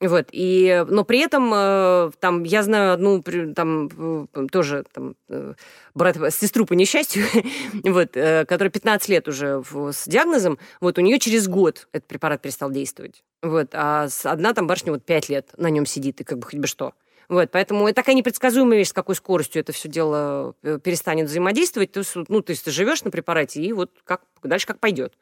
Вот, 0.00 0.28
и, 0.30 0.84
но 0.88 1.04
при 1.04 1.18
этом 1.18 1.50
э, 1.52 2.10
там 2.20 2.44
я 2.44 2.62
знаю 2.62 2.92
одну 2.92 3.20
там 3.54 4.28
э, 4.32 4.46
тоже 4.52 4.84
там 4.92 5.16
э, 5.28 5.54
брат, 5.94 6.16
сестру 6.32 6.66
по 6.66 6.74
несчастью, 6.74 7.24
вот, 7.82 8.16
э, 8.16 8.44
которая 8.44 8.70
15 8.70 9.08
лет 9.08 9.26
уже 9.26 9.60
с 9.92 10.06
диагнозом, 10.06 10.60
вот 10.80 10.98
у 10.98 11.00
нее 11.00 11.18
через 11.18 11.48
год 11.48 11.88
этот 11.90 12.06
препарат 12.06 12.40
перестал 12.40 12.70
действовать, 12.70 13.24
вот, 13.42 13.70
а 13.72 14.06
одна 14.22 14.54
там 14.54 14.68
барышня 14.68 14.92
вот 14.92 15.04
5 15.04 15.28
лет 15.30 15.50
на 15.56 15.68
нем 15.68 15.84
сидит 15.84 16.20
и 16.20 16.24
как 16.24 16.38
бы 16.38 16.46
хоть 16.46 16.60
бы 16.60 16.68
что. 16.68 16.92
Вот, 17.28 17.50
поэтому 17.50 17.86
это 17.86 17.96
такая 17.96 18.14
непредсказуемая 18.14 18.78
вещь, 18.78 18.88
с 18.88 18.92
какой 18.92 19.14
скоростью 19.14 19.60
это 19.60 19.72
все 19.72 19.88
дело 19.88 20.54
э, 20.62 20.78
перестанет 20.82 21.28
взаимодействовать. 21.28 21.92
То 21.92 21.98
есть, 21.98 22.14
ну, 22.28 22.40
то 22.40 22.52
есть 22.52 22.64
ты 22.64 22.70
живешь 22.70 23.04
на 23.04 23.10
препарате, 23.10 23.60
и 23.60 23.72
вот 23.74 23.90
как, 24.04 24.22
дальше 24.42 24.66
как 24.66 24.80
пойдет. 24.80 25.12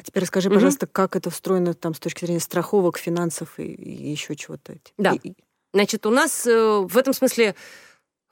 А 0.00 0.02
теперь 0.02 0.22
расскажи, 0.22 0.48
Мгм. 0.48 0.56
пожалуйста, 0.56 0.86
как 0.86 1.14
это 1.14 1.28
встроено 1.28 1.74
там 1.74 1.94
с 1.94 1.98
точки 2.00 2.24
зрения 2.24 2.40
страховок, 2.40 2.96
финансов 2.96 3.58
и, 3.58 3.64
и 3.64 4.10
еще 4.10 4.34
чего-то. 4.34 4.76
Да. 4.96 5.12
И- 5.22 5.34
Значит, 5.74 6.04
у 6.06 6.10
нас 6.10 6.46
э, 6.46 6.78
в 6.80 6.96
этом 6.96 7.12
смысле, 7.12 7.54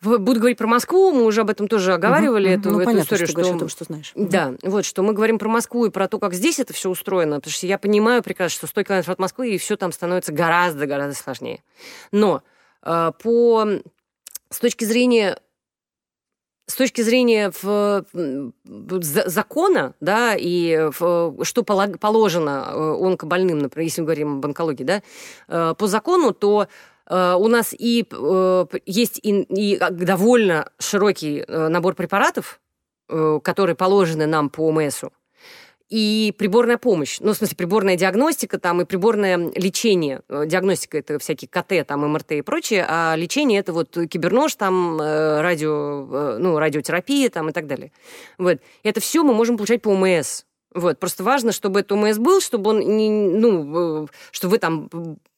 буду 0.02 0.40
говорить 0.40 0.56
про 0.58 0.66
Москву, 0.66 1.12
мы 1.12 1.24
уже 1.24 1.42
об 1.42 1.50
этом 1.50 1.68
тоже 1.68 1.92
оговаривали, 1.92 2.48
Мгм, 2.48 2.60
эту, 2.60 2.70
ну, 2.70 2.76
эту 2.78 2.84
понятно, 2.86 3.04
историю, 3.04 3.26
что 3.26 3.34
ты 3.34 3.40
говоришь 3.42 3.56
о 3.56 3.58
том, 3.58 3.68
что 3.68 3.84
знаешь. 3.84 4.12
Да, 4.14 4.54
вот 4.62 4.84
что 4.86 5.02
мы 5.02 5.12
говорим 5.12 5.38
про 5.38 5.48
Москву 5.48 5.84
и 5.86 5.90
про 5.90 6.08
то, 6.08 6.18
как 6.18 6.32
здесь 6.34 6.58
это 6.58 6.72
все 6.72 6.88
устроено, 6.88 7.36
потому 7.36 7.52
что 7.52 7.66
я 7.66 7.78
понимаю 7.78 8.22
прекрасно, 8.22 8.56
что 8.56 8.66
100 8.66 8.82
километров 8.84 9.12
от 9.12 9.18
Москвы, 9.18 9.50
и 9.50 9.58
все 9.58 9.76
там 9.76 9.92
становится 9.92 10.32
гораздо-гораздо 10.32 11.14
сложнее. 11.20 11.62
Но 12.12 12.42
э, 12.82 13.12
по, 13.22 13.66
с 14.50 14.58
точки 14.58 14.84
зрения 14.84 15.38
с 16.68 16.74
точки 16.74 17.00
зрения 17.00 17.50
в, 17.62 18.04
закона, 19.02 19.94
да, 20.00 20.34
и 20.38 20.90
в- 20.98 21.42
что 21.42 21.62
положено 21.62 22.66
э, 22.68 23.06
онкобольным, 23.06 23.58
например, 23.58 23.84
если 23.84 24.02
мы 24.02 24.06
говорим 24.06 24.36
об 24.36 24.44
онкологии, 24.44 24.84
да, 24.84 25.02
э, 25.48 25.74
по 25.76 25.86
закону, 25.86 26.34
то 26.34 26.68
э, 27.06 27.34
у 27.34 27.48
нас 27.48 27.72
и 27.72 28.06
есть 28.84 29.18
и, 29.22 29.42
и 29.44 29.78
довольно 29.90 30.70
широкий 30.78 31.44
набор 31.48 31.94
препаратов, 31.94 32.60
которые 33.42 33.74
положены 33.74 34.26
нам 34.26 34.50
по 34.50 34.68
ОМСу, 34.68 35.10
и 35.88 36.34
приборная 36.36 36.78
помощь. 36.78 37.18
Ну, 37.20 37.32
в 37.32 37.36
смысле, 37.36 37.56
приборная 37.56 37.96
диагностика 37.96 38.58
там 38.58 38.80
и 38.80 38.84
приборное 38.84 39.50
лечение. 39.54 40.22
Э, 40.28 40.44
Диагностика– 40.46 40.98
это 40.98 41.18
всякие 41.18 41.48
КТ, 41.48 41.86
там, 41.86 42.06
МРТ 42.12 42.32
и 42.32 42.42
прочее, 42.42 42.84
а 42.88 43.14
лечение– 43.16 43.60
это 43.60 43.72
вот 43.72 43.96
кибернож, 44.10 44.54
там, 44.56 45.00
э, 45.00 45.40
радио, 45.40 46.06
э, 46.10 46.38
ну, 46.38 46.58
радиотерапия 46.58 47.30
там 47.30 47.48
и 47.48 47.52
так 47.52 47.66
далее. 47.66 47.92
Вот. 48.36 48.58
Это 48.82 49.00
все 49.00 49.22
мы 49.22 49.34
можем 49.34 49.56
получать 49.56 49.82
по 49.82 49.90
ОМС. 49.90 50.44
Вот. 50.74 50.98
Просто 50.98 51.24
важно, 51.24 51.52
чтобы 51.52 51.80
этот 51.80 51.92
ОМС 51.92 52.18
был, 52.18 52.40
чтобы 52.40 52.70
он 52.70 52.80
не, 52.80 53.08
ну, 53.08 54.04
э, 54.04 54.06
чтобы 54.32 54.52
вы 54.52 54.58
там, 54.58 54.90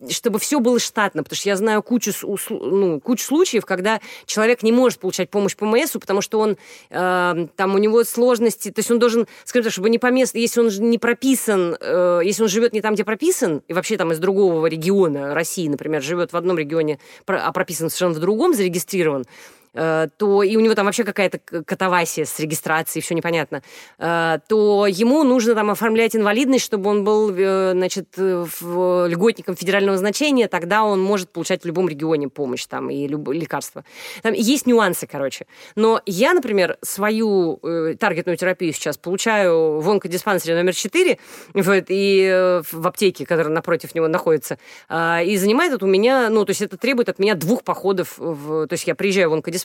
чтобы 0.08 0.40
все 0.40 0.58
было 0.58 0.80
штатно, 0.80 1.22
потому 1.22 1.36
что 1.36 1.48
я 1.48 1.56
знаю 1.56 1.82
кучу, 1.84 2.12
ну, 2.48 3.00
кучу 3.00 3.24
случаев, 3.24 3.64
когда 3.64 4.00
человек 4.26 4.64
не 4.64 4.72
может 4.72 4.98
получать 4.98 5.30
помощь 5.30 5.54
по 5.54 5.64
ОМС, 5.64 5.92
потому 5.92 6.20
что 6.20 6.40
он, 6.40 6.56
э, 6.90 7.46
там 7.54 7.74
у 7.74 7.78
него 7.78 8.02
сложности, 8.02 8.72
то 8.72 8.80
есть 8.80 8.90
он 8.90 8.98
должен, 8.98 9.28
скажем 9.44 9.64
так, 9.64 9.72
чтобы 9.72 9.88
не 9.88 9.98
по 9.98 10.10
месту, 10.10 10.36
если 10.36 10.60
он 10.60 10.68
не 10.90 10.98
прописан, 10.98 11.76
э, 11.80 12.22
если 12.24 12.42
он 12.42 12.48
живет 12.48 12.72
не 12.72 12.80
там, 12.80 12.94
где 12.94 13.04
прописан, 13.04 13.62
и 13.68 13.72
вообще 13.72 13.96
там 13.96 14.10
из 14.10 14.18
другого 14.18 14.66
региона 14.66 15.32
России, 15.32 15.68
например, 15.68 16.02
живет 16.02 16.32
в 16.32 16.36
одном 16.36 16.58
регионе, 16.58 16.98
а 17.26 17.52
прописан 17.52 17.88
совершенно 17.88 18.14
в 18.14 18.18
другом, 18.18 18.52
зарегистрирован, 18.52 19.26
то 19.72 20.42
и 20.42 20.56
у 20.56 20.60
него 20.60 20.74
там 20.74 20.86
вообще 20.86 21.04
какая-то 21.04 21.38
катавасия 21.38 22.24
с 22.24 22.38
регистрацией, 22.40 23.02
все 23.02 23.14
непонятно, 23.14 23.62
э, 23.98 24.38
то 24.48 24.86
ему 24.86 25.22
нужно 25.22 25.54
там 25.54 25.70
оформлять 25.70 26.16
инвалидность, 26.16 26.64
чтобы 26.64 26.90
он 26.90 27.04
был, 27.04 27.32
э, 27.36 27.72
значит, 27.72 28.08
льготником 28.16 29.56
федерального 29.56 29.96
значения, 29.96 30.48
тогда 30.48 30.84
он 30.84 31.00
может 31.00 31.30
получать 31.30 31.62
в 31.62 31.66
любом 31.66 31.88
регионе 31.88 32.28
помощь 32.28 32.66
там 32.66 32.90
и 32.90 33.06
люб... 33.06 33.28
лекарства. 33.28 33.84
Там 34.22 34.32
есть 34.32 34.66
нюансы, 34.66 35.06
короче. 35.06 35.46
Но 35.76 36.00
я, 36.06 36.34
например, 36.34 36.78
свою 36.82 37.60
таргетную 37.98 38.36
терапию 38.36 38.72
сейчас 38.72 38.98
получаю 38.98 39.80
в 39.80 39.90
онкодиспансере 39.90 40.56
номер 40.56 40.74
4 40.74 41.18
вот, 41.54 41.84
и 41.88 42.60
в 42.70 42.86
аптеке, 42.86 43.26
которая 43.26 43.52
напротив 43.52 43.94
него 43.94 44.08
находится, 44.08 44.58
и 44.90 45.36
занимает 45.36 45.72
это 45.72 45.84
у 45.84 45.88
меня, 45.88 46.28
ну, 46.30 46.44
то 46.44 46.50
есть 46.50 46.62
это 46.62 46.76
требует 46.76 47.08
от 47.08 47.18
меня 47.18 47.34
двух 47.34 47.62
походов, 47.62 48.14
в... 48.18 48.66
то 48.66 48.72
есть 48.72 48.86
я 48.86 48.94
приезжаю 48.94 49.30
в 49.30 49.34
онкодиспансер, 49.34 49.59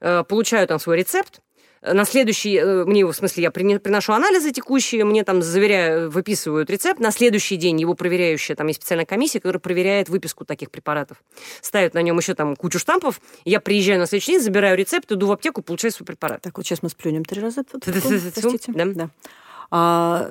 э, 0.00 0.24
получаю 0.24 0.66
там 0.66 0.78
свой 0.78 0.98
рецепт, 0.98 1.40
на 1.82 2.04
следующий, 2.04 2.56
э, 2.56 2.84
мне 2.84 3.00
его, 3.00 3.12
в 3.12 3.16
смысле, 3.16 3.44
я 3.44 3.50
приношу 3.50 4.12
анализы 4.12 4.52
текущие, 4.52 5.04
мне 5.04 5.24
там 5.24 5.40
заверяю, 5.40 6.10
выписывают 6.10 6.68
рецепт, 6.68 7.00
на 7.00 7.10
следующий 7.10 7.56
день 7.56 7.80
его 7.80 7.94
проверяющая, 7.94 8.54
там 8.54 8.66
есть 8.66 8.80
специальная 8.80 9.06
комиссия, 9.06 9.40
которая 9.40 9.60
проверяет 9.60 10.10
выписку 10.10 10.44
таких 10.44 10.70
препаратов. 10.70 11.22
Ставят 11.62 11.94
на 11.94 12.02
нем 12.02 12.18
еще 12.18 12.34
там 12.34 12.54
кучу 12.54 12.78
штампов, 12.78 13.20
я 13.46 13.60
приезжаю 13.60 13.98
на 13.98 14.06
следующий 14.06 14.32
день, 14.32 14.42
забираю 14.42 14.76
рецепт, 14.76 15.10
иду 15.10 15.26
в 15.26 15.32
аптеку, 15.32 15.62
получаю 15.62 15.92
свой 15.92 16.06
препарат. 16.06 16.42
Так, 16.42 16.58
вот 16.58 16.66
сейчас 16.66 16.82
мы 16.82 16.90
сплюнем 16.90 17.24
три 17.24 17.40
раза. 17.40 17.64
Простите. 18.42 18.72
Да. 18.72 20.30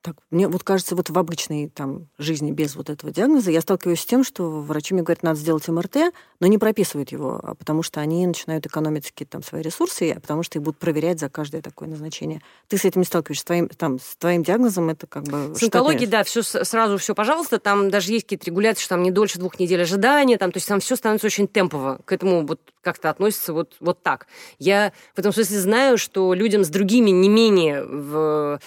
Так, 0.00 0.16
мне 0.30 0.46
вот 0.46 0.62
кажется, 0.62 0.94
вот 0.94 1.10
в 1.10 1.18
обычной 1.18 1.68
там, 1.68 2.08
жизни 2.18 2.52
без 2.52 2.76
вот 2.76 2.88
этого 2.88 3.12
диагноза 3.12 3.50
я 3.50 3.60
сталкиваюсь 3.60 4.00
с 4.00 4.06
тем, 4.06 4.22
что 4.22 4.48
врачи 4.60 4.94
мне 4.94 5.02
говорят, 5.02 5.22
надо 5.22 5.38
сделать 5.38 5.66
МРТ, 5.66 6.14
но 6.40 6.46
не 6.46 6.56
прописывают 6.56 7.10
его, 7.10 7.40
а 7.42 7.54
потому 7.54 7.82
что 7.82 8.00
они 8.00 8.26
начинают 8.26 8.64
экономить 8.64 9.10
какие-то 9.10 9.32
там 9.32 9.42
свои 9.42 9.60
ресурсы, 9.60 10.12
а 10.16 10.20
потому 10.20 10.42
что 10.44 10.58
их 10.58 10.64
будут 10.64 10.78
проверять 10.78 11.18
за 11.18 11.28
каждое 11.28 11.62
такое 11.62 11.88
назначение. 11.88 12.40
Ты 12.68 12.78
с 12.78 12.84
этим 12.84 13.00
не 13.00 13.06
сталкиваешься? 13.06 13.42
С 13.42 13.44
твоим, 13.44 13.68
там, 13.68 13.98
с 13.98 14.16
твоим 14.16 14.42
диагнозом 14.42 14.88
это 14.88 15.06
как 15.06 15.24
бы... 15.24 15.54
С 15.54 15.62
онкологией, 15.62 16.06
да, 16.06 16.22
все 16.22 16.42
сразу 16.42 16.98
все, 16.98 17.14
пожалуйста. 17.14 17.58
Там 17.58 17.90
даже 17.90 18.12
есть 18.12 18.24
какие-то 18.24 18.46
регуляции, 18.46 18.82
что 18.82 18.90
там 18.90 19.02
не 19.02 19.10
дольше 19.10 19.38
двух 19.38 19.58
недель 19.58 19.82
ожидания, 19.82 20.38
там, 20.38 20.52
то 20.52 20.58
есть 20.58 20.68
там 20.68 20.80
все 20.80 20.94
становится 20.96 21.26
очень 21.26 21.48
темпово. 21.48 22.00
К 22.04 22.12
этому 22.12 22.46
вот 22.46 22.60
как-то 22.82 23.10
относится 23.10 23.52
вот, 23.52 23.74
вот 23.80 24.02
так. 24.02 24.26
Я 24.58 24.92
в 25.14 25.18
этом 25.18 25.32
смысле 25.32 25.58
знаю, 25.58 25.98
что 25.98 26.34
людям 26.34 26.64
с 26.64 26.68
другими 26.68 27.10
не 27.10 27.28
менее 27.28 27.84
в 27.84 28.60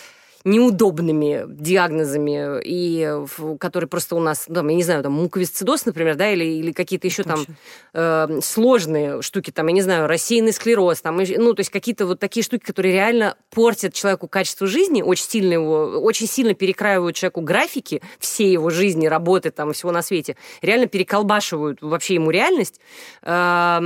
неудобными 0.43 1.45
диагнозами, 1.47 2.61
и 2.63 3.25
которые 3.59 3.87
просто 3.87 4.15
у 4.15 4.19
нас, 4.19 4.47
там, 4.53 4.67
я 4.67 4.75
не 4.75 4.83
знаю, 4.83 5.03
там 5.03 5.13
муковисцидоз, 5.13 5.85
например, 5.85 6.15
да, 6.15 6.31
или, 6.31 6.43
или 6.43 6.71
какие-то 6.71 7.07
еще 7.07 7.23
там 7.23 7.45
э, 7.93 8.39
сложные 8.43 9.21
штуки, 9.21 9.51
там, 9.51 9.67
я 9.67 9.73
не 9.73 9.81
знаю, 9.81 10.07
рассеянный 10.07 10.53
склероз, 10.53 11.01
там, 11.01 11.17
ну, 11.17 11.53
то 11.53 11.59
есть 11.59 11.69
какие-то 11.69 12.05
вот 12.05 12.19
такие 12.19 12.43
штуки, 12.43 12.63
которые 12.63 12.93
реально 12.93 13.35
портят 13.49 13.93
человеку 13.93 14.27
качество 14.27 14.67
жизни, 14.67 15.01
очень 15.01 15.25
сильно 15.25 15.53
его, 15.53 15.99
очень 15.99 16.27
сильно 16.27 16.53
перекраивают 16.53 17.15
человеку 17.15 17.41
графики 17.41 18.01
всей 18.19 18.51
его 18.51 18.69
жизни, 18.69 19.07
работы 19.07 19.51
там 19.51 19.73
всего 19.73 19.91
на 19.91 20.01
свете, 20.01 20.35
реально 20.61 20.87
переколбашивают 20.87 21.81
вообще 21.81 22.15
ему 22.15 22.31
реальность. 22.31 22.79
Э, 23.23 23.79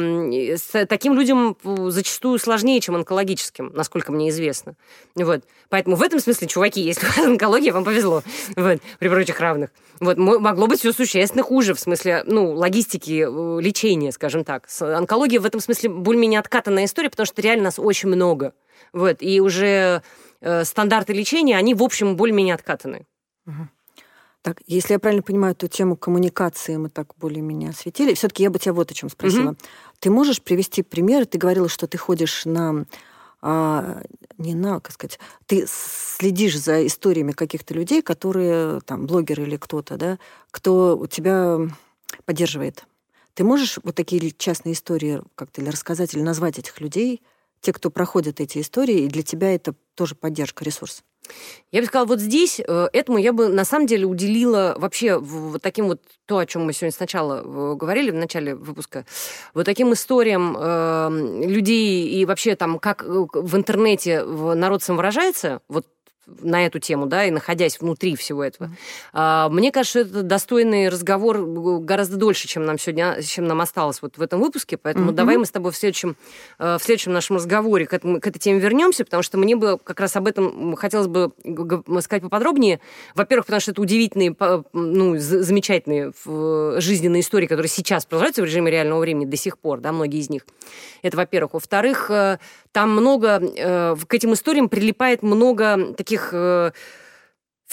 с 0.56 0.86
таким 0.86 1.14
людям 1.14 1.58
зачастую 1.64 2.40
сложнее, 2.40 2.80
чем 2.80 2.96
онкологическим, 2.96 3.72
насколько 3.74 4.12
мне 4.12 4.30
известно. 4.30 4.76
Вот. 5.16 5.44
Поэтому 5.70 5.96
в 5.96 6.04
этом 6.04 6.20
смысле, 6.20 6.45
чуваки, 6.48 6.82
если 6.82 7.06
у 7.06 7.10
вас 7.10 7.18
онкология, 7.20 7.74
вам 7.74 7.84
повезло. 7.84 8.24
Вот, 8.56 8.80
при 9.00 9.08
прочих 9.10 9.40
равных. 9.40 9.70
Вот, 10.00 10.18
могло 10.18 10.68
быть 10.68 10.80
все 10.80 10.92
существенно 10.92 11.44
хуже, 11.44 11.74
в 11.74 11.80
смысле, 11.80 12.24
ну, 12.26 12.52
логистики 12.52 13.26
э, 13.26 13.62
лечения, 13.62 14.12
скажем 14.12 14.44
так. 14.44 14.68
Онкология 14.80 15.40
в 15.40 15.46
этом 15.46 15.62
смысле 15.62 15.90
более-менее 15.90 16.40
откатанная 16.40 16.86
история, 16.86 17.10
потому 17.10 17.26
что 17.26 17.42
реально 17.42 17.66
нас 17.66 17.80
очень 17.80 18.10
много. 18.10 18.54
Вот, 18.94 19.18
и 19.20 19.40
уже 19.42 20.02
э, 20.42 20.64
стандарты 20.64 21.14
лечения, 21.14 21.58
они, 21.58 21.74
в 21.74 21.84
общем, 21.84 22.16
более-менее 22.16 22.56
откатаны. 22.56 23.06
Так, 24.42 24.62
если 24.68 24.94
я 24.94 25.00
правильно 25.00 25.24
понимаю, 25.24 25.54
эту 25.54 25.68
тему 25.68 25.96
коммуникации 25.96 26.78
мы 26.78 26.90
так 26.90 27.16
более-менее 27.18 27.72
осветили. 27.72 28.14
Все-таки 28.14 28.44
я 28.44 28.52
бы 28.52 28.60
тебя 28.60 28.74
вот 28.74 28.92
о 28.92 28.94
чем 28.94 29.10
спросила. 29.10 29.50
Угу. 29.50 29.58
Ты 30.00 30.10
можешь 30.12 30.40
привести 30.40 30.84
пример? 30.84 31.26
Ты 31.26 31.40
говорила, 31.40 31.68
что 31.68 31.88
ты 31.88 31.98
ходишь 31.98 32.46
на 32.46 32.86
а, 33.48 34.02
не 34.40 34.56
на, 34.56 34.80
как 34.80 34.92
сказать, 34.92 35.20
ты 35.46 35.68
следишь 35.70 36.60
за 36.60 36.88
историями 36.88 37.32
каких-то 37.32 37.76
людей, 37.76 38.02
которые, 38.02 38.82
там, 38.82 39.06
блогеры 39.06 39.44
или 39.44 39.56
кто-то, 39.56 39.98
да, 39.98 40.18
кто 40.50 40.98
у 40.98 41.06
тебя 41.06 41.60
поддерживает. 42.26 42.86
Ты 43.36 43.44
можешь 43.44 43.78
вот 43.84 43.94
такие 43.94 44.32
частные 44.32 44.74
истории 44.74 45.22
как-то 45.36 45.62
или 45.62 45.70
рассказать, 45.70 46.16
или 46.16 46.24
назвать 46.24 46.58
этих 46.58 46.82
людей, 46.82 47.22
те, 47.66 47.74
кто 47.74 47.90
проходят 47.90 48.40
эти 48.40 48.62
истории, 48.62 49.02
и 49.02 49.08
для 49.08 49.24
тебя 49.24 49.56
это 49.56 49.74
тоже 49.96 50.14
поддержка, 50.14 50.64
ресурс? 50.64 51.04
Я 51.72 51.82
бы 51.82 51.88
сказала, 51.88 52.06
вот 52.06 52.20
здесь 52.20 52.60
э, 52.60 52.88
этому 52.94 53.18
я 53.18 53.34
бы 53.34 53.48
на 53.48 53.66
самом 53.66 53.88
деле 53.88 54.06
уделила 54.06 54.76
вообще 54.78 55.18
вот 55.18 55.64
таким 55.64 55.88
вот 55.88 56.02
то, 56.28 56.38
о 56.38 56.46
чем 56.46 56.66
мы 56.66 56.74
сегодня 56.74 56.92
сначала 56.96 57.42
э, 57.42 57.76
говорили 57.76 58.12
в 58.12 58.16
начале 58.16 58.54
выпуска, 58.54 59.06
вот 59.56 59.66
таким 59.66 59.92
историям 59.94 60.56
э, 60.56 61.46
людей 61.48 62.08
и 62.08 62.26
вообще 62.26 62.56
там 62.56 62.78
как 62.78 63.04
э, 63.04 63.08
в 63.34 63.56
интернете 63.56 64.24
народ 64.24 64.84
самовыражается, 64.84 65.62
вот 65.68 65.88
на 66.28 66.66
эту 66.66 66.80
тему, 66.80 67.06
да, 67.06 67.26
и 67.26 67.32
находясь 67.32 67.80
внутри 67.80 68.16
всего 68.16 68.44
этого. 68.44 68.72
Mm-hmm. 69.14 69.50
Мне 69.50 69.72
кажется, 69.72 70.00
это 70.00 70.24
достойный 70.24 70.90
разговор 70.90 71.46
гораздо 71.82 72.18
дольше, 72.18 72.48
чем 72.48 72.66
нам 72.66 72.78
сегодня, 72.78 73.22
чем 73.22 73.46
нам 73.46 73.62
осталось 73.62 74.02
вот 74.02 74.18
в 74.18 74.22
этом 74.22 74.40
выпуске, 74.40 74.78
поэтому 74.78 75.12
mm-hmm. 75.12 75.16
давай 75.16 75.38
мы 75.38 75.46
с 75.46 75.52
тобой 75.52 75.72
в 75.72 75.78
следующем, 75.78 76.16
э, 76.60 76.78
в 76.80 76.84
следующем 76.84 77.14
нашем 77.14 77.38
разговоре 77.38 77.86
к, 77.86 77.94
этому, 77.94 78.20
к 78.20 78.28
этой 78.28 78.40
теме 78.40 78.60
вернемся, 78.60 79.06
потому 79.06 79.24
что 79.24 79.38
мне 79.38 79.56
бы 79.56 79.78
как 79.84 80.00
раз 80.00 80.16
об 80.16 80.28
этом 80.28 80.76
хотелось 80.76 81.08
бы 81.08 81.32
сказать 82.02 82.24
поподробнее. 82.24 82.80
Во-первых, 83.14 83.46
потому 83.46 83.62
что 83.62 83.72
это 83.72 83.82
удивительные, 83.82 84.36
ну, 84.74 85.18
замечательные 85.18 86.12
жизненные 86.82 87.22
истории, 87.22 87.48
которые 87.48 87.70
сейчас 87.70 88.06
продолжаются 88.06 88.42
в 88.42 88.46
режиме 88.46 88.72
реального 88.72 89.00
времени 89.00 89.26
до 89.26 89.38
сих 89.38 89.58
пор, 89.58 89.80
да, 89.80 89.92
многие 89.92 90.20
из 90.20 90.30
них. 90.30 90.46
Это, 91.02 91.18
во-первых. 91.18 91.54
Во-вторых, 91.54 92.10
э, 92.10 92.40
там 92.72 92.92
много, 92.92 93.40
э, 93.40 93.96
к 94.08 94.14
этим 94.14 94.34
историям 94.34 94.70
прилипает 94.70 95.24
много 95.24 95.94
таких 95.94 96.15
э, 96.32 96.72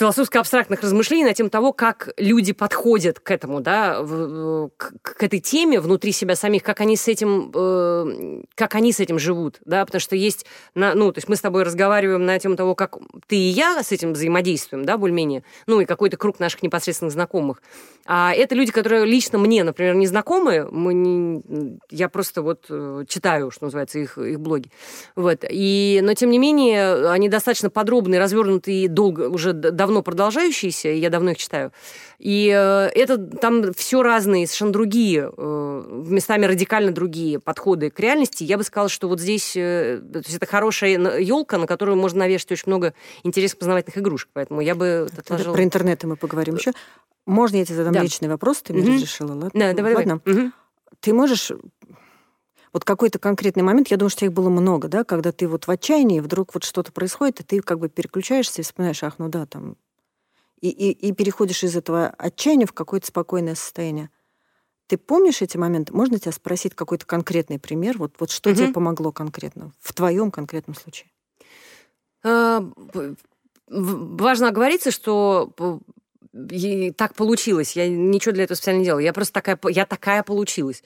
философско-абстрактных 0.02 0.82
размышлений 0.82 1.24
на 1.24 1.32
тему 1.32 1.48
того, 1.48 1.72
как 1.72 2.08
люди 2.16 2.52
подходят 2.52 3.20
к 3.20 3.30
этому, 3.30 3.60
да, 3.60 4.02
к, 4.76 4.94
к 5.00 5.22
этой 5.22 5.38
теме 5.38 5.78
внутри 5.78 6.10
себя 6.10 6.34
самих, 6.34 6.64
как 6.64 6.80
они 6.80 6.96
с 6.96 7.06
этим, 7.06 7.52
э, 7.54 8.42
как 8.56 8.74
они 8.74 8.92
с 8.92 8.98
этим 8.98 9.20
живут, 9.20 9.60
да, 9.64 9.86
потому 9.86 10.00
что 10.00 10.16
есть, 10.16 10.44
на, 10.74 10.94
ну, 10.94 11.12
то 11.12 11.18
есть 11.18 11.28
мы 11.28 11.36
с 11.36 11.40
тобой 11.40 11.62
разговариваем 11.62 12.26
на 12.26 12.36
тему 12.40 12.56
того, 12.56 12.74
как 12.74 12.96
ты 13.28 13.36
и 13.36 13.48
я 13.50 13.80
с 13.80 13.92
этим 13.92 14.14
взаимодействуем, 14.14 14.84
да, 14.84 14.98
более-менее, 14.98 15.44
ну, 15.68 15.80
и 15.80 15.84
какой-то 15.84 16.16
круг 16.16 16.40
наших 16.40 16.64
непосредственных 16.64 17.12
знакомых. 17.12 17.62
А 18.04 18.34
это 18.34 18.56
люди, 18.56 18.72
которые 18.72 19.06
лично 19.06 19.38
мне, 19.38 19.62
например, 19.62 19.94
не 19.94 20.08
знакомы, 20.08 20.68
мы 20.68 20.94
не, 20.94 21.78
я 21.90 22.08
просто 22.08 22.42
вот 22.42 22.66
э, 22.68 23.04
читаю, 23.06 23.52
что 23.52 23.66
называется, 23.66 24.00
их, 24.00 24.18
их 24.18 24.40
блоги, 24.40 24.68
вот, 25.14 25.44
и, 25.48 26.00
но 26.02 26.14
тем 26.14 26.30
не 26.30 26.40
менее, 26.40 27.08
они 27.08 27.28
достаточно 27.28 27.70
подробные, 27.70 28.18
развернутые, 28.18 28.88
долго, 28.88 29.28
уже 29.28 29.52
давно 29.52 29.91
продолжающиеся, 30.00 30.88
я 30.88 31.10
давно 31.10 31.32
их 31.32 31.36
читаю. 31.36 31.72
И 32.18 32.48
э, 32.48 32.88
это 32.94 33.18
там 33.18 33.74
все 33.74 34.02
разные, 34.02 34.46
совершенно 34.46 34.72
другие, 34.72 35.30
э, 35.36 36.04
местами 36.08 36.46
радикально 36.46 36.92
другие 36.92 37.38
подходы 37.38 37.90
к 37.90 38.00
реальности. 38.00 38.44
Я 38.44 38.56
бы 38.56 38.64
сказала, 38.64 38.88
что 38.88 39.08
вот 39.08 39.20
здесь 39.20 39.52
э, 39.56 40.00
то 40.12 40.20
есть 40.20 40.36
это 40.36 40.46
хорошая 40.46 41.18
елка, 41.18 41.58
на 41.58 41.66
которую 41.66 41.96
можно 41.96 42.20
навешать 42.20 42.52
очень 42.52 42.64
много 42.68 42.94
интересных 43.24 43.58
познавательных 43.58 43.98
игрушек. 43.98 44.30
Поэтому 44.32 44.60
я 44.60 44.74
бы 44.74 45.08
отложила... 45.18 45.52
Про 45.52 45.64
интернет 45.64 46.02
мы 46.04 46.16
поговорим 46.16 46.54
еще. 46.54 46.72
Можно 47.26 47.56
я 47.56 47.64
тебе 47.64 47.76
задам 47.76 47.92
да. 47.92 48.02
личный 48.02 48.28
вопрос? 48.28 48.62
Ты 48.62 48.72
мне 48.72 48.84
угу. 48.84 48.92
разрешила, 48.94 49.34
ладно? 49.34 49.50
Да, 49.52 49.72
давай, 49.74 49.94
ладно. 49.94 50.20
давай. 50.24 50.44
Угу. 50.44 50.52
Ты 51.00 51.12
можешь 51.12 51.52
вот 52.72 52.84
какой-то 52.84 53.18
конкретный 53.18 53.62
момент, 53.62 53.88
я 53.88 53.96
думаю, 53.96 54.10
что 54.10 54.24
их 54.24 54.32
было 54.32 54.48
много, 54.48 54.88
да, 54.88 55.04
когда 55.04 55.32
ты 55.32 55.46
вот 55.46 55.66
в 55.66 55.70
отчаянии, 55.70 56.20
вдруг 56.20 56.54
вот 56.54 56.64
что-то 56.64 56.92
происходит, 56.92 57.40
и 57.40 57.44
ты 57.44 57.60
как 57.60 57.78
бы 57.78 57.88
переключаешься 57.88 58.62
и 58.62 58.64
вспоминаешь, 58.64 59.02
ах, 59.02 59.14
ну 59.18 59.28
да, 59.28 59.46
там 59.46 59.76
и, 60.60 60.70
и, 60.70 60.90
и 60.92 61.12
переходишь 61.12 61.64
из 61.64 61.76
этого 61.76 62.08
отчаяния 62.16 62.66
в 62.66 62.72
какое-то 62.72 63.08
спокойное 63.08 63.56
состояние. 63.56 64.10
Ты 64.86 64.96
помнишь 64.96 65.42
эти 65.42 65.56
моменты? 65.56 65.92
Можно 65.92 66.18
тебя 66.18 66.32
спросить 66.32 66.74
какой-то 66.74 67.04
конкретный 67.04 67.58
пример? 67.58 67.98
Вот, 67.98 68.14
вот 68.18 68.30
что 68.30 68.50
угу. 68.50 68.58
тебе 68.58 68.68
помогло 68.72 69.10
конкретно, 69.10 69.72
в 69.80 69.92
твоем 69.92 70.30
конкретном 70.30 70.74
случае? 70.76 71.10
А, 72.22 72.64
важно 73.68 74.48
оговориться, 74.48 74.90
что 74.92 75.52
так 76.96 77.14
получилось. 77.14 77.76
Я 77.76 77.88
ничего 77.88 78.32
для 78.32 78.44
этого 78.44 78.56
специально 78.56 78.78
не 78.78 78.84
делала. 78.84 79.00
Я 79.00 79.12
просто 79.12 79.34
такая, 79.34 79.58
я 79.68 79.86
такая 79.86 80.22
получилась. 80.22 80.82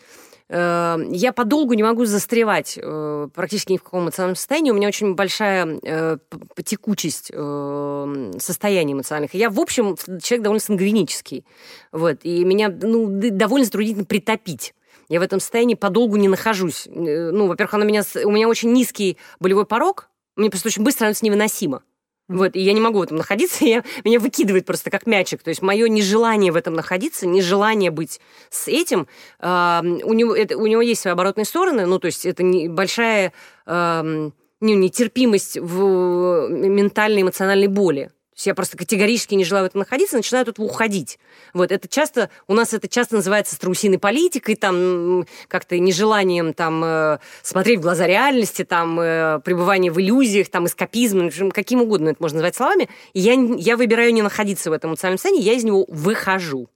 Эм, 0.49 1.11
я 1.11 1.33
подолгу 1.33 1.75
не 1.75 1.83
могу 1.83 2.05
застревать 2.05 2.79
э, 2.81 3.29
практически 3.35 3.73
ни 3.73 3.79
в 3.79 3.83
каком 3.83 4.05
эмоциональном 4.05 4.37
состоянии. 4.37 4.71
У 4.71 4.75
меня 4.75 4.89
очень 4.89 5.15
большая 5.15 5.81
э, 5.83 6.19
текучесть 6.65 7.31
э, 7.33 8.33
состояний 8.39 8.93
эмоциональных. 8.93 9.35
Я, 9.35 9.51
в 9.51 9.59
общем, 9.59 9.97
человек 10.23 10.45
довольно 10.45 10.61
сангвинический. 10.61 11.45
Вот, 11.91 12.19
и 12.23 12.45
меня 12.45 12.69
ну, 12.69 13.09
довольно 13.09 13.65
затруднительно 13.65 14.05
притопить. 14.05 14.73
я 15.09 15.19
в 15.19 15.23
этом 15.23 15.41
состоянии 15.41 15.75
подолгу 15.75 16.17
не 16.17 16.29
нахожусь. 16.29 16.87
Ну, 16.93 17.49
во-первых, 17.49 17.75
у 17.75 18.31
меня 18.31 18.49
очень 18.49 18.73
низкий 18.73 19.17
болевой 19.41 19.67
порог, 19.67 20.11
мне 20.37 20.51
просто 20.51 20.69
очень 20.69 20.85
быстро 20.85 20.99
становится 20.99 21.25
невыносимо. 21.25 21.83
Вот, 22.29 22.57
и 22.57 22.61
я 22.61 22.73
не 22.73 22.81
могу 22.81 22.99
в 22.99 23.03
этом 23.03 23.17
находиться, 23.19 23.65
я, 23.67 23.85
меня 24.05 24.19
выкидывает 24.19 24.67
просто 24.67 24.91
как 24.91 25.07
мячик. 25.07 25.43
То 25.43 25.51
есть 25.51 25.63
мое 25.63 25.89
нежелание 25.89 26.53
в 26.53 26.57
этом 26.57 26.75
находиться, 26.75 27.27
нежелание 27.27 27.91
быть 27.91 28.21
с 28.51 28.69
этим, 28.69 29.07
э, 29.41 29.81
у, 30.05 30.13
него, 30.13 30.35
это, 30.35 30.57
у 30.57 30.67
него 30.67 30.83
есть 30.83 31.03
свои 31.03 31.13
оборотные 31.13 31.45
стороны, 31.45 31.87
ну, 31.87 31.99
то 31.99 32.07
есть 32.07 32.27
это 32.27 32.43
не, 32.43 32.69
большая 32.69 33.33
э, 33.67 34.31
нетерпимость 34.61 35.59
в 35.59 36.49
ментальной, 36.49 37.23
эмоциональной 37.23 37.69
боли 37.69 38.11
я 38.45 38.55
просто 38.55 38.77
категорически 38.77 39.35
не 39.35 39.45
желаю 39.45 39.67
в 39.67 39.69
этом 39.69 39.79
находиться, 39.81 40.17
начинаю 40.17 40.45
тут 40.45 40.59
уходить. 40.59 41.19
Вот, 41.55 41.73
это 41.73 41.89
часто, 41.89 42.31
у 42.47 42.55
нас 42.55 42.75
это 42.75 42.89
часто 42.89 43.17
называется 43.17 43.55
страусиной 43.55 43.99
политикой, 43.99 44.57
там, 44.57 45.27
как-то 45.49 45.79
нежеланием 45.79 46.53
там 46.53 46.85
э, 46.85 47.19
смотреть 47.43 47.79
в 47.79 47.83
глаза 47.83 48.07
реальности, 48.07 48.65
там, 48.65 49.01
э, 49.01 49.41
пребывание 49.41 49.91
в 49.91 50.01
иллюзиях, 50.01 50.49
там, 50.49 50.67
эскапизм, 50.67 51.31
каким 51.51 51.83
угодно 51.83 52.11
это 52.11 52.23
можно 52.23 52.37
назвать 52.37 52.57
словами. 52.57 52.89
И 53.15 53.21
я, 53.21 53.35
я 53.35 53.77
выбираю 53.77 54.13
не 54.13 54.23
находиться 54.23 54.71
в 54.71 54.73
этом 54.73 54.91
эмоциональном 54.91 55.19
состоянии, 55.19 55.43
я 55.43 55.55
из 55.55 55.65
него 55.65 55.87
выхожу. 55.89 56.69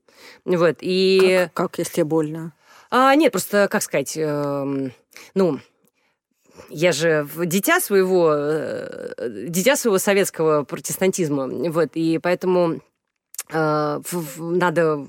Вот, 0.45 0.77
и... 0.81 1.47
Как, 1.53 1.71
как 1.71 1.79
если 1.79 2.01
больно? 2.03 2.53
А, 2.89 3.13
нет, 3.15 3.31
просто, 3.31 3.67
как 3.69 3.83
сказать, 3.83 4.17
э, 4.17 4.89
ну, 5.35 5.59
я 6.69 6.91
же 6.91 7.27
дитя 7.45 7.79
своего, 7.79 8.33
э, 8.33 9.45
дитя 9.47 9.75
своего 9.75 9.97
советского 9.97 10.63
протестантизма, 10.63 11.47
вот, 11.71 11.91
и 11.93 12.19
поэтому 12.19 12.81
э, 13.51 14.01
надо 14.37 15.05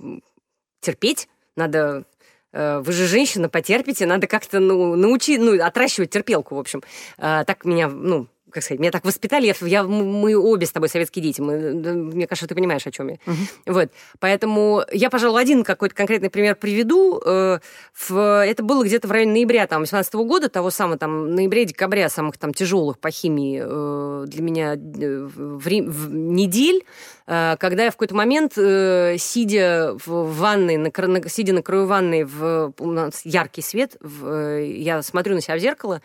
терпеть, 0.80 1.28
надо 1.56 2.04
э, 2.52 2.78
вы 2.80 2.92
же 2.92 3.06
женщина, 3.06 3.48
потерпите, 3.48 4.06
надо 4.06 4.26
как-то 4.26 4.60
ну, 4.60 4.96
научить, 4.96 5.40
ну, 5.40 5.62
отращивать 5.62 6.10
терпелку, 6.10 6.56
в 6.56 6.58
общем. 6.58 6.82
Э, 7.18 7.44
так 7.46 7.64
меня, 7.64 7.88
ну, 7.88 8.26
как 8.52 8.62
сказать, 8.62 8.80
меня 8.80 8.90
так 8.90 9.04
воспитали, 9.04 9.46
я, 9.46 9.54
я, 9.66 9.82
мы 9.84 10.36
обе 10.36 10.66
с 10.66 10.72
тобой 10.72 10.88
советские 10.88 11.22
дети, 11.22 11.40
мы, 11.40 11.72
мне 11.72 12.26
кажется, 12.26 12.46
ты 12.46 12.54
понимаешь, 12.54 12.86
о 12.86 12.90
чем 12.90 13.08
я. 13.08 13.14
Uh-huh. 13.14 13.34
Вот, 13.66 13.90
поэтому 14.20 14.82
я, 14.92 15.10
пожалуй, 15.10 15.40
один 15.40 15.64
какой-то 15.64 15.94
конкретный 15.94 16.30
пример 16.30 16.56
приведу. 16.56 17.20
Э, 17.24 17.58
в, 17.94 18.44
это 18.44 18.62
было 18.62 18.84
где-то 18.84 19.08
в 19.08 19.10
районе 19.10 19.32
ноября, 19.32 19.66
там, 19.66 19.82
18 19.82 20.14
года, 20.14 20.48
того 20.48 20.70
самого, 20.70 20.98
там, 20.98 21.34
ноября-декабря, 21.34 22.08
самых 22.08 22.38
там 22.38 22.52
тяжелых 22.52 22.98
по 22.98 23.10
химии 23.10 23.62
э, 23.64 24.26
для 24.26 24.42
меня 24.42 24.74
э, 24.74 25.28
в, 25.34 25.66
в 25.66 26.14
недель, 26.14 26.84
когда 27.24 27.84
я 27.84 27.90
в 27.90 27.94
какой-то 27.94 28.16
момент, 28.16 28.54
сидя 28.54 29.96
в 30.04 30.36
ванной, 30.36 30.76
на, 30.76 31.28
сидя 31.28 31.52
на 31.52 31.62
краю 31.62 31.86
ванной, 31.86 32.24
в, 32.24 32.74
у 32.78 32.90
нас 32.90 33.22
яркий 33.24 33.62
свет, 33.62 33.96
в, 34.00 34.60
я 34.60 35.02
смотрю 35.02 35.36
на 35.36 35.40
себя 35.40 35.56
в 35.56 35.60
зеркало, 35.60 36.02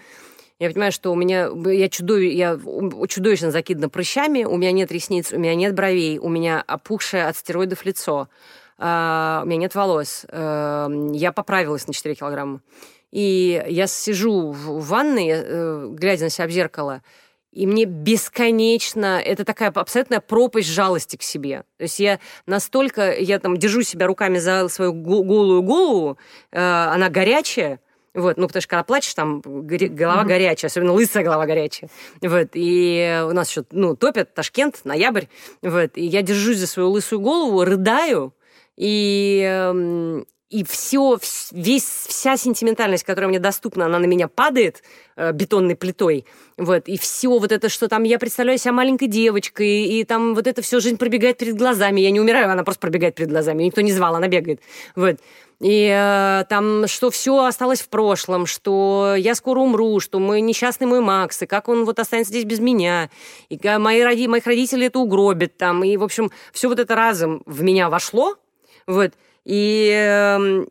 я 0.59 0.69
понимаю, 0.71 0.91
что 0.91 1.11
у 1.11 1.15
меня 1.15 1.49
я, 1.71 1.89
чудов... 1.89 2.19
я 2.19 2.59
чудовищно 3.07 3.51
закидана 3.51 3.89
прыщами, 3.89 4.43
у 4.43 4.57
меня 4.57 4.71
нет 4.71 4.91
ресниц, 4.91 5.31
у 5.31 5.37
меня 5.37 5.53
нет 5.53 5.75
бровей, 5.75 6.17
у 6.17 6.29
меня 6.29 6.63
опухшее 6.65 7.27
от 7.27 7.37
стероидов 7.37 7.85
лицо, 7.85 8.27
uh, 8.79 9.43
у 9.43 9.45
меня 9.45 9.57
нет 9.57 9.75
волос. 9.75 10.25
Uh, 10.27 11.15
я 11.15 11.31
поправилась 11.31 11.85
на 11.87 11.93
4 11.93 12.15
килограмма. 12.15 12.61
И 13.11 13.63
я 13.67 13.87
сижу 13.87 14.51
в 14.51 14.83
ванной, 14.87 15.29
uh, 15.29 15.93
глядя 15.93 16.25
на 16.25 16.29
себя 16.31 16.47
в 16.47 16.51
зеркало, 16.51 17.03
и 17.51 17.65
мне 17.65 17.85
бесконечно, 17.85 19.19
это 19.23 19.45
такая 19.45 19.69
абсолютная 19.69 20.19
пропасть 20.19 20.67
жалости 20.67 21.15
к 21.17 21.23
себе. 21.23 21.63
То 21.77 21.83
есть 21.83 21.99
я 21.99 22.19
настолько, 22.45 23.13
я 23.13 23.39
там 23.39 23.57
держу 23.57 23.81
себя 23.81 24.05
руками 24.05 24.37
за 24.37 24.67
свою 24.69 24.93
голую 24.93 25.63
голову, 25.63 26.19
она 26.51 27.09
горячая, 27.09 27.79
вот, 28.17 28.37
ну, 28.37 28.47
потому 28.47 28.61
что 28.61 28.69
когда 28.69 28.83
плачешь, 28.83 29.13
там 29.13 29.41
голова 29.41 30.23
mm-hmm. 30.23 30.27
горячая, 30.27 30.69
особенно 30.69 30.91
лысая 30.91 31.23
голова 31.23 31.45
горячая. 31.45 31.89
Вот, 32.21 32.49
и 32.53 33.23
у 33.29 33.31
нас 33.31 33.49
еще, 33.49 33.63
ну, 33.71 33.95
топят, 33.95 34.33
Ташкент, 34.33 34.81
ноябрь. 34.85 35.25
Вот, 35.61 35.91
и 35.95 36.03
я 36.03 36.23
держусь 36.23 36.57
за 36.57 36.65
свою 36.65 36.89
лысую 36.89 37.21
голову, 37.21 37.63
рыдаю, 37.63 38.33
и, 38.75 39.41
эм, 39.47 40.25
и 40.49 40.63
все, 40.63 41.19
весь, 41.51 41.83
вся 41.83 42.37
сентиментальность, 42.37 43.03
которая 43.03 43.29
мне 43.29 43.39
доступна, 43.39 43.85
она 43.85 43.99
на 43.99 44.05
меня 44.05 44.27
падает 44.27 44.81
э, 45.15 45.31
бетонной 45.33 45.75
плитой. 45.75 46.25
Вот, 46.57 46.87
и 46.87 46.97
все 46.97 47.37
вот 47.37 47.51
это, 47.51 47.69
что 47.69 47.87
там 47.87 48.03
я 48.03 48.17
представляю 48.17 48.57
себя 48.57 48.71
маленькой 48.71 49.07
девочкой, 49.07 49.83
и 49.83 50.03
там 50.05 50.35
вот 50.35 50.47
это 50.47 50.61
все 50.61 50.79
жизнь 50.79 50.97
пробегает 50.97 51.37
перед 51.37 51.55
глазами. 51.55 52.01
Я 52.01 52.11
не 52.11 52.21
умираю, 52.21 52.49
она 52.49 52.63
просто 52.63 52.81
пробегает 52.81 53.15
перед 53.15 53.29
глазами. 53.29 53.63
Никто 53.63 53.81
не 53.81 53.91
звал, 53.91 54.15
она 54.15 54.27
бегает. 54.27 54.61
Вот 54.95 55.17
и 55.59 55.89
э, 55.91 56.45
там, 56.49 56.87
что 56.87 57.09
все 57.09 57.45
осталось 57.45 57.81
в 57.81 57.89
прошлом, 57.89 58.45
что 58.45 59.15
я 59.17 59.33
скоро 59.33 59.59
умру, 59.59 59.99
что 59.99 60.19
мой 60.19 60.41
несчастный 60.41 60.85
мой 60.85 61.01
Макс, 61.01 61.41
и 61.41 61.47
как 61.47 61.67
он 61.67 61.85
вот 61.85 61.97
останется 61.99 62.31
здесь 62.31 62.45
без 62.45 62.59
меня, 62.59 63.09
и 63.49 63.59
мои 63.79 64.01
роди, 64.01 64.27
моих 64.27 64.45
родителей 64.45 64.87
это 64.87 64.99
угробит 64.99 65.57
там, 65.57 65.83
и, 65.83 65.97
в 65.97 66.03
общем, 66.03 66.29
все 66.53 66.69
вот 66.69 66.79
это 66.79 66.95
разом 66.95 67.41
в 67.47 67.63
меня 67.63 67.89
вошло, 67.89 68.35
вот, 68.85 69.13
и, 69.47 69.89
э, 69.93 70.65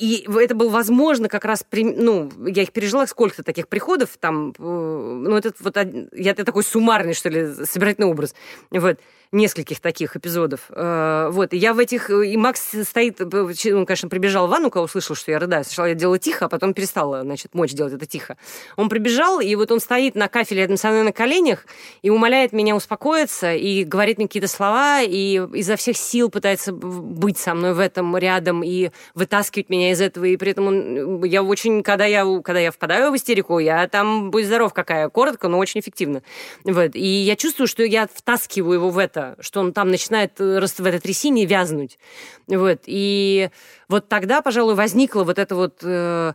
и 0.00 0.26
это 0.40 0.54
было 0.54 0.70
возможно 0.70 1.28
как 1.28 1.44
раз, 1.44 1.64
при, 1.68 1.84
ну, 1.84 2.30
я 2.46 2.62
их 2.62 2.72
пережила 2.72 3.06
сколько-то 3.06 3.42
таких 3.42 3.68
приходов, 3.68 4.16
там, 4.18 4.54
э, 4.58 4.62
ну, 4.62 5.36
это 5.36 5.52
вот, 5.60 5.76
я 6.12 6.34
такой 6.34 6.64
суммарный, 6.64 7.12
что 7.12 7.28
ли, 7.28 7.52
собирательный 7.66 8.08
образ, 8.08 8.34
вот, 8.70 8.98
нескольких 9.32 9.80
таких 9.80 10.16
эпизодов. 10.16 10.62
Э, 10.70 11.28
вот, 11.30 11.52
и 11.52 11.56
я 11.56 11.72
в 11.72 11.78
этих... 11.78 12.10
И 12.10 12.36
Макс 12.36 12.60
стоит... 12.82 13.20
Он, 13.20 13.86
конечно, 13.86 14.08
прибежал 14.08 14.46
в 14.46 14.50
ванну, 14.50 14.70
когда 14.70 14.82
услышал, 14.82 15.14
что 15.14 15.30
я 15.30 15.38
рыдаю. 15.38 15.64
Сначала 15.64 15.86
я 15.86 15.94
делала 15.94 16.18
тихо, 16.18 16.46
а 16.46 16.48
потом 16.48 16.74
перестала, 16.74 17.22
значит, 17.22 17.54
мочь 17.54 17.72
делать 17.72 17.92
это 17.92 18.06
тихо. 18.06 18.36
Он 18.76 18.88
прибежал, 18.88 19.40
и 19.40 19.54
вот 19.54 19.70
он 19.70 19.80
стоит 19.80 20.14
на 20.16 20.28
кафеле 20.28 20.62
рядом 20.62 20.76
со 20.76 20.88
мной 20.88 21.04
на 21.04 21.12
коленях 21.12 21.66
и 22.02 22.10
умоляет 22.10 22.52
меня 22.52 22.74
успокоиться, 22.74 23.54
и 23.54 23.84
говорит 23.84 24.18
мне 24.18 24.26
какие-то 24.26 24.48
слова, 24.48 25.02
и 25.02 25.40
изо 25.54 25.76
всех 25.76 25.96
сил 25.96 26.28
пытается 26.28 26.72
быть 26.72 27.38
со 27.38 27.54
мной 27.54 27.74
в 27.74 27.78
этом 27.78 28.16
рядом 28.16 28.62
и 28.64 28.90
вытаскивать 29.14 29.70
меня 29.70 29.89
из 29.92 30.00
этого. 30.00 30.24
И 30.26 30.36
при 30.36 30.52
этом 30.52 31.22
я 31.24 31.42
очень... 31.42 31.82
Когда 31.82 32.04
я, 32.04 32.24
когда 32.42 32.60
я 32.60 32.70
впадаю 32.70 33.10
в 33.10 33.16
истерику, 33.16 33.58
я 33.58 33.88
там, 33.88 34.30
будь 34.30 34.46
здоров 34.46 34.72
какая, 34.72 35.08
коротко, 35.08 35.48
но 35.48 35.58
очень 35.58 35.80
эффективно. 35.80 36.22
Вот. 36.64 36.94
И 36.94 37.06
я 37.06 37.36
чувствую, 37.36 37.66
что 37.66 37.82
я 37.82 38.08
втаскиваю 38.12 38.74
его 38.74 38.90
в 38.90 38.98
это 38.98 39.36
что 39.40 39.60
он 39.60 39.72
там 39.72 39.90
начинает 39.90 40.40
э, 40.40 40.60
в 40.60 40.86
этой 40.86 41.00
трясине 41.00 41.44
вязнуть. 41.44 41.98
Вот. 42.46 42.80
И 42.86 43.50
вот 43.88 44.08
тогда, 44.08 44.42
пожалуй, 44.42 44.74
возникло 44.74 45.24
вот 45.24 45.38
это 45.38 45.54
вот 45.54 45.78
э, 45.82 46.32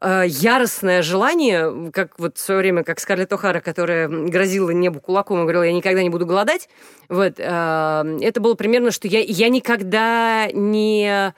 э, 0.00 0.22
яростное 0.26 1.02
желание, 1.02 1.90
как 1.92 2.18
вот 2.18 2.38
в 2.38 2.40
свое 2.40 2.60
время, 2.60 2.84
как 2.84 3.00
Скарлетт 3.00 3.32
О'Хара, 3.32 3.60
которая 3.60 4.08
грозила 4.08 4.70
небу 4.70 5.00
кулаком 5.00 5.38
и 5.38 5.42
говорила, 5.42 5.62
я 5.62 5.72
никогда 5.72 6.02
не 6.02 6.10
буду 6.10 6.26
голодать. 6.26 6.68
Вот. 7.08 7.38
Это 7.38 8.32
было 8.40 8.54
примерно, 8.54 8.90
что 8.90 9.08
я, 9.08 9.20
я 9.20 9.48
никогда 9.48 10.48
не... 10.52 11.34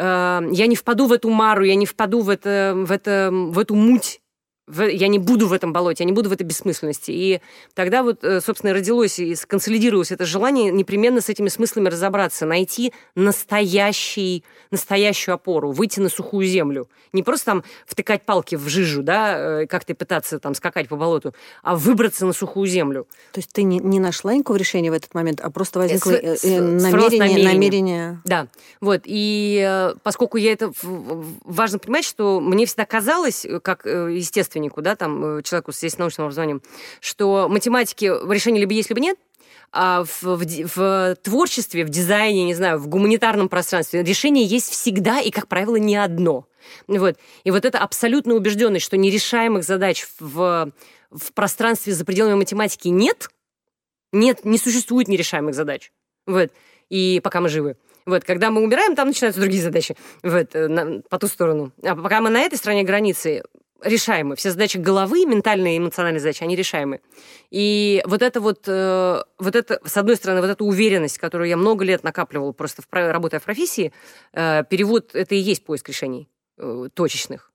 Э, 0.00 0.40
я 0.50 0.66
не 0.66 0.76
впаду 0.76 1.06
в 1.06 1.12
эту 1.12 1.28
мару, 1.28 1.62
я 1.62 1.74
не 1.74 1.84
впаду 1.84 2.22
в, 2.22 2.30
это, 2.30 2.72
в, 2.74 2.90
это, 2.90 3.28
в 3.30 3.58
эту 3.58 3.74
муть 3.74 4.19
я 4.78 5.08
не 5.08 5.18
буду 5.18 5.48
в 5.48 5.52
этом 5.52 5.72
болоте, 5.72 6.04
я 6.04 6.06
не 6.06 6.12
буду 6.12 6.28
в 6.28 6.32
этой 6.32 6.44
бессмысленности. 6.44 7.10
И 7.10 7.40
тогда 7.74 8.02
вот, 8.02 8.24
э, 8.24 8.40
собственно, 8.40 8.72
родилось 8.72 9.18
и 9.18 9.34
сконсолидировалось 9.34 10.12
это 10.12 10.24
желание 10.24 10.70
непременно 10.70 11.20
с 11.20 11.28
этими 11.28 11.48
смыслами 11.48 11.88
разобраться, 11.88 12.46
найти 12.46 12.92
настоящий, 13.14 14.44
настоящую 14.70 15.34
опору, 15.34 15.72
выйти 15.72 16.00
на 16.00 16.08
сухую 16.08 16.46
землю. 16.46 16.88
Не 17.12 17.22
просто 17.22 17.46
там 17.46 17.64
втыкать 17.86 18.22
палки 18.22 18.54
в 18.54 18.68
жижу, 18.68 19.02
да, 19.02 19.62
э, 19.62 19.66
как-то 19.66 19.94
пытаться 19.94 20.38
там 20.38 20.54
скакать 20.54 20.88
по 20.88 20.96
болоту, 20.96 21.34
а 21.62 21.76
выбраться 21.76 22.26
на 22.26 22.32
сухую 22.32 22.66
землю. 22.66 23.06
То 23.32 23.40
есть 23.40 23.50
ты 23.52 23.62
не, 23.62 23.78
не 23.78 24.00
нашла 24.00 24.34
никакого 24.34 24.56
решения 24.56 24.90
в 24.90 24.94
этот 24.94 25.14
момент, 25.14 25.40
а 25.40 25.50
просто 25.50 25.78
возникло 25.80 26.12
с, 26.12 26.40
с, 26.40 26.44
намерение, 26.44 27.18
намерение. 27.18 27.54
намерение. 27.54 28.20
Да, 28.24 28.46
вот. 28.80 29.02
И 29.04 29.64
э, 29.66 29.94
поскольку 30.02 30.36
я 30.36 30.52
это... 30.52 30.72
Важно 31.44 31.78
понимать, 31.78 32.04
что 32.04 32.40
мне 32.40 32.66
всегда 32.66 32.84
казалось, 32.84 33.46
как 33.62 33.84
естественно, 33.84 34.59
родственнику, 34.60 34.82
да, 34.82 34.96
там, 34.96 35.38
э, 35.38 35.42
человеку 35.42 35.72
с 35.72 35.98
научным 35.98 36.26
образованием, 36.26 36.62
что 37.00 37.48
математики 37.48 38.04
решение 38.04 38.60
либо 38.60 38.72
есть, 38.72 38.90
либо 38.90 39.00
нет, 39.00 39.18
а 39.72 40.04
в, 40.04 40.22
в, 40.22 40.66
в 40.74 41.16
творчестве, 41.22 41.84
в 41.84 41.88
дизайне, 41.88 42.44
не 42.44 42.54
знаю, 42.54 42.78
в 42.78 42.88
гуманитарном 42.88 43.48
пространстве 43.48 44.02
решение 44.02 44.44
есть 44.44 44.70
всегда 44.70 45.20
и, 45.20 45.30
как 45.30 45.46
правило, 45.46 45.76
не 45.76 45.96
одно. 45.96 46.46
Вот. 46.88 47.16
И 47.44 47.50
вот 47.50 47.64
эта 47.64 47.78
абсолютная 47.78 48.36
убежденность, 48.36 48.84
что 48.84 48.96
нерешаемых 48.96 49.62
задач 49.64 50.06
в, 50.18 50.72
в 51.10 51.32
пространстве 51.32 51.92
за 51.92 52.04
пределами 52.04 52.34
математики 52.34 52.88
нет, 52.88 53.28
нет, 54.12 54.44
не 54.44 54.58
существует 54.58 55.08
нерешаемых 55.08 55.54
задач. 55.54 55.92
Вот. 56.26 56.50
И 56.90 57.20
пока 57.22 57.40
мы 57.40 57.48
живы. 57.48 57.76
Вот, 58.06 58.24
когда 58.24 58.50
мы 58.50 58.62
умираем, 58.62 58.96
там 58.96 59.08
начинаются 59.08 59.40
другие 59.40 59.62
задачи 59.62 59.96
вот, 60.22 60.54
э, 60.54 60.68
на, 60.68 61.00
по 61.02 61.18
ту 61.18 61.28
сторону. 61.28 61.72
А 61.82 61.94
пока 61.94 62.20
мы 62.20 62.30
на 62.30 62.40
этой 62.40 62.56
стороне 62.56 62.82
границы, 62.82 63.42
решаемы. 63.82 64.36
Все 64.36 64.50
задачи 64.50 64.76
головы, 64.76 65.24
ментальные 65.26 65.76
и 65.76 65.78
эмоциональные 65.78 66.20
задачи, 66.20 66.42
они 66.42 66.56
решаемы. 66.56 67.00
И 67.50 68.02
вот 68.06 68.22
это 68.22 68.40
вот, 68.40 68.64
э, 68.66 69.22
вот 69.38 69.56
это, 69.56 69.80
с 69.84 69.96
одной 69.96 70.16
стороны, 70.16 70.40
вот 70.40 70.50
эта 70.50 70.64
уверенность, 70.64 71.18
которую 71.18 71.48
я 71.48 71.56
много 71.56 71.84
лет 71.84 72.04
накапливала 72.04 72.52
просто 72.52 72.82
в, 72.82 72.86
работая 72.92 73.40
в 73.40 73.44
профессии, 73.44 73.92
э, 74.32 74.64
перевод— 74.68 75.10
это 75.14 75.34
и 75.34 75.38
есть 75.38 75.64
поиск 75.64 75.88
решений. 75.88 76.28
э, 76.58 76.88
точечных 76.94 77.50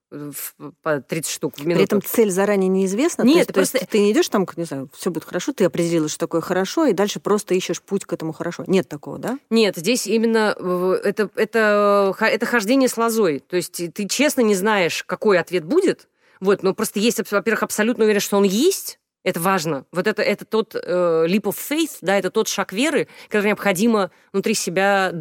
по 0.82 1.02
30 1.02 1.32
штук 1.32 1.58
в 1.58 1.66
минуту. 1.66 1.76
При 1.76 1.84
этом 1.84 2.02
цель 2.02 2.30
заранее 2.30 2.70
неизвестна? 2.70 3.24
Нет, 3.24 3.34
то 3.34 3.40
есть, 3.40 3.54
просто... 3.54 3.78
то 3.80 3.84
есть 3.84 3.92
ты 3.92 4.00
не 4.00 4.12
идешь 4.12 4.30
там, 4.30 4.48
не 4.56 4.64
знаю, 4.64 4.90
все 4.96 5.12
будет 5.12 5.26
хорошо, 5.26 5.52
ты 5.54 5.66
определила, 5.66 6.08
что 6.08 6.20
такое 6.20 6.42
хорошо, 6.42 6.86
и 6.86 6.94
дальше 6.94 7.20
просто 7.20 7.54
ищешь 7.54 7.82
путь 7.82 8.06
к 8.06 8.14
этому 8.14 8.32
хорошо. 8.32 8.64
Нет 8.68 8.88
такого, 8.88 9.18
да? 9.18 9.40
Нет, 9.50 9.76
здесь 9.78 10.08
именно 10.08 10.56
это, 11.04 11.30
это, 11.36 12.16
это 12.20 12.46
хождение 12.46 12.88
с 12.88 12.98
лозой. 12.98 13.40
То 13.40 13.56
есть 13.56 13.82
ты 13.94 14.08
честно 14.08 14.42
не 14.42 14.56
знаешь, 14.56 15.04
какой 15.04 15.40
ответ 15.40 15.66
будет, 15.66 16.08
вот, 16.40 16.64
но 16.64 16.74
просто 16.74 17.00
есть, 17.00 17.20
во-первых, 17.32 17.64
абсолютно 17.64 18.04
уверен, 18.04 18.22
что 18.22 18.38
он 18.38 18.44
есть, 18.44 19.00
это 19.24 19.40
важно. 19.40 19.86
Вот 19.92 20.08
это, 20.08 20.22
это 20.22 20.46
тот 20.46 20.76
э, 20.76 21.26
leap 21.28 21.44
of 21.44 21.56
faith, 21.56 21.98
да, 22.02 22.18
это 22.18 22.30
тот 22.30 22.48
шаг 22.48 22.72
веры, 22.72 23.08
который 23.28 23.48
необходимо 23.48 24.12
внутри 24.32 24.54
себя 24.54 25.14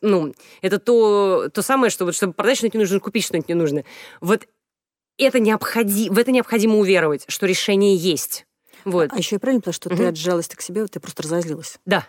ну, 0.00 0.34
это 0.62 0.78
то, 0.78 1.48
то 1.52 1.62
самое, 1.62 1.90
что 1.90 2.04
вот, 2.04 2.14
чтобы 2.14 2.32
продать 2.32 2.56
что-нибудь 2.56 2.74
не 2.74 2.80
нужно, 2.80 3.00
купить 3.00 3.24
что-нибудь 3.24 3.48
не 3.48 3.54
нужно. 3.54 3.84
Вот 4.20 4.46
это 5.16 5.38
необходимо, 5.38 6.14
в 6.14 6.18
это 6.18 6.32
необходимо 6.32 6.78
уверовать, 6.78 7.24
что 7.28 7.46
решение 7.46 7.94
есть. 7.94 8.46
Вот. 8.84 9.12
А 9.12 9.16
еще 9.16 9.36
я 9.36 9.40
правильно 9.40 9.60
поняла, 9.60 9.74
что 9.74 9.88
угу. 9.88 9.96
ты 9.96 10.06
от 10.06 10.16
жалости 10.16 10.56
к 10.56 10.62
себе 10.62 10.86
ты 10.86 11.00
просто 11.00 11.22
разозлилась? 11.22 11.78
Да. 11.84 12.06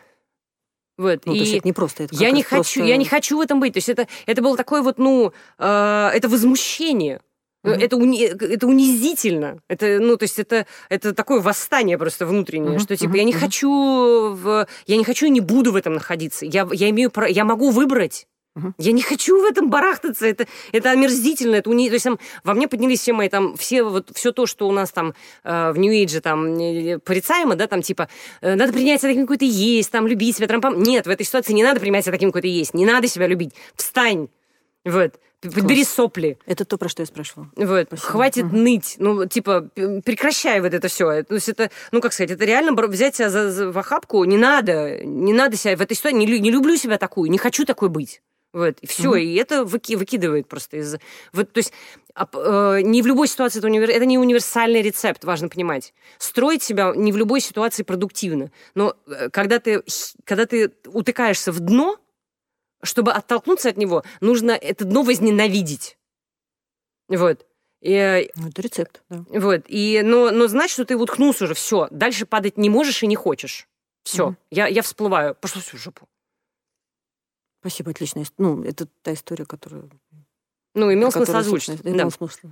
Вот. 0.98 1.26
Ну, 1.26 1.34
и 1.34 1.38
то 1.38 1.44
есть 1.44 1.56
это 1.56 1.68
не 1.68 1.74
просто 1.74 2.04
это. 2.04 2.16
Я 2.16 2.32
не 2.32 2.44
хочу, 2.44 2.56
просто... 2.56 2.84
я 2.84 2.98
не 2.98 3.06
хочу 3.06 3.38
в 3.38 3.42
этом 3.42 3.60
быть. 3.60 3.74
То 3.74 3.78
есть 3.78 3.90
это 3.90 4.08
это 4.26 4.42
было 4.42 4.56
такое 4.56 4.82
вот, 4.82 4.98
ну, 4.98 5.34
э, 5.58 6.10
это 6.14 6.30
возмущение. 6.30 7.22
Mm-hmm. 7.64 7.84
Это, 7.84 7.98
уни, 7.98 8.24
это 8.24 8.68
унизительно. 8.68 9.60
Это, 9.68 10.00
ну, 10.00 10.18
то 10.18 10.24
есть 10.24 10.40
это, 10.40 10.66
это 10.90 11.14
такое 11.14 11.42
восстание 11.42 11.98
просто 11.98 12.26
внутреннее, 12.26 12.78
mm-hmm. 12.78 12.80
что 12.80 12.98
типа 12.98 13.14
mm-hmm. 13.14 13.18
я 13.18 13.24
не 13.24 13.34
хочу 13.34 14.34
в, 14.34 14.68
я 14.88 14.98
не 14.98 15.04
хочу 15.04 15.28
и 15.28 15.30
не 15.30 15.42
буду 15.42 15.72
в 15.72 15.76
этом 15.76 15.94
находиться. 15.94 16.46
Я, 16.46 16.68
я 16.72 16.90
имею 16.90 17.12
я 17.30 17.46
могу 17.46 17.70
выбрать. 17.70 18.28
Uh-huh. 18.58 18.74
Я 18.78 18.92
не 18.92 19.02
хочу 19.02 19.42
в 19.42 19.46
этом 19.46 19.70
барахтаться, 19.70 20.28
это, 20.28 20.46
это 20.74 20.92
омерзительно, 20.92 21.56
это 21.56 21.70
уни... 21.70 21.88
то 21.88 21.94
есть 21.94 22.04
там 22.04 22.20
во 22.44 22.54
мне 22.54 22.68
поднялись 22.68 23.00
все 23.00 23.14
мои 23.14 23.30
там, 23.30 23.56
все 23.56 23.82
вот, 23.82 24.10
все 24.14 24.34
то, 24.34 24.46
что 24.46 24.68
у 24.68 24.74
нас 24.74 24.92
там 24.92 25.14
э, 25.46 25.72
в 25.72 25.78
Нью-Эйдже 25.78 26.20
там 26.20 26.60
э, 26.60 27.00
порицаемо, 27.00 27.56
да, 27.56 27.68
там 27.68 27.82
типа, 27.82 28.10
э, 28.42 28.56
надо 28.56 28.74
принять 28.74 29.00
себя 29.00 29.12
таким, 29.12 29.24
какой 29.26 29.38
ты 29.38 29.48
есть, 29.50 29.90
там, 29.90 30.06
любить 30.06 30.36
себя, 30.36 30.48
трампам. 30.48 30.84
Нет, 30.84 31.08
в 31.08 31.10
этой 31.10 31.26
ситуации 31.26 31.54
не 31.54 31.64
надо 31.64 31.80
принимать 31.80 32.04
себя 32.04 32.12
таким, 32.12 32.32
какой 32.32 32.42
ты 32.42 32.50
есть, 32.50 32.74
не 32.74 32.86
надо 32.86 33.08
себя 33.08 33.26
любить. 33.26 33.54
Встань, 33.76 34.28
вот. 34.84 35.14
Подбери 35.42 35.84
сопли. 35.84 36.38
Это 36.46 36.66
то, 36.66 36.78
про 36.78 36.88
что 36.88 37.02
я 37.02 37.06
спрашивала. 37.08 37.50
Вот. 37.56 37.88
Спасибо. 37.88 38.08
Хватит 38.12 38.46
угу. 38.46 38.58
ныть. 38.58 38.96
Ну, 39.00 39.26
типа, 39.26 39.70
прекращай 39.74 40.62
вот 40.62 40.74
это 40.74 40.88
все. 40.88 41.24
То 41.24 41.36
есть 41.36 41.50
это, 41.50 41.72
ну, 41.92 42.00
как 42.00 42.14
сказать, 42.14 42.32
это 42.32 42.46
реально 42.46 42.74
взять 42.88 43.16
себя 43.16 43.30
за, 43.30 43.50
за, 43.50 43.72
в 43.72 43.78
охапку 43.78 44.24
не 44.24 44.38
надо. 44.38 45.04
Не 45.04 45.34
надо 45.34 45.58
себя 45.58 45.76
в 45.76 45.82
этой 45.82 45.96
ситуации. 45.98 46.18
Не, 46.18 46.40
не 46.40 46.52
люблю 46.52 46.76
себя 46.78 46.98
такую, 46.98 47.32
не 47.32 47.38
хочу 47.38 47.66
такой 47.66 47.90
быть. 47.90 48.22
Вот, 48.54 48.80
и 48.82 48.88
все, 48.88 49.10
угу. 49.10 49.16
и 49.16 49.36
это 49.36 49.64
выки, 49.64 49.96
выкидывает 49.96 50.48
просто 50.48 50.78
из... 50.78 50.98
Вот, 51.32 51.54
то 51.54 51.60
есть 51.60 51.72
э, 52.16 52.80
не 52.84 53.02
в 53.02 53.08
любой 53.08 53.30
ситуации 53.30 53.60
это, 53.60 53.68
универ... 53.68 53.90
это 53.90 54.06
не 54.06 54.18
универсальный 54.18 54.82
рецепт, 54.82 55.24
важно 55.24 55.48
понимать. 55.48 55.94
Строить 56.18 56.62
себя 56.62 56.92
не 56.94 57.14
в 57.14 57.18
любой 57.18 57.40
ситуации 57.40 57.84
продуктивно. 57.84 58.52
Но 58.76 58.94
э, 59.08 59.30
когда 59.30 59.60
ты, 59.60 59.82
когда 60.26 60.46
ты 60.46 60.74
утыкаешься 60.86 61.54
в 61.54 61.62
дно, 61.62 61.98
чтобы 62.84 63.12
оттолкнуться 63.12 63.70
от 63.70 63.78
него, 63.78 64.04
нужно 64.20 64.52
это 64.52 64.86
дно 64.86 65.04
возненавидеть. 65.04 65.98
Вот. 67.08 67.46
И, 67.82 67.94
э, 67.94 68.28
ну, 68.36 68.50
это 68.50 68.62
рецепт, 68.62 69.02
да. 69.10 69.26
Вот. 69.30 69.64
И, 69.68 70.02
но, 70.04 70.32
но 70.32 70.48
знать, 70.48 70.70
что 70.70 70.86
ты 70.86 70.96
уткнулся 70.96 71.46
уже, 71.46 71.54
все. 71.54 71.88
Дальше 71.92 72.26
падать 72.26 72.58
не 72.58 72.70
можешь 72.70 73.02
и 73.04 73.08
не 73.08 73.16
хочешь. 73.16 73.68
Все. 74.04 74.28
Угу. 74.28 74.36
Я, 74.52 74.68
я 74.68 74.82
всплываю. 74.82 75.36
Пошла 75.36 75.62
всю 75.62 75.78
жопу. 75.78 76.08
Спасибо, 77.62 77.92
отличная 77.92 78.26
Ну, 78.38 78.64
это 78.64 78.88
та 79.04 79.14
история, 79.14 79.46
которую... 79.46 79.90
Ну, 80.74 80.92
имел 80.94 81.12
смысл 81.12 81.36
озвучить. 81.36 81.82
Имел 81.84 82.10
да. 82.10 82.16
смысл. 82.18 82.48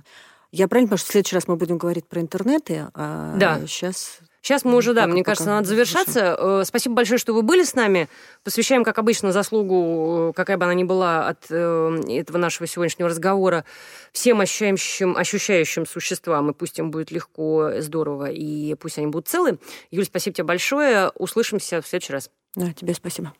Я 0.52 0.68
правильно 0.68 0.88
понимаю, 0.88 0.98
что 0.98 1.08
в 1.08 1.12
следующий 1.12 1.36
раз 1.36 1.48
мы 1.48 1.56
будем 1.56 1.78
говорить 1.78 2.06
про 2.06 2.20
интернеты, 2.20 2.88
а 2.94 3.36
да. 3.36 3.60
сейчас 3.66 4.20
Сейчас 4.42 4.64
мы 4.64 4.76
уже, 4.76 4.94
да, 4.94 5.06
мне 5.06 5.22
кажется, 5.22 5.50
надо 5.50 5.68
завершаться. 5.68 6.20
Хорошо. 6.36 6.60
Э, 6.60 6.64
спасибо 6.64 6.94
большое, 6.94 7.18
что 7.18 7.34
вы 7.34 7.42
были 7.42 7.62
с 7.62 7.74
нами. 7.74 8.08
Посвящаем, 8.42 8.84
как 8.84 8.98
обычно, 8.98 9.32
заслугу, 9.32 10.30
э, 10.30 10.32
какая 10.34 10.56
бы 10.56 10.64
она 10.64 10.74
ни 10.74 10.84
была, 10.84 11.28
от 11.28 11.46
э, 11.50 12.00
этого 12.08 12.38
нашего 12.38 12.66
сегодняшнего 12.66 13.10
разговора 13.10 13.64
всем 14.12 14.40
ощущающим, 14.40 15.16
ощущающим 15.16 15.84
существам. 15.84 16.50
И 16.50 16.54
пусть 16.54 16.78
им 16.78 16.90
будет 16.90 17.10
легко, 17.10 17.72
здорово, 17.78 18.30
и 18.30 18.74
пусть 18.74 18.96
они 18.98 19.08
будут 19.08 19.28
целы. 19.28 19.58
Юль, 19.90 20.06
спасибо 20.06 20.34
тебе 20.34 20.44
большое. 20.44 21.10
Услышимся 21.10 21.82
в 21.82 21.86
следующий 21.86 22.14
раз. 22.14 22.30
Да, 22.56 22.72
тебе 22.72 22.94
спасибо. 22.94 23.34